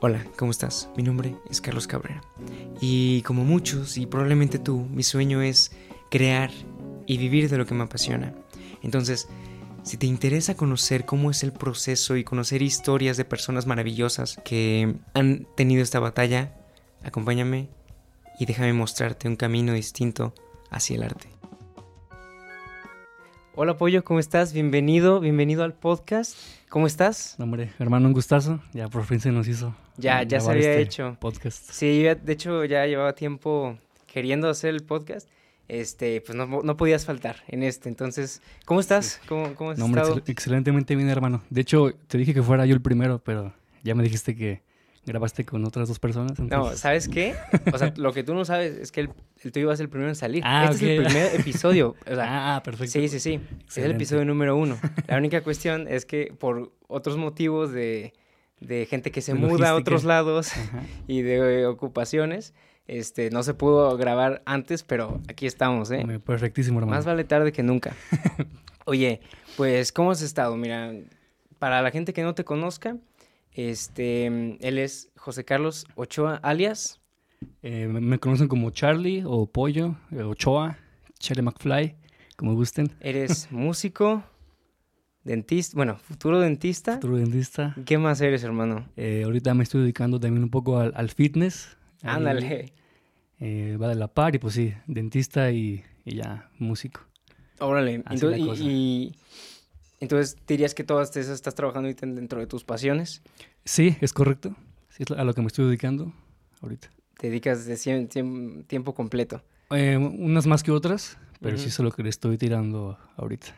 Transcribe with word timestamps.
Hola, 0.00 0.24
¿cómo 0.36 0.52
estás? 0.52 0.88
Mi 0.96 1.02
nombre 1.02 1.34
es 1.50 1.60
Carlos 1.60 1.88
Cabrera. 1.88 2.22
Y 2.80 3.22
como 3.22 3.44
muchos, 3.44 3.98
y 3.98 4.06
probablemente 4.06 4.60
tú, 4.60 4.86
mi 4.92 5.02
sueño 5.02 5.42
es 5.42 5.72
crear 6.08 6.52
y 7.04 7.18
vivir 7.18 7.50
de 7.50 7.58
lo 7.58 7.66
que 7.66 7.74
me 7.74 7.82
apasiona. 7.82 8.32
Entonces, 8.84 9.28
si 9.82 9.96
te 9.96 10.06
interesa 10.06 10.56
conocer 10.56 11.04
cómo 11.04 11.32
es 11.32 11.42
el 11.42 11.52
proceso 11.52 12.16
y 12.16 12.22
conocer 12.22 12.62
historias 12.62 13.16
de 13.16 13.24
personas 13.24 13.66
maravillosas 13.66 14.40
que 14.44 14.94
han 15.14 15.48
tenido 15.56 15.82
esta 15.82 15.98
batalla, 15.98 16.54
acompáñame 17.02 17.68
y 18.38 18.46
déjame 18.46 18.74
mostrarte 18.74 19.26
un 19.26 19.34
camino 19.34 19.72
distinto 19.72 20.32
hacia 20.70 20.94
el 20.94 21.02
arte. 21.02 21.28
Hola 23.56 23.76
Pollo, 23.76 24.04
¿cómo 24.04 24.20
estás? 24.20 24.52
Bienvenido, 24.52 25.18
bienvenido 25.18 25.64
al 25.64 25.74
podcast. 25.74 26.36
¿Cómo 26.68 26.86
estás? 26.86 27.36
Hombre, 27.38 27.70
hermano, 27.78 28.08
un 28.08 28.12
gustazo. 28.12 28.60
Ya 28.72 28.88
por 28.88 29.04
fin 29.04 29.20
se 29.20 29.32
nos 29.32 29.48
hizo. 29.48 29.74
Ya, 29.96 30.22
ya 30.22 30.40
se 30.40 30.50
había 30.50 30.70
este 30.72 30.82
hecho. 30.82 31.16
Podcast. 31.18 31.70
Sí, 31.70 32.02
de 32.02 32.32
hecho 32.32 32.64
ya 32.64 32.84
llevaba 32.86 33.14
tiempo 33.14 33.78
queriendo 34.06 34.48
hacer 34.50 34.70
el 34.74 34.82
podcast. 34.82 35.28
Este, 35.66 36.20
pues 36.22 36.36
no, 36.36 36.46
no 36.46 36.76
podías 36.76 37.04
faltar 37.04 37.36
en 37.48 37.62
este. 37.62 37.88
Entonces, 37.88 38.42
¿cómo 38.64 38.80
estás? 38.80 39.20
¿Cómo, 39.28 39.54
cómo 39.54 39.70
has 39.70 39.78
No, 39.78 39.86
hombre, 39.86 40.02
estado? 40.02 40.20
excel- 40.20 40.30
excelentemente 40.30 40.94
bien, 40.96 41.08
hermano. 41.08 41.42
De 41.50 41.60
hecho, 41.62 41.92
te 42.06 42.18
dije 42.18 42.32
que 42.34 42.42
fuera 42.42 42.64
yo 42.66 42.74
el 42.74 42.80
primero, 42.82 43.18
pero 43.22 43.54
ya 43.82 43.94
me 43.94 44.02
dijiste 44.02 44.34
que 44.36 44.62
grabaste 45.08 45.44
con 45.44 45.64
otras 45.64 45.88
dos 45.88 45.98
personas. 45.98 46.38
No, 46.38 46.44
entonces- 46.44 46.80
¿sabes 46.80 47.08
qué? 47.08 47.34
O 47.72 47.78
sea, 47.78 47.92
lo 47.96 48.12
que 48.12 48.22
tú 48.22 48.34
no 48.34 48.44
sabes 48.44 48.76
es 48.76 48.92
que 48.92 49.00
el, 49.00 49.10
el 49.42 49.52
tuyo 49.52 49.66
va 49.68 49.72
a 49.72 49.76
ser 49.76 49.84
el 49.84 49.90
primero 49.90 50.08
en 50.08 50.14
salir. 50.16 50.42
Ah, 50.46 50.68
este 50.70 50.94
es 50.94 50.98
el 51.00 51.04
primer 51.06 51.34
episodio. 51.40 51.96
O 52.10 52.14
sea, 52.14 52.56
ah, 52.56 52.62
perfecto. 52.62 52.92
sí, 52.92 53.08
sí, 53.08 53.18
sí. 53.20 53.34
Es 53.34 53.40
el 53.50 53.58
Excelente. 53.64 53.94
episodio 53.96 54.24
número 54.24 54.56
uno. 54.56 54.78
La 55.06 55.16
única 55.16 55.42
cuestión 55.42 55.86
es 55.88 56.04
que 56.06 56.32
por 56.38 56.72
otros 56.86 57.16
motivos 57.16 57.72
de, 57.72 58.12
de 58.60 58.86
gente 58.86 59.10
que 59.10 59.20
se 59.22 59.32
De 59.34 59.38
muda 59.38 59.48
a 59.70 59.72
logística. 59.72 59.78
otros 59.80 60.04
lados 60.04 60.52
Ajá. 60.56 60.82
y 61.06 61.22
de 61.22 61.66
ocupaciones, 61.66 62.54
este, 62.86 63.30
no 63.30 63.42
se 63.42 63.52
pudo 63.54 63.96
grabar 63.98 64.42
antes, 64.46 64.82
pero 64.82 65.20
aquí 65.28 65.46
estamos, 65.46 65.90
¿eh? 65.90 66.04
Perfectísimo, 66.24 66.78
hermano. 66.78 66.96
Más 66.96 67.04
vale 67.04 67.24
tarde 67.24 67.52
que 67.52 67.62
nunca. 67.62 67.94
Oye, 68.86 69.20
pues, 69.58 69.92
¿cómo 69.92 70.10
has 70.12 70.22
estado? 70.22 70.56
Mira, 70.56 70.92
para 71.58 71.82
la 71.82 71.90
gente 71.90 72.12
que 72.14 72.22
no 72.22 72.34
te 72.34 72.44
conozca, 72.44 72.96
este, 73.52 74.26
él 74.26 74.78
es 74.78 75.10
José 75.16 75.44
Carlos 75.44 75.86
Ochoa, 75.94 76.36
alias. 76.36 77.00
Eh, 77.62 77.86
me, 77.88 78.18
conocen 78.18 78.48
como 78.48 78.70
Charlie 78.70 79.22
o 79.24 79.46
Pollo, 79.46 79.96
eh, 80.10 80.22
Ochoa, 80.22 80.76
Charlie 81.18 81.42
McFly, 81.42 81.94
como 82.36 82.54
gusten. 82.54 82.90
Eres 83.00 83.48
músico, 83.52 84.22
dentista, 85.24 85.76
bueno, 85.76 85.98
futuro 85.98 86.40
dentista. 86.40 86.94
Futuro 86.94 87.16
dentista. 87.16 87.74
¿Qué 87.84 87.98
más 87.98 88.20
eres, 88.20 88.42
hermano? 88.44 88.88
Eh, 88.96 89.22
ahorita 89.24 89.54
me 89.54 89.62
estoy 89.62 89.82
dedicando 89.82 90.18
también 90.18 90.42
un 90.42 90.50
poco 90.50 90.78
al, 90.78 90.92
al 90.96 91.10
fitness. 91.10 91.76
Ándale. 92.02 92.72
eh, 93.40 93.76
va 93.80 93.88
de 93.88 93.94
la 93.96 94.08
par 94.08 94.34
y 94.34 94.38
pues 94.38 94.54
sí, 94.54 94.72
dentista 94.86 95.50
y, 95.50 95.82
y 96.04 96.16
ya, 96.16 96.50
músico. 96.58 97.00
Órale. 97.60 98.02
Así 98.04 98.24
Entonces, 98.26 98.60
y- 98.60 99.14
entonces 100.00 100.36
dirías 100.46 100.74
que 100.74 100.84
todas 100.84 101.16
esas 101.16 101.34
estás 101.34 101.54
trabajando 101.54 101.88
dentro 101.92 102.40
de 102.40 102.46
tus 102.46 102.64
pasiones. 102.64 103.22
Sí, 103.64 103.96
es 104.00 104.12
correcto. 104.12 104.54
Sí, 104.90 105.02
es 105.04 105.10
a 105.10 105.24
lo 105.24 105.34
que 105.34 105.40
me 105.42 105.46
estoy 105.48 105.66
dedicando 105.66 106.12
ahorita. 106.62 106.88
Te 107.18 107.28
dedicas 107.28 107.66
de 107.66 107.74
cien- 107.74 108.08
cien- 108.08 108.64
tiempo 108.66 108.94
completo. 108.94 109.42
Eh, 109.70 109.96
unas 109.96 110.46
más 110.46 110.62
que 110.62 110.70
otras, 110.70 111.18
pero 111.40 111.56
sí 111.56 111.64
Ujú. 111.64 111.68
es 111.68 111.80
a 111.80 111.82
lo 111.82 111.90
que 111.92 112.02
le 112.02 112.08
estoy 112.10 112.38
tirando 112.38 112.98
ahorita. 113.16 113.48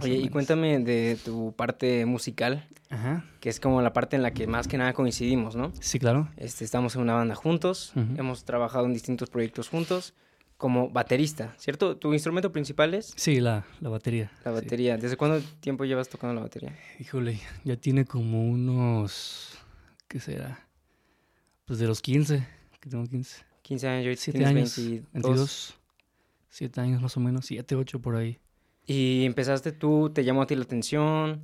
Oye, 0.00 0.14
y 0.16 0.28
cuéntame 0.30 0.78
de 0.78 1.18
tu 1.24 1.52
parte 1.54 2.06
musical. 2.06 2.66
Ajá. 2.88 3.24
que 3.40 3.48
es 3.48 3.58
como 3.58 3.80
la 3.80 3.94
parte 3.94 4.16
en 4.16 4.22
la 4.22 4.32
que 4.34 4.46
más 4.46 4.68
que 4.68 4.76
nada 4.76 4.92
coincidimos, 4.92 5.56
¿no? 5.56 5.72
Sí, 5.80 5.98
claro. 5.98 6.28
Este, 6.36 6.62
estamos 6.62 6.94
en 6.94 7.00
una 7.00 7.14
banda 7.14 7.34
juntos, 7.34 7.92
Ujú. 7.96 8.06
hemos 8.20 8.44
trabajado 8.44 8.84
en 8.84 8.92
distintos 8.92 9.30
proyectos 9.30 9.70
juntos, 9.70 10.12
como 10.62 10.88
baterista, 10.90 11.54
¿cierto? 11.58 11.96
¿Tu 11.96 12.12
instrumento 12.14 12.52
principal 12.52 12.94
es 12.94 13.12
Sí, 13.16 13.40
la, 13.40 13.66
la 13.80 13.88
batería. 13.88 14.30
la 14.44 14.52
sí. 14.52 14.62
batería? 14.62 14.96
¿Desde 14.96 15.16
cuándo 15.16 15.40
tiempo 15.58 15.84
llevas 15.84 16.08
tocando 16.08 16.34
la 16.36 16.42
batería? 16.42 16.78
Híjole, 17.00 17.40
ya 17.64 17.74
tiene 17.76 18.04
como 18.04 18.48
unos. 18.48 19.58
¿Qué 20.06 20.20
será? 20.20 20.68
Pues 21.64 21.80
de 21.80 21.88
los 21.88 22.00
15, 22.00 22.46
que 22.80 22.88
tengo 22.88 23.04
15. 23.04 23.44
15 23.62 23.88
años, 23.88 24.04
yo 24.06 24.14
7 24.16 24.38
tienes 24.38 24.54
años. 24.56 24.76
22. 24.76 25.12
22. 25.12 25.74
7 26.48 26.80
años 26.80 27.02
más 27.02 27.16
o 27.16 27.20
menos, 27.20 27.44
7, 27.46 27.74
8 27.74 28.00
por 28.00 28.14
ahí. 28.14 28.38
Y 28.86 29.24
empezaste 29.24 29.72
tú, 29.72 30.10
te 30.14 30.22
llamó 30.22 30.42
a 30.42 30.46
ti 30.46 30.54
la 30.54 30.62
atención, 30.62 31.42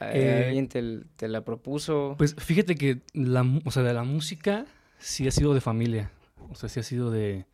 Eh, 0.00 0.44
alguien 0.48 0.68
te, 0.68 1.00
te 1.16 1.26
la 1.28 1.44
propuso. 1.44 2.14
Pues 2.18 2.34
fíjate 2.36 2.74
que 2.76 3.00
la, 3.12 3.42
o 3.64 3.70
sea, 3.72 3.82
de 3.82 3.92
la 3.94 4.04
música 4.04 4.66
sí 4.98 5.26
ha 5.26 5.30
sido 5.30 5.52
de 5.54 5.60
familia. 5.60 6.10
O 6.50 6.54
sea, 6.54 6.68
sí 6.68 6.78
ha 6.78 6.82
sido 6.82 7.10
de. 7.10 7.46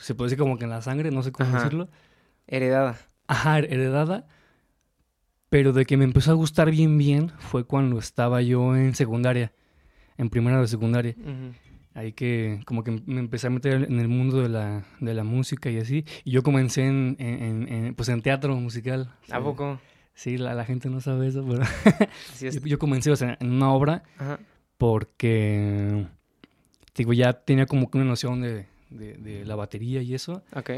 Se 0.00 0.14
puede 0.14 0.26
decir 0.30 0.38
como 0.38 0.58
que 0.58 0.64
en 0.64 0.70
la 0.70 0.82
sangre, 0.82 1.10
no 1.10 1.22
sé 1.22 1.30
cómo 1.32 1.48
Ajá. 1.48 1.58
decirlo. 1.58 1.88
Heredada. 2.46 2.98
Ajá, 3.28 3.58
heredada. 3.60 4.26
Pero 5.48 5.72
de 5.72 5.84
que 5.84 5.96
me 5.96 6.04
empezó 6.04 6.30
a 6.30 6.34
gustar 6.34 6.70
bien, 6.70 6.96
bien, 6.98 7.30
fue 7.38 7.64
cuando 7.64 7.98
estaba 7.98 8.40
yo 8.42 8.76
en 8.76 8.94
secundaria. 8.94 9.52
En 10.16 10.30
primera 10.30 10.60
de 10.60 10.66
secundaria. 10.68 11.14
Ahí 11.94 12.12
que 12.12 12.60
como 12.66 12.84
que 12.84 13.02
me 13.06 13.18
empecé 13.20 13.48
a 13.48 13.50
meter 13.50 13.84
en 13.84 13.98
el 13.98 14.06
mundo 14.08 14.40
de 14.42 14.48
la, 14.48 14.84
de 15.00 15.12
la 15.14 15.24
música 15.24 15.70
y 15.70 15.78
así. 15.78 16.04
Y 16.24 16.30
yo 16.30 16.42
comencé 16.42 16.86
en, 16.86 17.16
en- 17.18 17.42
en- 17.42 17.68
en, 17.86 17.94
pues 17.94 18.08
en 18.10 18.22
teatro 18.22 18.54
musical. 18.56 19.12
¿A 19.30 19.36
Sí. 19.38 19.42
poco? 19.42 19.80
Sí, 20.14 20.36
la, 20.38 20.54
la 20.54 20.64
gente 20.64 20.88
no 20.88 21.00
sabe 21.00 21.28
eso, 21.28 21.44
pero 21.48 21.62
Así 22.32 22.46
es. 22.46 22.54
yo, 22.54 22.60
yo 22.66 22.78
comencé 22.78 23.10
o 23.10 23.16
sea, 23.16 23.36
en 23.40 23.50
una 23.50 23.72
obra 23.72 24.02
Ajá. 24.18 24.38
porque, 24.76 26.06
digo, 26.94 27.12
ya 27.12 27.32
tenía 27.32 27.66
como 27.66 27.90
que 27.90 27.98
una 27.98 28.06
noción 28.06 28.40
de, 28.42 28.66
de- 28.90 29.14
de 29.14 29.44
la 29.44 29.56
batería 29.56 30.02
y 30.02 30.14
eso, 30.14 30.42
Ok. 30.54 30.70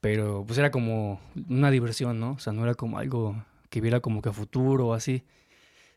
pero 0.00 0.44
pues 0.46 0.58
era 0.58 0.70
como 0.70 1.20
una 1.48 1.70
diversión, 1.70 2.18
¿no? 2.20 2.32
O 2.32 2.38
sea, 2.38 2.52
no 2.52 2.62
era 2.64 2.74
como 2.74 2.98
algo 2.98 3.42
que 3.70 3.80
viera 3.80 4.00
como 4.00 4.20
que 4.22 4.28
a 4.28 4.32
futuro 4.32 4.88
o 4.88 4.94
así. 4.94 5.22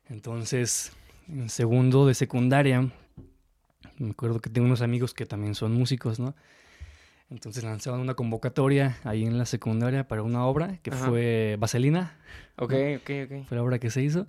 Entonces, 0.09 0.91
en 1.27 1.49
segundo 1.49 2.05
de 2.05 2.13
secundaria, 2.13 2.89
me 3.97 4.09
acuerdo 4.11 4.39
que 4.39 4.49
tengo 4.49 4.67
unos 4.67 4.81
amigos 4.81 5.13
que 5.13 5.25
también 5.25 5.55
son 5.55 5.73
músicos, 5.73 6.19
¿no? 6.19 6.35
Entonces 7.31 7.63
lanzaban 7.63 7.99
una 8.01 8.13
convocatoria 8.13 8.97
ahí 9.03 9.25
en 9.25 9.37
la 9.39 9.45
secundaria 9.47 10.07
para 10.07 10.21
una 10.21 10.45
obra 10.45 10.77
que 10.83 10.91
Ajá. 10.91 11.07
fue 11.09 11.57
Vaselina, 11.59 12.15
Ok, 12.57 12.71
ok, 12.97 13.09
ok. 13.25 13.47
fue 13.47 13.57
la 13.57 13.63
obra 13.63 13.79
que 13.79 13.89
se 13.89 14.03
hizo. 14.03 14.27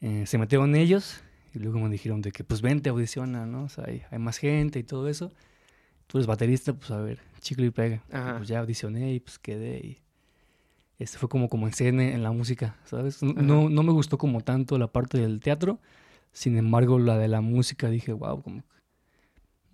Eh, 0.00 0.24
se 0.26 0.36
metieron 0.38 0.74
ellos 0.74 1.22
y 1.54 1.60
luego 1.60 1.78
me 1.78 1.88
dijeron 1.88 2.20
de 2.20 2.32
que 2.32 2.42
pues 2.42 2.60
vente, 2.60 2.90
audiciona, 2.90 3.46
¿no? 3.46 3.64
O 3.64 3.68
sea, 3.68 3.84
hay, 3.86 4.02
hay 4.10 4.18
más 4.18 4.38
gente 4.38 4.80
y 4.80 4.82
todo 4.82 5.08
eso. 5.08 5.32
Tú 6.08 6.18
eres 6.18 6.26
baterista, 6.26 6.72
pues 6.72 6.90
a 6.90 7.00
ver, 7.00 7.20
chicle 7.40 7.66
y 7.66 7.70
pega. 7.70 8.02
Ajá. 8.10 8.38
pues 8.38 8.48
ya 8.48 8.58
audicioné 8.58 9.12
y 9.14 9.20
pues 9.20 9.38
quedé 9.38 9.78
y... 9.78 9.98
Este 10.98 11.16
fue 11.16 11.28
como 11.28 11.48
comencé 11.48 11.86
en, 11.86 12.00
en 12.00 12.24
la 12.24 12.32
música, 12.32 12.76
¿sabes? 12.84 13.22
No, 13.22 13.68
no, 13.68 13.82
me 13.84 13.92
gustó 13.92 14.18
como 14.18 14.40
tanto 14.40 14.78
la 14.78 14.88
parte 14.88 15.16
del 15.18 15.38
teatro, 15.38 15.78
sin 16.32 16.58
embargo 16.58 16.98
la 16.98 17.16
de 17.16 17.28
la 17.28 17.40
música 17.40 17.88
dije, 17.88 18.12
wow, 18.12 18.42
como 18.42 18.64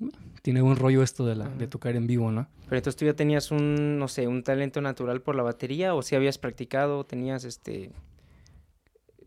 mm, 0.00 0.08
tiene 0.42 0.60
buen 0.60 0.76
rollo 0.76 1.02
esto 1.02 1.24
de, 1.24 1.36
la, 1.36 1.48
de 1.48 1.66
tocar 1.66 1.96
en 1.96 2.06
vivo, 2.06 2.30
¿no? 2.30 2.46
Pero 2.64 2.76
entonces 2.76 2.96
tú 2.98 3.06
ya 3.06 3.14
tenías 3.14 3.50
un, 3.50 3.98
no 3.98 4.06
sé, 4.08 4.28
un 4.28 4.42
talento 4.42 4.82
natural 4.82 5.22
por 5.22 5.34
la 5.34 5.42
batería 5.42 5.94
o 5.94 6.02
si 6.02 6.14
habías 6.14 6.36
practicado, 6.36 7.04
tenías 7.04 7.44
este 7.44 7.90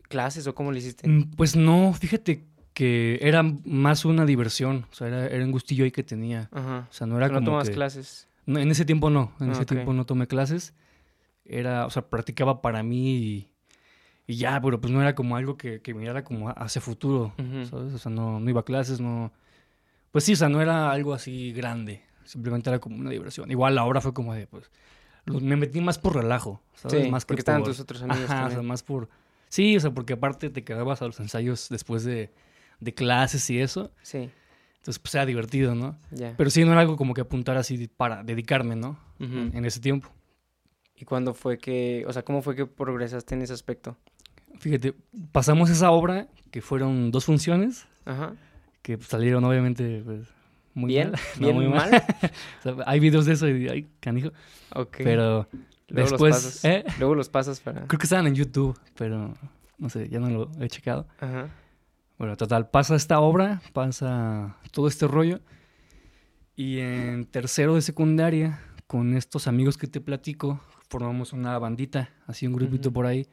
clases 0.08 0.46
o 0.46 0.54
cómo 0.54 0.70
lo 0.70 0.78
hiciste? 0.78 1.08
Mm, 1.08 1.30
Pues 1.36 1.56
no, 1.56 1.92
fíjate 1.94 2.44
que 2.78 3.18
era 3.22 3.42
más 3.64 4.04
una 4.04 4.24
diversión, 4.24 4.86
o 4.92 4.94
sea, 4.94 5.08
era, 5.08 5.26
era 5.26 5.44
un 5.44 5.50
gustillo 5.50 5.82
ahí 5.82 5.90
que 5.90 6.04
tenía. 6.04 6.48
Ajá. 6.52 6.86
O 6.88 6.92
sea, 6.92 7.08
no 7.08 7.16
era 7.16 7.26
¿No 7.26 7.34
como 7.34 7.46
tomas 7.46 7.68
que- 7.68 7.74
clases? 7.74 8.28
No, 8.46 8.60
en 8.60 8.70
ese 8.70 8.84
tiempo 8.84 9.10
no, 9.10 9.32
en 9.40 9.48
Ah, 9.48 9.52
ese 9.54 9.66
tiempo 9.66 9.92
no 9.92 10.06
tomé 10.06 10.28
clases. 10.28 10.74
Era, 11.44 11.86
o 11.86 11.90
sea, 11.90 12.08
practicaba 12.08 12.62
para 12.62 12.84
mí 12.84 13.16
y, 13.16 13.48
y 14.28 14.36
ya, 14.36 14.60
pero 14.60 14.80
pues 14.80 14.92
no 14.92 15.02
era 15.02 15.16
como 15.16 15.36
algo 15.36 15.56
que, 15.56 15.80
que 15.82 15.92
mirara 15.92 16.22
como 16.22 16.50
hacia 16.50 16.80
futuro. 16.80 17.34
¿sabes? 17.68 17.92
O 17.94 17.98
sea, 17.98 18.12
no, 18.12 18.38
no 18.38 18.48
iba 18.48 18.60
a 18.60 18.64
clases, 18.64 19.00
no... 19.00 19.32
Pues 20.12 20.22
sí, 20.22 20.34
o 20.34 20.36
sea, 20.36 20.48
no 20.48 20.62
era 20.62 20.92
algo 20.92 21.14
así 21.14 21.52
grande, 21.52 22.02
simplemente 22.24 22.70
era 22.70 22.78
como 22.78 22.96
una 22.96 23.10
diversión. 23.10 23.50
Igual 23.50 23.74
la 23.74 23.84
hora 23.86 24.00
fue 24.00 24.14
como 24.14 24.34
de, 24.34 24.46
pues, 24.46 24.70
me 25.26 25.56
metí 25.56 25.80
más 25.80 25.98
por 25.98 26.14
relajo, 26.14 26.62
¿sabes? 26.74 27.02
Sí, 27.04 27.10
más 27.10 27.24
que 27.24 27.28
porque 27.30 27.40
estaban 27.40 27.62
por- 27.62 27.70
tus 27.72 27.80
otros 27.80 28.02
amigos 28.08 28.30
Ajá, 28.30 28.46
o 28.46 28.50
sea, 28.50 28.62
más 28.62 28.84
por... 28.84 29.08
Sí, 29.48 29.76
o 29.76 29.80
sea, 29.80 29.90
porque 29.90 30.12
aparte 30.12 30.48
te 30.48 30.62
quedabas 30.62 31.02
a 31.02 31.06
los 31.06 31.18
ensayos 31.18 31.68
después 31.70 32.04
de, 32.04 32.30
de 32.80 32.94
clases 32.94 33.48
y 33.50 33.60
eso, 33.60 33.92
Sí, 34.02 34.30
entonces 34.76 34.98
pues 35.00 35.14
era 35.14 35.26
divertido, 35.26 35.74
¿no? 35.74 35.96
Pero 36.36 36.50
sí, 36.50 36.64
no 36.64 36.72
era 36.72 36.80
algo 36.80 36.96
como 36.96 37.12
que 37.14 37.20
apuntar 37.20 37.56
así 37.56 37.88
para 37.88 38.22
dedicarme, 38.22 38.76
¿no? 38.76 38.98
En, 39.18 39.50
en 39.54 39.64
ese 39.64 39.80
tiempo. 39.80 40.10
¿Y 40.96 41.04
cuándo 41.04 41.34
fue 41.34 41.58
que, 41.58 42.04
o 42.06 42.12
sea, 42.12 42.22
cómo 42.24 42.42
fue 42.42 42.56
que 42.56 42.66
progresaste 42.66 43.34
en 43.34 43.42
ese 43.42 43.52
aspecto? 43.52 43.96
Fíjate, 44.58 44.94
pasamos 45.30 45.70
esa 45.70 45.90
obra, 45.90 46.26
que 46.50 46.60
fueron 46.62 47.10
dos 47.10 47.24
funciones, 47.24 47.86
Ajá. 48.04 48.34
que 48.82 48.96
salieron 49.00 49.44
obviamente 49.44 50.02
pues, 50.04 50.26
muy 50.74 50.88
¿Bien? 50.88 51.10
mal. 51.12 51.20
No, 51.38 51.46
¿Bien 51.46 51.56
muy 51.56 51.68
mal? 51.68 51.90
O 52.60 52.62
sea, 52.62 52.74
hay 52.86 52.98
videos 53.00 53.26
de 53.26 53.32
eso 53.34 53.48
y 53.48 53.68
ay, 53.68 53.88
canijo. 54.00 54.30
Ok. 54.74 54.98
Pero 55.04 55.48
Luego 55.88 56.10
después, 56.10 56.34
los 56.34 56.44
pasas. 56.44 56.64
¿eh? 56.64 56.84
Luego 56.98 57.14
los 57.14 57.28
pasas 57.28 57.60
para... 57.60 57.86
creo 57.86 57.98
que 57.98 58.06
estaban 58.06 58.26
en 58.26 58.34
YouTube, 58.34 58.78
pero 58.96 59.34
no 59.78 59.88
sé, 59.88 60.08
ya 60.08 60.18
no 60.18 60.28
lo 60.30 60.50
he 60.60 60.68
checado. 60.68 61.06
Ajá. 61.20 61.48
Bueno, 62.18 62.36
total, 62.36 62.68
pasa 62.68 62.96
esta 62.96 63.20
obra, 63.20 63.62
pasa 63.72 64.56
todo 64.72 64.88
este 64.88 65.06
rollo. 65.06 65.40
Y 66.56 66.80
en 66.80 67.24
tercero 67.26 67.76
de 67.76 67.82
secundaria, 67.82 68.60
con 68.88 69.16
estos 69.16 69.46
amigos 69.46 69.78
que 69.78 69.86
te 69.86 70.00
platico, 70.00 70.60
formamos 70.88 71.32
una 71.32 71.56
bandita, 71.58 72.10
así 72.26 72.46
un 72.48 72.54
grupito 72.54 72.92
por 72.92 73.06
ahí. 73.06 73.28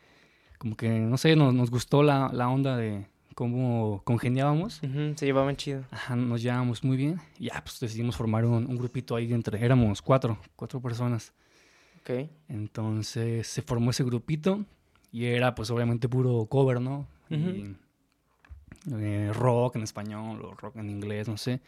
Como 0.59 0.77
que, 0.77 0.99
no 0.99 1.17
sé, 1.17 1.35
nos, 1.35 1.53
nos 1.53 1.71
gustó 1.71 2.03
la, 2.03 2.29
la 2.31 2.47
onda 2.47 2.77
de 2.77 3.07
cómo 3.33 4.01
congeniábamos. 4.05 4.81
Ujú, 4.83 5.13
Se 5.15 5.25
llevaban 5.25 5.55
chido. 5.55 5.83
Ajá, 5.89 6.15
nos 6.15 6.43
llevábamos 6.43 6.83
muy 6.83 6.95
bien. 6.95 7.19
Y 7.39 7.45
ya, 7.45 7.61
pues 7.63 7.79
decidimos 7.79 8.15
formar 8.15 8.45
un, 8.45 8.67
un 8.67 8.77
grupito 8.77 9.15
ahí 9.15 9.33
entre, 9.33 9.63
éramos 9.65 10.03
cuatro, 10.03 10.37
cuatro 10.55 10.79
personas. 10.79 11.33
Ok. 12.01 12.29
Entonces 12.47 13.47
se 13.47 13.63
formó 13.63 13.89
ese 13.89 14.03
grupito 14.03 14.63
y 15.11 15.25
era 15.25 15.55
pues 15.55 15.71
obviamente 15.71 16.07
puro 16.07 16.45
cover, 16.45 16.79
¿no? 16.79 17.07
Y, 17.31 17.75
eh, 18.91 19.31
rock 19.33 19.75
en 19.75 19.83
español 19.83 20.41
o 20.43 20.53
rock 20.53 20.77
en 20.77 20.89
inglés, 20.89 21.27
no 21.27 21.37
sé. 21.37 21.61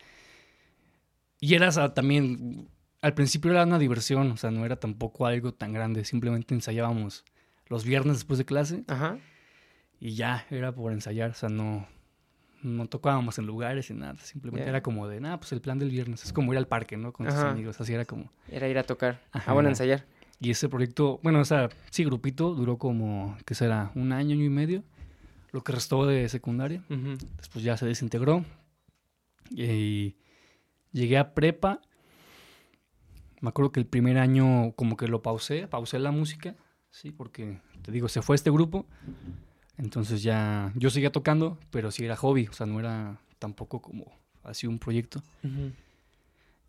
Y 1.39 1.53
era 1.55 1.93
también, 1.93 2.69
al 3.01 3.13
principio 3.13 3.51
era 3.51 3.63
una 3.63 3.79
diversión, 3.79 4.31
o 4.31 4.37
sea, 4.37 4.51
no 4.51 4.65
era 4.65 4.75
tampoco 4.77 5.25
algo 5.25 5.53
tan 5.53 5.73
grande, 5.73 6.03
simplemente 6.03 6.55
ensayábamos 6.55 7.23
los 7.67 7.83
viernes 7.83 8.17
después 8.17 8.37
de 8.39 8.45
clase 8.45 8.83
Ajá. 8.87 9.17
y 9.99 10.15
ya, 10.15 10.45
era 10.49 10.71
por 10.71 10.91
ensayar, 10.91 11.31
o 11.31 11.33
sea, 11.35 11.49
no, 11.49 11.87
no 12.63 12.87
tocábamos 12.87 13.37
en 13.37 13.45
lugares 13.45 13.89
y 13.89 13.93
nada, 13.93 14.17
simplemente 14.17 14.67
era 14.67 14.81
como 14.81 15.07
de, 15.07 15.19
nada, 15.19 15.37
pues 15.39 15.51
el 15.51 15.61
plan 15.61 15.77
del 15.77 15.91
viernes, 15.91 16.23
es 16.23 16.33
como 16.33 16.53
ir 16.53 16.57
al 16.57 16.67
parque, 16.67 16.97
¿no? 16.97 17.13
Con 17.13 17.27
tus 17.27 17.35
Ajá. 17.35 17.51
amigos, 17.51 17.79
así 17.79 17.93
era 17.93 18.05
como... 18.05 18.31
Era 18.49 18.67
ir 18.67 18.77
a 18.77 18.83
tocar. 18.83 19.21
Ajá. 19.31 19.51
Ah, 19.51 19.53
bueno, 19.53 19.69
ensayar. 19.69 20.05
Y 20.39 20.51
ese 20.51 20.69
proyecto, 20.69 21.19
bueno, 21.23 21.39
o 21.39 21.45
sea, 21.45 21.69
sí, 21.89 22.03
grupito 22.03 22.53
duró 22.53 22.77
como, 22.77 23.37
¿qué 23.45 23.55
será? 23.55 23.91
Un 23.95 24.11
año, 24.11 24.33
año 24.35 24.45
y 24.45 24.49
medio, 24.49 24.83
lo 25.57 25.63
que 25.63 25.71
restó 25.71 26.05
de 26.05 26.29
secundaria. 26.29 26.83
Después 27.37 27.65
ya 27.65 27.75
se 27.77 27.87
desintegró. 27.87 28.45
Y 29.49 30.15
llegué 30.91 31.17
a 31.17 31.33
prepa. 31.33 31.81
Me 33.41 33.49
acuerdo 33.49 33.71
que 33.71 33.79
el 33.79 33.87
primer 33.87 34.19
año 34.19 34.73
como 34.73 34.97
que 34.97 35.07
lo 35.07 35.23
pausé, 35.23 35.67
pausé 35.67 35.97
la 35.97 36.11
música, 36.11 36.55
sí, 36.91 37.09
porque 37.09 37.59
te 37.81 37.91
digo, 37.91 38.07
se 38.07 38.21
fue 38.21 38.35
este 38.35 38.51
grupo. 38.51 38.85
Entonces 39.77 40.21
ya 40.21 40.71
yo 40.75 40.91
seguía 40.91 41.11
tocando, 41.11 41.57
pero 41.71 41.89
sí 41.89 42.05
era 42.05 42.15
hobby, 42.15 42.47
o 42.47 42.53
sea, 42.53 42.67
no 42.67 42.79
era 42.79 43.19
tampoco 43.39 43.81
como 43.81 44.05
así 44.43 44.67
un 44.67 44.77
proyecto. 44.77 45.23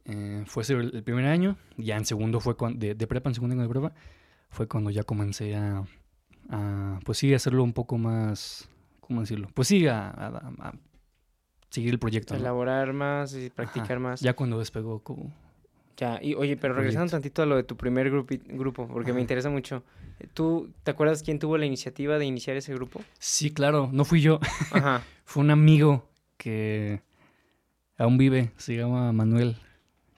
Eh, 0.07 0.45
fue 0.47 0.63
ese 0.63 0.75
el, 0.75 0.95
el 0.95 1.03
primer 1.03 1.27
año, 1.27 1.59
ya 1.77 1.99
en 1.99 2.07
segundo 2.07 2.41
fue 2.41 2.57
cuando, 2.57 2.79
de, 2.79 2.95
de 2.95 3.07
prepa, 3.07 3.29
en 3.29 3.35
segundo 3.35 3.53
año 3.53 3.63
de 3.63 3.69
prepa, 3.69 3.93
fue 4.49 4.67
cuando 4.67 4.89
ya 4.89 5.03
comencé 5.05 5.57
a, 5.57 5.85
a, 6.49 7.01
pues 7.05 7.19
sí, 7.19 7.35
hacerlo 7.35 7.63
un 7.65 7.73
poco 7.75 7.99
más, 7.99 8.69
¿cómo 9.09 9.23
decirlo? 9.23 9.49
Pues 9.55 9.67
sí, 9.69 9.87
a, 9.89 10.09
a- 10.09 10.53
a 10.61 10.73
seguir 11.71 11.91
el 11.93 11.99
proyecto. 11.99 12.35
¿no? 12.35 12.41
Elaborar 12.41 12.93
más 12.93 13.35
y 13.35 13.51
practicar 13.51 13.93
Ajá, 13.93 13.99
más. 14.01 14.21
Ya 14.21 14.35
cuando 14.35 14.59
despegó 14.61 15.01
como... 15.03 15.33
Ya, 15.97 16.21
y 16.23 16.35
oye, 16.35 16.57
pero 16.57 16.75
regresando 16.75 17.07
Proyecto. 17.11 17.17
tantito 17.17 17.43
a 17.43 17.47
lo 17.47 17.57
de 17.57 17.65
tu 17.65 17.77
primer 17.77 18.09
grupi- 18.13 18.41
grupo, 18.47 18.87
porque 18.87 19.13
me 19.13 19.21
interesa 19.21 19.51
mucho. 19.51 19.83
¿Tú 20.33 20.71
te 20.85 20.93
acuerdas 20.93 21.25
quién 21.25 21.41
tuvo 21.41 21.59
la 21.59 21.67
iniciativa 21.67 22.19
de 22.19 22.25
iniciar 22.25 22.57
ese 22.57 22.73
grupo? 22.73 23.03
Sí, 23.19 23.51
claro, 23.51 23.91
no 23.93 24.05
fui 24.05 24.21
yo, 24.21 24.39
Ajá. 24.71 25.03
fue 25.25 25.43
un 25.43 25.51
amigo 25.51 26.09
que 26.37 27.03
aún 27.97 28.17
vive, 28.17 28.53
se 28.59 28.77
llama 28.77 29.11
Manuel, 29.13 29.57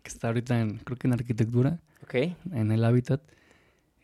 que 0.03 0.09
está 0.11 0.27
ahorita 0.29 0.61
en, 0.61 0.77
creo 0.79 0.99
que 0.99 1.07
en 1.07 1.15
arquitectura, 1.15 1.81
Ok. 2.03 2.15
en 2.53 2.73
el 2.73 2.85
Hábitat. 2.85 3.23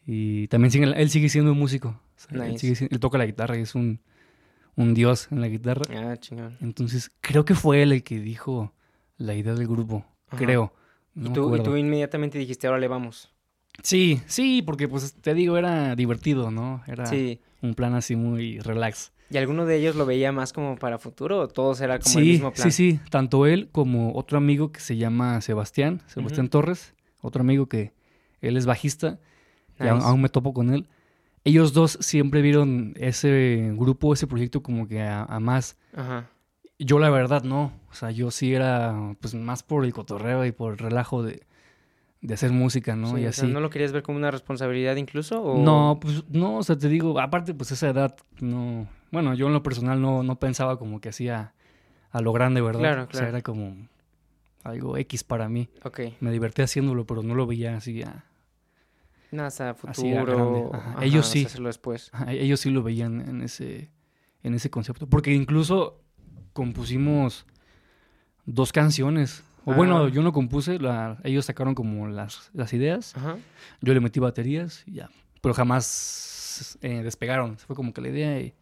Y 0.06 0.48
también 0.48 0.70
sigue, 0.70 0.84
él 0.86 1.10
sigue 1.10 1.28
siendo 1.28 1.52
un 1.52 1.58
músico. 1.58 1.88
o 1.88 2.20
sea, 2.34 2.46
él, 2.46 2.58
sigue 2.58 2.88
él 2.90 3.00
toca 3.00 3.18
la 3.18 3.26
guitarra 3.26 3.58
y 3.58 3.62
es 3.62 3.74
un, 3.74 4.00
un 4.76 4.94
dios 4.94 5.28
en 5.30 5.40
la 5.40 5.48
guitarra. 5.48 5.82
Ah, 5.94 6.16
chingón. 6.18 6.56
Entonces, 6.60 7.10
creo 7.20 7.44
que 7.44 7.54
fue 7.54 7.82
él 7.82 7.92
el 7.92 8.02
que 8.02 8.20
dijo 8.20 8.72
la 9.16 9.34
idea 9.34 9.54
del 9.54 9.66
grupo. 9.66 10.04
Ajá. 10.28 10.36
Creo. 10.38 10.72
No 11.14 11.30
y, 11.30 11.32
tú, 11.32 11.56
y 11.56 11.62
tú 11.62 11.76
inmediatamente 11.76 12.38
dijiste, 12.38 12.66
ahora 12.66 12.78
le 12.78 12.88
vamos. 12.88 13.32
Sí, 13.82 14.20
sí, 14.26 14.62
porque 14.62 14.88
pues 14.88 15.14
te 15.14 15.34
digo, 15.34 15.56
era 15.56 15.94
divertido, 15.96 16.50
¿no? 16.50 16.82
Era 16.86 17.06
Sí. 17.06 17.40
un 17.62 17.74
plan 17.74 17.94
así 17.94 18.16
muy 18.16 18.58
relax. 18.60 19.12
¿Y 19.28 19.38
alguno 19.38 19.66
de 19.66 19.76
ellos 19.76 19.96
lo 19.96 20.06
veía 20.06 20.30
más 20.30 20.52
como 20.52 20.76
para 20.76 20.98
futuro 20.98 21.40
o 21.40 21.48
todos 21.48 21.80
era 21.80 21.98
como 21.98 22.18
el 22.18 22.24
sí, 22.24 22.30
mismo 22.32 22.52
plan? 22.52 22.70
sí, 22.70 22.92
sí. 22.92 23.00
Tanto 23.10 23.44
él 23.46 23.68
como 23.72 24.14
otro 24.14 24.38
amigo 24.38 24.70
que 24.72 24.80
se 24.80 24.96
llama 24.96 25.40
Sebastián, 25.40 26.00
Sebastián. 26.06 26.48
Torres, 26.48 26.94
otro 27.20 27.40
amigo 27.40 27.66
que 27.66 27.92
él 28.40 28.56
es 28.56 28.66
bajista, 28.66 29.18
y 29.80 29.86
aún 29.88 30.20
me 30.22 30.28
topo 30.28 30.52
con 30.54 30.72
él. 30.72 30.86
Ellos 31.46 31.72
dos 31.72 31.96
siempre 32.00 32.42
vieron 32.42 32.92
ese 32.96 33.72
grupo, 33.76 34.12
ese 34.12 34.26
proyecto 34.26 34.62
como 34.62 34.88
que 34.88 35.00
a, 35.00 35.22
a 35.24 35.38
más. 35.40 35.76
Ajá. 35.94 36.28
Yo 36.78 36.98
la 36.98 37.08
verdad 37.08 37.42
no, 37.44 37.72
o 37.90 37.94
sea, 37.94 38.10
yo 38.10 38.30
sí 38.30 38.52
era 38.52 39.14
pues 39.20 39.34
más 39.34 39.62
por 39.62 39.84
el 39.84 39.94
cotorreo 39.94 40.44
y 40.44 40.52
por 40.52 40.72
el 40.72 40.78
relajo 40.78 41.22
de, 41.22 41.42
de 42.20 42.34
hacer 42.34 42.50
música, 42.52 42.96
¿no? 42.96 43.14
Sí, 43.14 43.22
y 43.22 43.26
o 43.26 43.28
así. 43.30 43.40
sea, 43.42 43.48
¿No 43.48 43.60
lo 43.60 43.70
querías 43.70 43.92
ver 43.92 44.02
como 44.02 44.18
una 44.18 44.30
responsabilidad 44.30 44.96
incluso? 44.96 45.42
O... 45.42 45.62
No, 45.62 45.98
pues 46.00 46.24
no, 46.28 46.58
o 46.58 46.62
sea, 46.62 46.76
te 46.76 46.88
digo, 46.88 47.18
aparte 47.20 47.54
pues 47.54 47.70
esa 47.72 47.88
edad 47.88 48.16
no, 48.40 48.86
bueno, 49.10 49.32
yo 49.34 49.46
en 49.46 49.52
lo 49.54 49.62
personal 49.62 50.02
no, 50.02 50.22
no 50.22 50.38
pensaba 50.38 50.78
como 50.78 51.00
que 51.00 51.08
hacía 51.10 51.54
a 52.10 52.20
lo 52.20 52.32
grande, 52.32 52.60
¿verdad? 52.60 52.80
Claro, 52.80 53.02
O 53.02 53.04
sea, 53.04 53.10
claro. 53.12 53.28
era 53.28 53.42
como 53.42 53.76
algo 54.64 54.96
X 54.98 55.22
para 55.24 55.48
mí. 55.48 55.68
Ok. 55.84 56.00
Me 56.20 56.30
divertía 56.32 56.64
haciéndolo, 56.64 57.06
pero 57.06 57.22
no 57.22 57.34
lo 57.36 57.46
veía 57.46 57.76
así 57.76 58.02
a... 58.02 58.24
Nada, 59.30 59.48
hasta 59.48 59.70
Así 59.88 60.12
a 60.14 60.20
futuro. 60.20 60.70
Ajá. 60.74 60.90
ajá, 60.92 61.04
Ellos 61.04 61.26
sí. 61.26 61.44
hacerlo 61.44 61.68
después. 61.68 62.10
Ajá, 62.12 62.32
Ellos 62.32 62.60
sí 62.60 62.70
lo 62.70 62.82
veían 62.82 63.20
en 63.20 63.42
ese, 63.42 63.90
en 64.42 64.54
ese 64.54 64.70
concepto. 64.70 65.08
Porque 65.08 65.32
incluso 65.34 66.00
compusimos 66.52 67.46
dos 68.44 68.72
canciones. 68.72 69.42
O 69.64 69.74
bueno, 69.74 70.04
Ah. 70.04 70.08
yo 70.08 70.22
no 70.22 70.32
compuse, 70.32 70.78
la- 70.78 71.18
ellos 71.24 71.44
sacaron 71.44 71.74
como 71.74 72.06
las, 72.06 72.50
las 72.54 72.72
ideas. 72.72 73.16
Ajá. 73.16 73.36
Yo 73.80 73.94
le 73.94 74.00
metí 74.00 74.20
baterías 74.20 74.84
y 74.86 74.92
ya. 74.94 75.10
Pero 75.42 75.54
jamás 75.54 76.78
eh, 76.82 77.02
despegaron. 77.02 77.58
Fue 77.58 77.74
como 77.76 77.92
que 77.92 78.00
la 78.00 78.08
idea 78.08 78.40
y, 78.40 78.54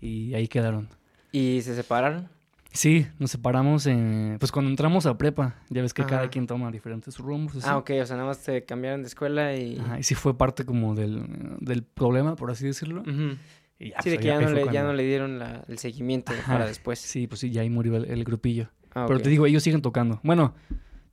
y 0.00 0.34
ahí 0.34 0.46
quedaron. 0.48 0.88
¿Y 1.32 1.60
se 1.62 1.74
separaron? 1.74 2.28
Sí, 2.72 3.06
nos 3.18 3.32
separamos 3.32 3.86
en, 3.86 4.36
pues 4.38 4.52
cuando 4.52 4.70
entramos 4.70 5.04
a 5.06 5.18
prepa. 5.18 5.56
Ya 5.70 5.82
ves 5.82 5.92
que 5.92 6.04
cada 6.04 6.28
quien 6.30 6.46
toma 6.46 6.70
diferentes 6.70 7.18
rumbos. 7.18 7.56
así. 7.56 7.66
Ah, 7.68 7.76
ok, 7.78 7.90
o 8.02 8.06
sea, 8.06 8.16
nada 8.16 8.28
más 8.28 8.38
te 8.42 8.64
cambiaron 8.64 9.02
de 9.02 9.08
escuela 9.08 9.56
y... 9.56 9.78
Ajá, 9.78 9.98
y 9.98 10.02
sí 10.04 10.14
fue 10.14 10.38
parte 10.38 10.64
como 10.64 10.94
del, 10.94 11.24
del 11.60 11.82
problema, 11.82 12.36
por 12.36 12.50
así 12.50 12.64
decirlo. 12.66 13.02
Y 13.78 13.90
ya, 13.90 13.96
Sí, 14.02 14.02
pues, 14.02 14.04
de 14.04 14.10
ahí- 14.12 14.18
que 14.18 14.24
ya 14.26 14.40
no, 14.40 14.50
le, 14.50 14.72
ya 14.72 14.82
no 14.84 14.92
le 14.92 15.04
dieron 15.04 15.38
la- 15.40 15.64
el 15.66 15.78
seguimiento 15.78 16.32
Ajá, 16.32 16.52
para 16.52 16.66
después. 16.66 16.98
Sí, 17.00 17.26
pues 17.26 17.40
sí, 17.40 17.50
ya 17.50 17.62
ahí 17.62 17.70
murió 17.70 17.96
el, 17.96 18.04
el 18.04 18.22
grupillo. 18.24 18.68
Ah, 18.94 19.04
Pero 19.08 19.20
te 19.20 19.30
digo, 19.30 19.46
ellos 19.46 19.62
siguen 19.64 19.82
tocando. 19.82 20.20
Bueno, 20.22 20.54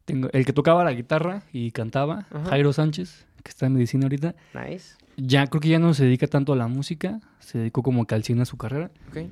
tengo 0.05 0.29
el 0.33 0.45
que 0.45 0.53
tocaba 0.53 0.83
la 0.83 0.93
guitarra 0.93 1.41
y 1.51 1.71
cantaba. 1.71 2.27
Jairo 2.49 2.71
Sánchez, 2.73 3.25
que 3.43 3.49
está 3.49 3.65
en 3.65 3.73
medicina 3.73 4.05
ahorita. 4.05 4.35
Nice. 4.53 4.95
Ya 5.15 5.47
creo 5.47 5.59
que 5.61 5.69
ya 5.69 5.79
no 5.79 5.93
se 5.95 6.03
dedica 6.05 6.27
tanto 6.27 6.53
a 6.53 6.55
la 6.55 6.67
música, 6.67 7.19
se 7.39 7.57
dedicó 7.57 7.81
como 7.81 8.05
que 8.05 8.13
al 8.15 8.23
cine 8.23 8.43
a 8.43 8.45
su 8.45 8.57
carrera, 8.57 8.91
Ok. 9.09 9.27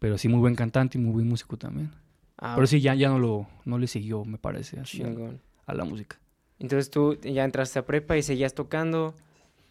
Pero 0.00 0.18
sí 0.18 0.28
muy 0.28 0.40
buen 0.40 0.56
cantante 0.56 0.98
y 0.98 1.00
muy 1.00 1.12
buen 1.12 1.28
músico 1.28 1.56
también. 1.56 1.92
Ah, 2.38 2.54
pero 2.56 2.66
sí, 2.66 2.80
ya, 2.80 2.94
ya 2.94 3.08
no 3.10 3.20
lo 3.20 3.46
no 3.66 3.78
le 3.78 3.86
siguió, 3.86 4.24
me 4.24 4.38
parece, 4.38 4.80
así 4.80 5.02
a, 5.66 5.74
la 5.74 5.84
música. 5.84 6.18
Entonces 6.58 6.90
tú 6.90 7.14
ya 7.20 7.44
entraste 7.44 7.78
a 7.78 7.86
prepa 7.86 8.16
y 8.16 8.22
seguías 8.22 8.54
tocando, 8.54 9.14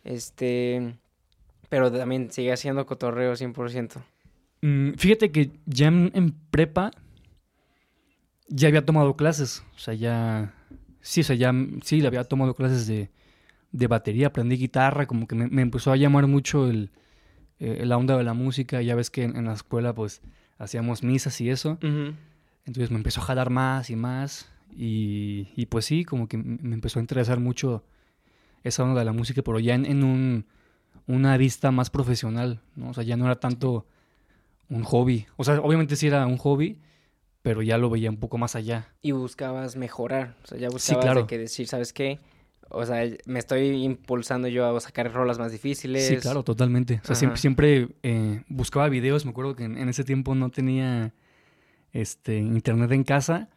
este... 0.05 0.95
Pero 1.67 1.91
también 1.91 2.31
seguías 2.31 2.59
haciendo 2.59 2.85
cotorreo 2.85 3.33
100%. 3.33 4.01
Mm, 4.61 4.93
fíjate 4.93 5.31
que 5.31 5.51
ya 5.65 5.87
en, 5.87 6.11
en 6.15 6.31
prepa 6.31 6.91
ya 8.47 8.69
había 8.69 8.85
tomado 8.85 9.17
clases, 9.17 9.63
o 9.75 9.79
sea, 9.79 9.93
ya... 9.93 10.53
Sí, 11.01 11.21
o 11.21 11.23
sea, 11.23 11.35
ya 11.35 11.53
sí, 11.83 12.01
le 12.01 12.07
había 12.07 12.23
tomado 12.23 12.53
clases 12.53 12.85
de, 12.87 13.09
de 13.71 13.87
batería, 13.87 14.27
aprendí 14.27 14.57
guitarra, 14.57 15.07
como 15.07 15.27
que 15.27 15.35
me, 15.35 15.47
me 15.47 15.61
empezó 15.61 15.91
a 15.91 15.95
llamar 15.95 16.27
mucho 16.27 16.69
el, 16.69 16.91
eh, 17.59 17.85
la 17.85 17.97
onda 17.97 18.17
de 18.17 18.23
la 18.23 18.33
música, 18.33 18.81
ya 18.81 18.95
ves 18.95 19.09
que 19.09 19.23
en, 19.23 19.35
en 19.35 19.45
la 19.45 19.53
escuela 19.53 19.93
pues 19.93 20.21
hacíamos 20.57 21.03
misas 21.03 21.39
y 21.41 21.49
eso, 21.49 21.77
entonces 22.65 22.91
me 22.91 22.97
empezó 22.97 23.21
a 23.21 23.25
jalar 23.25 23.49
más 23.49 23.89
y 23.89 23.95
más, 23.95 24.49
y, 24.75 25.47
y 25.55 25.65
pues 25.67 25.85
sí, 25.85 26.03
como 26.05 26.27
que 26.27 26.37
me 26.37 26.73
empezó 26.75 26.99
a 26.99 27.01
interesar 27.01 27.39
mucho 27.39 27.83
esa 28.63 28.83
onda 28.83 28.99
de 28.99 29.05
la 29.05 29.13
música, 29.13 29.41
pero 29.41 29.59
ya 29.59 29.73
en, 29.75 29.85
en 29.85 30.03
un, 30.03 30.45
una 31.07 31.37
vista 31.37 31.71
más 31.71 31.89
profesional, 31.89 32.61
¿no? 32.75 32.89
O 32.89 32.93
sea, 32.93 33.03
ya 33.03 33.17
no 33.17 33.25
era 33.25 33.39
tanto 33.39 33.85
un 34.69 34.83
hobby, 34.83 35.25
o 35.37 35.43
sea, 35.43 35.59
obviamente 35.61 35.95
sí 35.95 36.07
era 36.07 36.25
un 36.27 36.37
hobby, 36.37 36.77
pero 37.41 37.61
ya 37.61 37.77
lo 37.77 37.89
veía 37.89 38.09
un 38.09 38.17
poco 38.17 38.37
más 38.37 38.55
allá. 38.57 38.89
Y 39.01 39.11
buscabas 39.13 39.77
mejorar. 39.77 40.35
O 40.43 40.47
sea, 40.47 40.57
ya 40.57 40.67
Sí, 40.67 40.73
buscabas 40.73 41.05
claro. 41.05 41.21
de 41.21 41.27
que 41.27 41.37
decir, 41.37 41.67
¿sabes 41.67 41.93
qué? 41.93 42.19
O 42.69 42.85
sea, 42.85 43.03
me 43.25 43.39
estoy 43.39 43.83
impulsando 43.83 44.47
yo 44.47 44.75
a 44.75 44.79
sacar 44.79 45.11
rolas 45.11 45.39
más 45.39 45.51
difíciles. 45.51 46.07
Sí, 46.07 46.17
claro, 46.17 46.43
totalmente. 46.43 46.95
O 47.03 47.05
sea, 47.05 47.13
Ajá. 47.13 47.15
siempre, 47.15 47.39
siempre 47.39 47.87
eh, 48.03 48.43
buscaba 48.47 48.87
videos. 48.89 49.25
Me 49.25 49.31
acuerdo 49.31 49.55
que 49.55 49.63
en, 49.63 49.77
en 49.77 49.89
ese 49.89 50.03
tiempo 50.03 50.35
no 50.35 50.49
tenía 50.49 51.13
este, 51.91 52.37
internet 52.37 52.91
en 52.91 53.03
casa. 53.03 53.49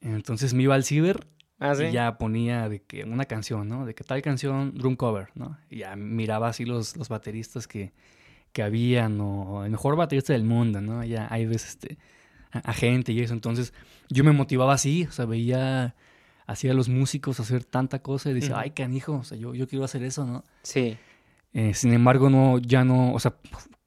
Entonces 0.00 0.52
me 0.54 0.62
iba 0.64 0.74
al 0.74 0.84
ciber 0.84 1.26
Ah, 1.58 1.74
sí. 1.74 1.84
y 1.84 1.92
ya 1.92 2.18
ponía 2.18 2.68
de 2.68 2.82
que 2.82 3.04
una 3.04 3.24
canción, 3.24 3.66
¿no? 3.68 3.86
De 3.86 3.94
que 3.94 4.04
tal 4.04 4.20
canción, 4.20 4.74
drum 4.74 4.94
cover, 4.94 5.28
¿no? 5.34 5.56
Y 5.70 5.78
ya 5.78 5.96
miraba 5.96 6.48
así 6.48 6.66
los, 6.66 6.96
los 6.98 7.08
bateristas 7.08 7.66
que, 7.66 7.92
que 8.52 8.62
habían, 8.62 9.18
o 9.22 9.64
el 9.64 9.70
mejor 9.70 9.96
baterista 9.96 10.34
del 10.34 10.44
mundo, 10.44 10.82
¿no? 10.82 11.02
Ya 11.02 11.26
hay 11.30 11.46
veces 11.46 11.70
este, 11.70 11.96
a, 12.52 12.58
a 12.58 12.72
gente 12.74 13.12
y 13.12 13.20
eso. 13.20 13.32
Entonces, 13.32 13.72
yo 14.10 14.22
me 14.22 14.32
motivaba 14.32 14.74
así, 14.74 15.04
o 15.04 15.12
sea, 15.12 15.24
veía 15.24 15.94
hacía 16.46 16.70
a 16.72 16.74
los 16.74 16.88
músicos 16.88 17.40
hacer 17.40 17.64
tanta 17.64 18.00
cosa 18.00 18.30
y 18.30 18.34
decía, 18.34 18.58
ay, 18.58 18.70
canijo, 18.70 19.14
o 19.14 19.24
sea, 19.24 19.36
yo, 19.36 19.54
yo 19.54 19.66
quiero 19.66 19.84
hacer 19.84 20.02
eso, 20.02 20.24
¿no? 20.24 20.44
Sí. 20.62 20.96
Eh, 21.52 21.74
sin 21.74 21.92
embargo, 21.92 22.30
no, 22.30 22.58
ya 22.58 22.84
no, 22.84 23.12
o 23.14 23.18
sea, 23.18 23.34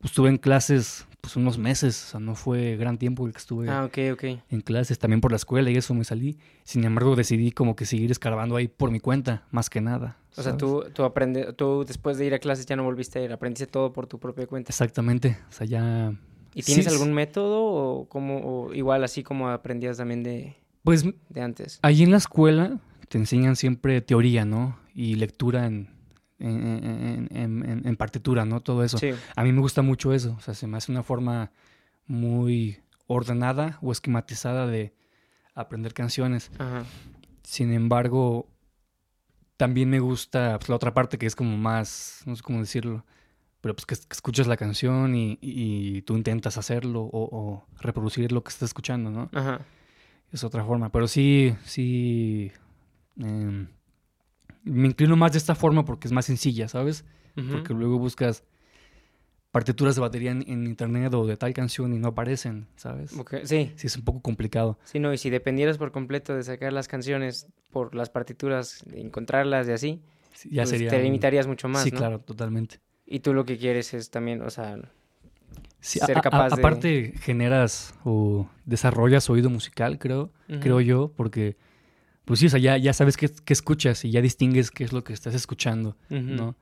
estuve 0.03 0.29
en 0.29 0.37
clases 0.37 1.05
pues 1.21 1.35
unos 1.35 1.57
meses, 1.57 2.01
o 2.05 2.07
sea, 2.11 2.19
no 2.21 2.33
fue 2.33 2.77
gran 2.77 2.97
tiempo 2.97 3.27
el 3.27 3.33
que 3.33 3.39
estuve 3.39 3.69
Ah, 3.69 3.83
ok, 3.83 3.97
ok. 4.13 4.23
en 4.49 4.61
clases, 4.61 4.97
también 4.99 5.19
por 5.19 5.31
la 5.31 5.35
escuela 5.35 5.69
y 5.69 5.75
eso 5.75 5.93
me 5.93 6.05
salí. 6.05 6.37
Sin 6.63 6.85
embargo, 6.85 7.15
decidí 7.17 7.51
como 7.51 7.75
que 7.75 7.85
seguir 7.85 8.09
escarbando 8.09 8.55
ahí 8.55 8.69
por 8.69 8.89
mi 8.89 9.01
cuenta, 9.01 9.43
más 9.51 9.69
que 9.69 9.81
nada. 9.81 10.17
O 10.37 10.41
sea, 10.41 10.55
tú, 10.55 10.85
tú, 10.93 11.03
aprende, 11.03 11.51
tú 11.53 11.83
después 11.85 12.17
de 12.17 12.25
ir 12.25 12.33
a 12.33 12.39
clases 12.39 12.65
ya 12.65 12.77
no 12.77 12.83
volviste 12.85 13.19
a 13.19 13.23
ir, 13.23 13.33
aprendiste 13.33 13.67
todo 13.67 13.91
por 13.91 14.07
tu 14.07 14.17
propia 14.19 14.47
cuenta. 14.47 14.69
Exactamente, 14.71 15.37
o 15.49 15.51
sea, 15.51 15.67
ya... 15.67 16.13
¿Y 16.55 16.63
tienes 16.63 16.85
Sí, 16.85 16.91
algún 16.91 17.13
método 17.13 17.61
o, 17.63 18.07
como, 18.07 18.39
o 18.67 18.73
igual 18.73 19.03
así 19.03 19.21
como 19.21 19.49
aprendías 19.49 19.97
también 19.97 20.23
de, 20.23 20.55
Pues 20.83 21.05
de 21.29 21.41
antes? 21.41 21.79
Allí 21.81 22.03
en 22.03 22.11
la 22.11 22.17
escuela 22.17 22.79
te 23.09 23.17
enseñan 23.17 23.55
siempre 23.55 24.01
teoría, 24.01 24.45
¿no? 24.45 24.79
Y 24.93 25.15
lectura 25.15 25.65
en, 25.65 25.89
en, 26.39 26.65
en- 26.65 27.27
en- 27.35 27.69
en- 27.69 27.87
en 27.87 27.95
partitura, 27.95 28.45
¿no? 28.45 28.61
Todo 28.61 28.83
eso. 28.83 28.97
Sí. 28.97 29.11
A 29.35 29.43
mí 29.43 29.51
me 29.51 29.61
gusta 29.61 29.81
mucho 29.81 30.13
eso. 30.13 30.35
O 30.37 30.41
sea, 30.41 30.53
se 30.53 30.67
me 30.67 30.77
hace 30.77 30.91
una 30.91 31.03
forma 31.03 31.51
muy 32.05 32.79
ordenada 33.07 33.77
o 33.81 33.91
esquematizada 33.91 34.67
de 34.67 34.93
aprender 35.55 35.93
canciones. 35.93 36.51
Ajá. 36.59 36.83
Sin 37.43 37.73
embargo, 37.73 38.47
también 39.57 39.89
me 39.89 39.99
gusta 39.99 40.57
pues, 40.59 40.69
la 40.69 40.75
otra 40.75 40.93
parte 40.93 41.17
que 41.17 41.25
es 41.25 41.35
como 41.35 41.57
más, 41.57 42.21
no 42.25 42.35
sé 42.35 42.41
cómo 42.43 42.59
decirlo, 42.59 43.05
pero 43.61 43.75
pues 43.75 43.85
que, 43.85 43.95
que 43.95 44.13
escuchas 44.13 44.47
la 44.47 44.55
canción 44.57 45.15
y, 45.15 45.37
y 45.41 46.01
tú 46.03 46.15
intentas 46.15 46.57
hacerlo 46.57 47.01
o, 47.01 47.09
o 47.31 47.65
reproducir 47.81 48.31
lo 48.31 48.43
que 48.43 48.49
estás 48.49 48.69
escuchando, 48.69 49.09
¿no? 49.11 49.29
Ajá. 49.33 49.59
Es 50.31 50.43
otra 50.43 50.63
forma. 50.63 50.89
Pero 50.91 51.07
sí, 51.07 51.55
sí. 51.65 52.51
em, 53.17 53.67
me 54.63 54.87
inclino 54.87 55.15
más 55.15 55.31
de 55.31 55.37
esta 55.37 55.55
forma 55.55 55.85
porque 55.85 56.07
es 56.07 56.11
más 56.11 56.25
sencilla, 56.25 56.67
¿sabes? 56.67 57.05
Porque 57.51 57.73
luego 57.73 57.97
buscas 57.97 58.43
partituras 59.51 59.95
de 59.95 60.01
batería 60.01 60.31
en, 60.31 60.43
en 60.47 60.67
internet 60.67 61.13
o 61.13 61.25
de 61.25 61.37
tal 61.37 61.53
canción 61.53 61.93
y 61.93 61.97
no 61.99 62.09
aparecen, 62.09 62.67
¿sabes? 62.75 63.11
Sí, 63.45 63.71
Sí, 63.75 63.87
es 63.87 63.95
un 63.97 64.03
poco 64.03 64.21
complicado. 64.21 64.77
sí, 64.83 64.99
no, 64.99 65.11
y 65.13 65.17
si 65.17 65.29
dependieras 65.29 65.77
por 65.77 65.91
completo 65.91 66.35
de 66.35 66.43
sacar 66.43 66.71
las 66.73 66.87
canciones 66.87 67.47
por 67.71 67.95
las 67.95 68.09
partituras, 68.09 68.83
de 68.85 68.99
encontrarlas 69.01 69.67
y 69.67 69.71
así, 69.71 70.01
Sí, 70.33 70.49
ya 70.51 70.63
pues 70.63 70.69
sería. 70.71 70.89
te 70.89 71.01
limitarías 71.01 71.47
mucho 71.47 71.67
más, 71.67 71.83
Sí, 71.83 71.91
¿no? 71.91 71.97
claro, 71.97 72.19
totalmente. 72.19 72.79
Y 73.05 73.21
tú 73.21 73.33
lo 73.33 73.43
que 73.45 73.57
quieres 73.57 73.93
es 73.93 74.09
también, 74.11 74.41
o 74.41 74.49
sea, 74.49 74.77
Sí, 75.81 75.99
a- 76.01 76.07
de- 76.07 76.13
Aparte, 76.59 77.13
generas 77.21 77.93
o 78.03 78.49
desarrollas 78.65 79.29
oído 79.29 79.49
musical, 79.49 79.97
creo, 79.99 80.31
creo 80.59 80.81
yo, 80.81 81.11
porque, 81.15 81.55
pues 82.25 82.39
sí, 82.39 82.47
o 82.47 82.49
sea, 82.49 82.59
ya, 82.59 82.77
ya 82.77 82.91
sabes 82.93 83.15
qué, 83.17 83.29
qué 83.45 83.53
escuchas 83.53 84.03
y 84.05 84.11
ya 84.11 84.21
distingues 84.21 84.71
qué 84.71 84.83
es 84.83 84.91
lo 84.93 85.03
que 85.03 85.13
estás 85.13 85.33
escuchando. 85.35 85.95
¿no? 86.09 86.55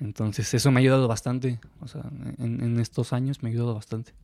Entonces 0.00 0.52
eso 0.54 0.70
me 0.70 0.80
ha 0.80 0.82
ayudado 0.82 1.06
bastante, 1.08 1.60
o 1.80 1.86
sea, 1.88 2.02
en, 2.38 2.62
en 2.62 2.80
estos 2.80 3.12
años 3.12 3.42
me 3.42 3.48
ha 3.48 3.52
ayudado 3.52 3.74
bastante. 3.74 4.14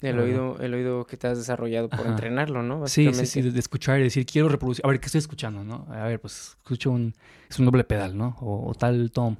El 0.00 0.18
oído, 0.18 0.58
el 0.60 0.74
oído 0.74 1.06
que 1.06 1.16
te 1.16 1.26
has 1.26 1.38
desarrollado 1.38 1.88
por 1.88 2.00
Ajá. 2.00 2.10
entrenarlo, 2.10 2.62
¿no? 2.62 2.86
Sí, 2.86 3.10
sí, 3.14 3.24
sí, 3.26 3.40
de, 3.40 3.50
de 3.50 3.58
escuchar 3.58 3.98
y 3.98 4.02
decir, 4.02 4.26
quiero 4.26 4.48
reproducir, 4.50 4.84
a 4.84 4.88
ver, 4.90 5.00
¿qué 5.00 5.06
estoy 5.06 5.20
escuchando, 5.20 5.64
no? 5.64 5.86
A 5.90 6.04
ver, 6.04 6.20
pues 6.20 6.56
escucho 6.62 6.90
un, 6.90 7.14
es 7.48 7.58
un 7.58 7.64
doble 7.64 7.82
pedal, 7.84 8.16
¿no? 8.16 8.36
O, 8.40 8.68
o 8.70 8.74
tal 8.74 9.10
tom, 9.10 9.36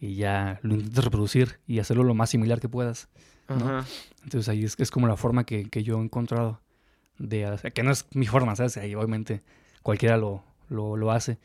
y 0.00 0.14
ya 0.16 0.60
lo 0.62 0.74
intentas 0.74 1.04
reproducir 1.04 1.58
y 1.66 1.78
hacerlo 1.80 2.04
lo 2.04 2.14
más 2.14 2.30
similar 2.30 2.60
que 2.60 2.68
puedas. 2.68 3.08
¿no? 3.48 3.56
Ajá. 3.56 3.86
Entonces 4.24 4.48
ahí 4.48 4.64
es, 4.64 4.74
es 4.78 4.90
como 4.90 5.06
la 5.08 5.16
forma 5.16 5.44
que, 5.44 5.68
que 5.70 5.82
yo 5.82 5.98
he 5.98 6.02
encontrado 6.02 6.60
de 7.18 7.46
hacer, 7.46 7.72
que 7.72 7.82
no 7.82 7.90
es 7.90 8.06
mi 8.12 8.26
forma, 8.26 8.54
¿sabes? 8.56 8.76
Ahí 8.76 8.94
obviamente 8.94 9.42
cualquiera 9.82 10.16
lo, 10.16 10.44
lo, 10.68 10.96
lo 10.96 11.10
hace, 11.10 11.38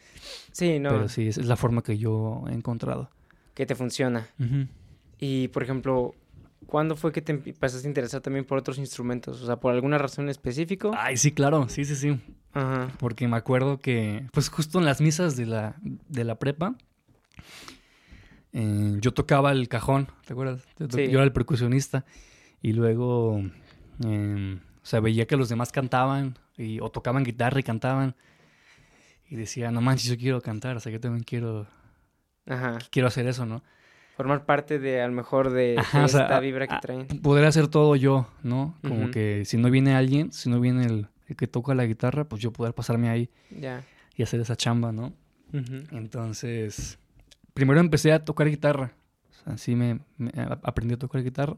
Sí, 0.52 0.80
no, 0.80 0.90
pero 0.90 1.10
sí, 1.10 1.30
esa 1.30 1.42
es 1.42 1.48
la 1.48 1.56
forma 1.56 1.82
que 1.82 1.98
yo 1.98 2.44
he 2.50 2.54
encontrado. 2.54 3.10
que 3.54 3.66
te 3.66 3.74
funciona. 3.76 4.28
Ujú. 4.40 4.68
Y, 5.20 5.48
por 5.48 5.64
ejemplo, 5.64 6.14
¿cuándo 6.68 6.96
fue 6.98 7.12
que 7.14 7.22
te 7.22 7.32
empezaste 7.32 7.88
a 7.88 7.90
interesar 7.90 8.22
también 8.22 8.44
por 8.46 8.58
otros 8.58 8.78
instrumentos? 8.78 9.42
O 9.42 9.46
sea, 9.46 9.56
¿por 9.56 9.74
alguna 9.74 9.98
razón 9.98 10.28
específica? 10.30 10.90
Ay, 10.98 11.16
sí, 11.18 11.32
claro, 11.32 11.70
sí, 11.70 11.86
sí, 11.86 11.96
sí. 11.96 12.20
Ajá. 12.54 12.90
Porque 13.00 13.28
me 13.28 13.38
acuerdo 13.38 13.80
que, 13.80 14.28
pues 14.34 14.50
justo 14.50 14.78
en 14.80 14.86
las 14.86 15.00
misas 15.02 15.38
de 15.38 15.46
la, 15.46 15.76
de 15.82 16.24
la 16.26 16.36
prepa, 16.38 16.76
eh, 18.54 18.98
yo 19.02 19.14
tocaba 19.14 19.52
el 19.52 19.68
cajón, 19.68 20.08
¿te 20.26 20.34
acuerdas? 20.34 20.66
Yo 20.80 20.88
to- 20.88 20.98
Sí. 20.98 21.08
Yo 21.08 21.18
era 21.20 21.24
el 21.24 21.32
percusionista 21.34 22.06
y 22.62 22.74
luego, 22.74 23.42
eh, 24.06 24.60
o 24.82 24.86
sea, 24.86 25.00
veía 25.00 25.26
que 25.28 25.38
los 25.38 25.50
demás 25.50 25.72
cantaban 25.72 26.38
y, 26.58 26.80
o 26.80 26.90
tocaban 26.90 27.24
guitarra 27.24 27.60
y 27.60 27.64
cantaban 27.64 28.16
y 29.30 29.36
decía, 29.36 29.72
no 29.72 29.82
manches, 29.82 30.10
yo 30.10 30.18
quiero 30.18 30.42
cantar, 30.42 30.78
o 30.78 30.80
sea, 30.80 30.92
yo 30.92 31.00
también 31.00 31.24
quiero, 31.24 31.66
Ajá. 32.48 32.78
quiero 32.92 33.08
hacer 33.08 33.26
eso, 33.28 33.46
¿no? 33.46 33.64
Formar 34.16 34.46
parte 34.46 34.78
de, 34.78 35.02
a 35.02 35.08
lo 35.08 35.14
mejor, 35.14 35.50
de, 35.50 35.76
Ajá, 35.80 36.00
de 36.00 36.06
o 36.06 36.08
sea, 36.08 36.22
esta 36.24 36.40
vibra 36.40 36.68
que 36.68 36.76
traen. 36.80 37.08
Poder 37.08 37.46
hacer 37.46 37.68
todo 37.68 37.96
yo, 37.96 38.28
¿no? 38.44 38.78
Como 38.88 39.10
que 39.10 39.44
si 39.46 39.58
no 39.58 39.72
viene 39.72 39.96
alguien, 39.96 40.32
si 40.32 40.52
no 40.52 40.60
viene 40.60 40.86
el, 40.86 41.08
el 41.28 41.36
que 41.36 41.48
toca 41.48 41.74
la 41.74 41.86
guitarra, 41.86 42.26
pues 42.26 42.40
yo 42.40 42.54
poder 42.54 42.76
pasarme 42.76 43.10
ahí 43.10 43.32
Ya. 43.50 43.84
y 44.16 44.22
hacer 44.22 44.40
esa 44.40 44.56
chamba, 44.56 44.92
¿no? 44.92 45.14
Entonces, 45.92 47.00
primero 47.54 47.80
empecé 47.80 48.12
a 48.14 48.24
tocar 48.24 48.48
guitarra. 48.50 48.94
O 49.32 49.44
sea, 49.44 49.58
sí 49.58 49.76
me, 49.76 50.00
aprendí 50.64 50.94
a 50.94 50.98
tocar 50.98 51.24
guitarra. 51.24 51.58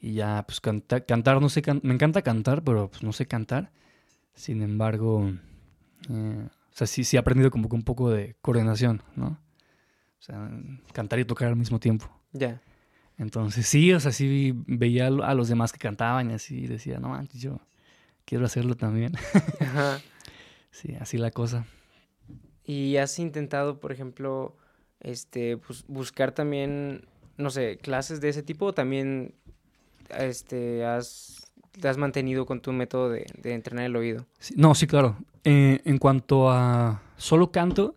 Y 0.00 0.14
ya, 0.14 0.44
pues 0.46 0.60
canta- 0.60 1.00
cantar, 1.04 1.40
no 1.40 1.48
sé, 1.48 1.60
can- 1.62 1.80
me 1.82 1.92
encanta 1.94 2.22
cantar, 2.22 2.62
pero 2.62 2.88
pues 2.88 3.02
no 3.02 3.12
sé 3.12 3.26
cantar. 3.26 3.70
Sin 4.34 4.62
embargo, 4.62 5.30
eh, 6.08 6.46
o 6.48 6.72
sea, 6.76 6.86
sí, 6.86 7.04
sí 7.04 7.16
he 7.16 7.20
aprendido 7.20 7.50
como 7.50 7.68
que 7.68 7.74
un 7.76 7.82
poco 7.82 8.10
de 8.10 8.34
coordinación, 8.40 9.02
¿no? 9.16 9.26
O 10.18 10.22
sea, 10.22 10.50
cantar 10.92 11.18
y 11.18 11.24
tocar 11.24 11.48
al 11.48 11.56
mismo 11.56 11.78
tiempo. 11.78 12.10
Ya. 12.32 12.60
Entonces, 13.18 13.66
sí, 13.66 13.92
o 13.92 14.00
sea, 14.00 14.12
sí 14.12 14.54
veía 14.66 15.08
a 15.08 15.10
lo- 15.10 15.24
a 15.24 15.34
los 15.34 15.48
demás 15.48 15.72
que 15.72 15.78
cantaban 15.78 16.30
y 16.30 16.34
así 16.34 16.66
decía, 16.66 16.98
no 16.98 17.10
manches, 17.10 17.42
yo 17.42 17.60
quiero 18.24 18.46
hacerlo 18.46 18.76
también. 18.76 19.12
Ajá. 19.60 20.00
sí, 20.70 20.94
así 20.98 21.18
la 21.18 21.30
cosa. 21.30 21.66
¿Y 22.64 22.96
has 22.98 23.18
intentado, 23.18 23.80
por 23.80 23.92
ejemplo, 23.92 24.56
este, 25.00 25.56
bus- 25.56 25.84
buscar 25.88 26.32
también, 26.32 27.06
no 27.36 27.50
sé, 27.50 27.78
clases 27.78 28.20
de 28.20 28.28
ese 28.28 28.42
tipo 28.42 28.66
o 28.66 28.72
también, 28.74 29.34
este, 30.18 30.84
has, 30.84 31.52
te 31.80 31.88
has 31.88 31.96
mantenido 31.96 32.46
con 32.46 32.60
tu 32.60 32.72
método 32.72 33.10
de, 33.10 33.26
de 33.42 33.54
entrenar 33.54 33.86
el 33.86 33.96
oído? 33.96 34.26
Sí, 34.38 34.54
no, 34.56 34.74
sí, 34.74 34.86
claro. 34.86 35.16
Eh, 35.44 35.80
en 35.84 35.98
cuanto 35.98 36.50
a 36.50 37.02
solo 37.16 37.50
canto, 37.50 37.96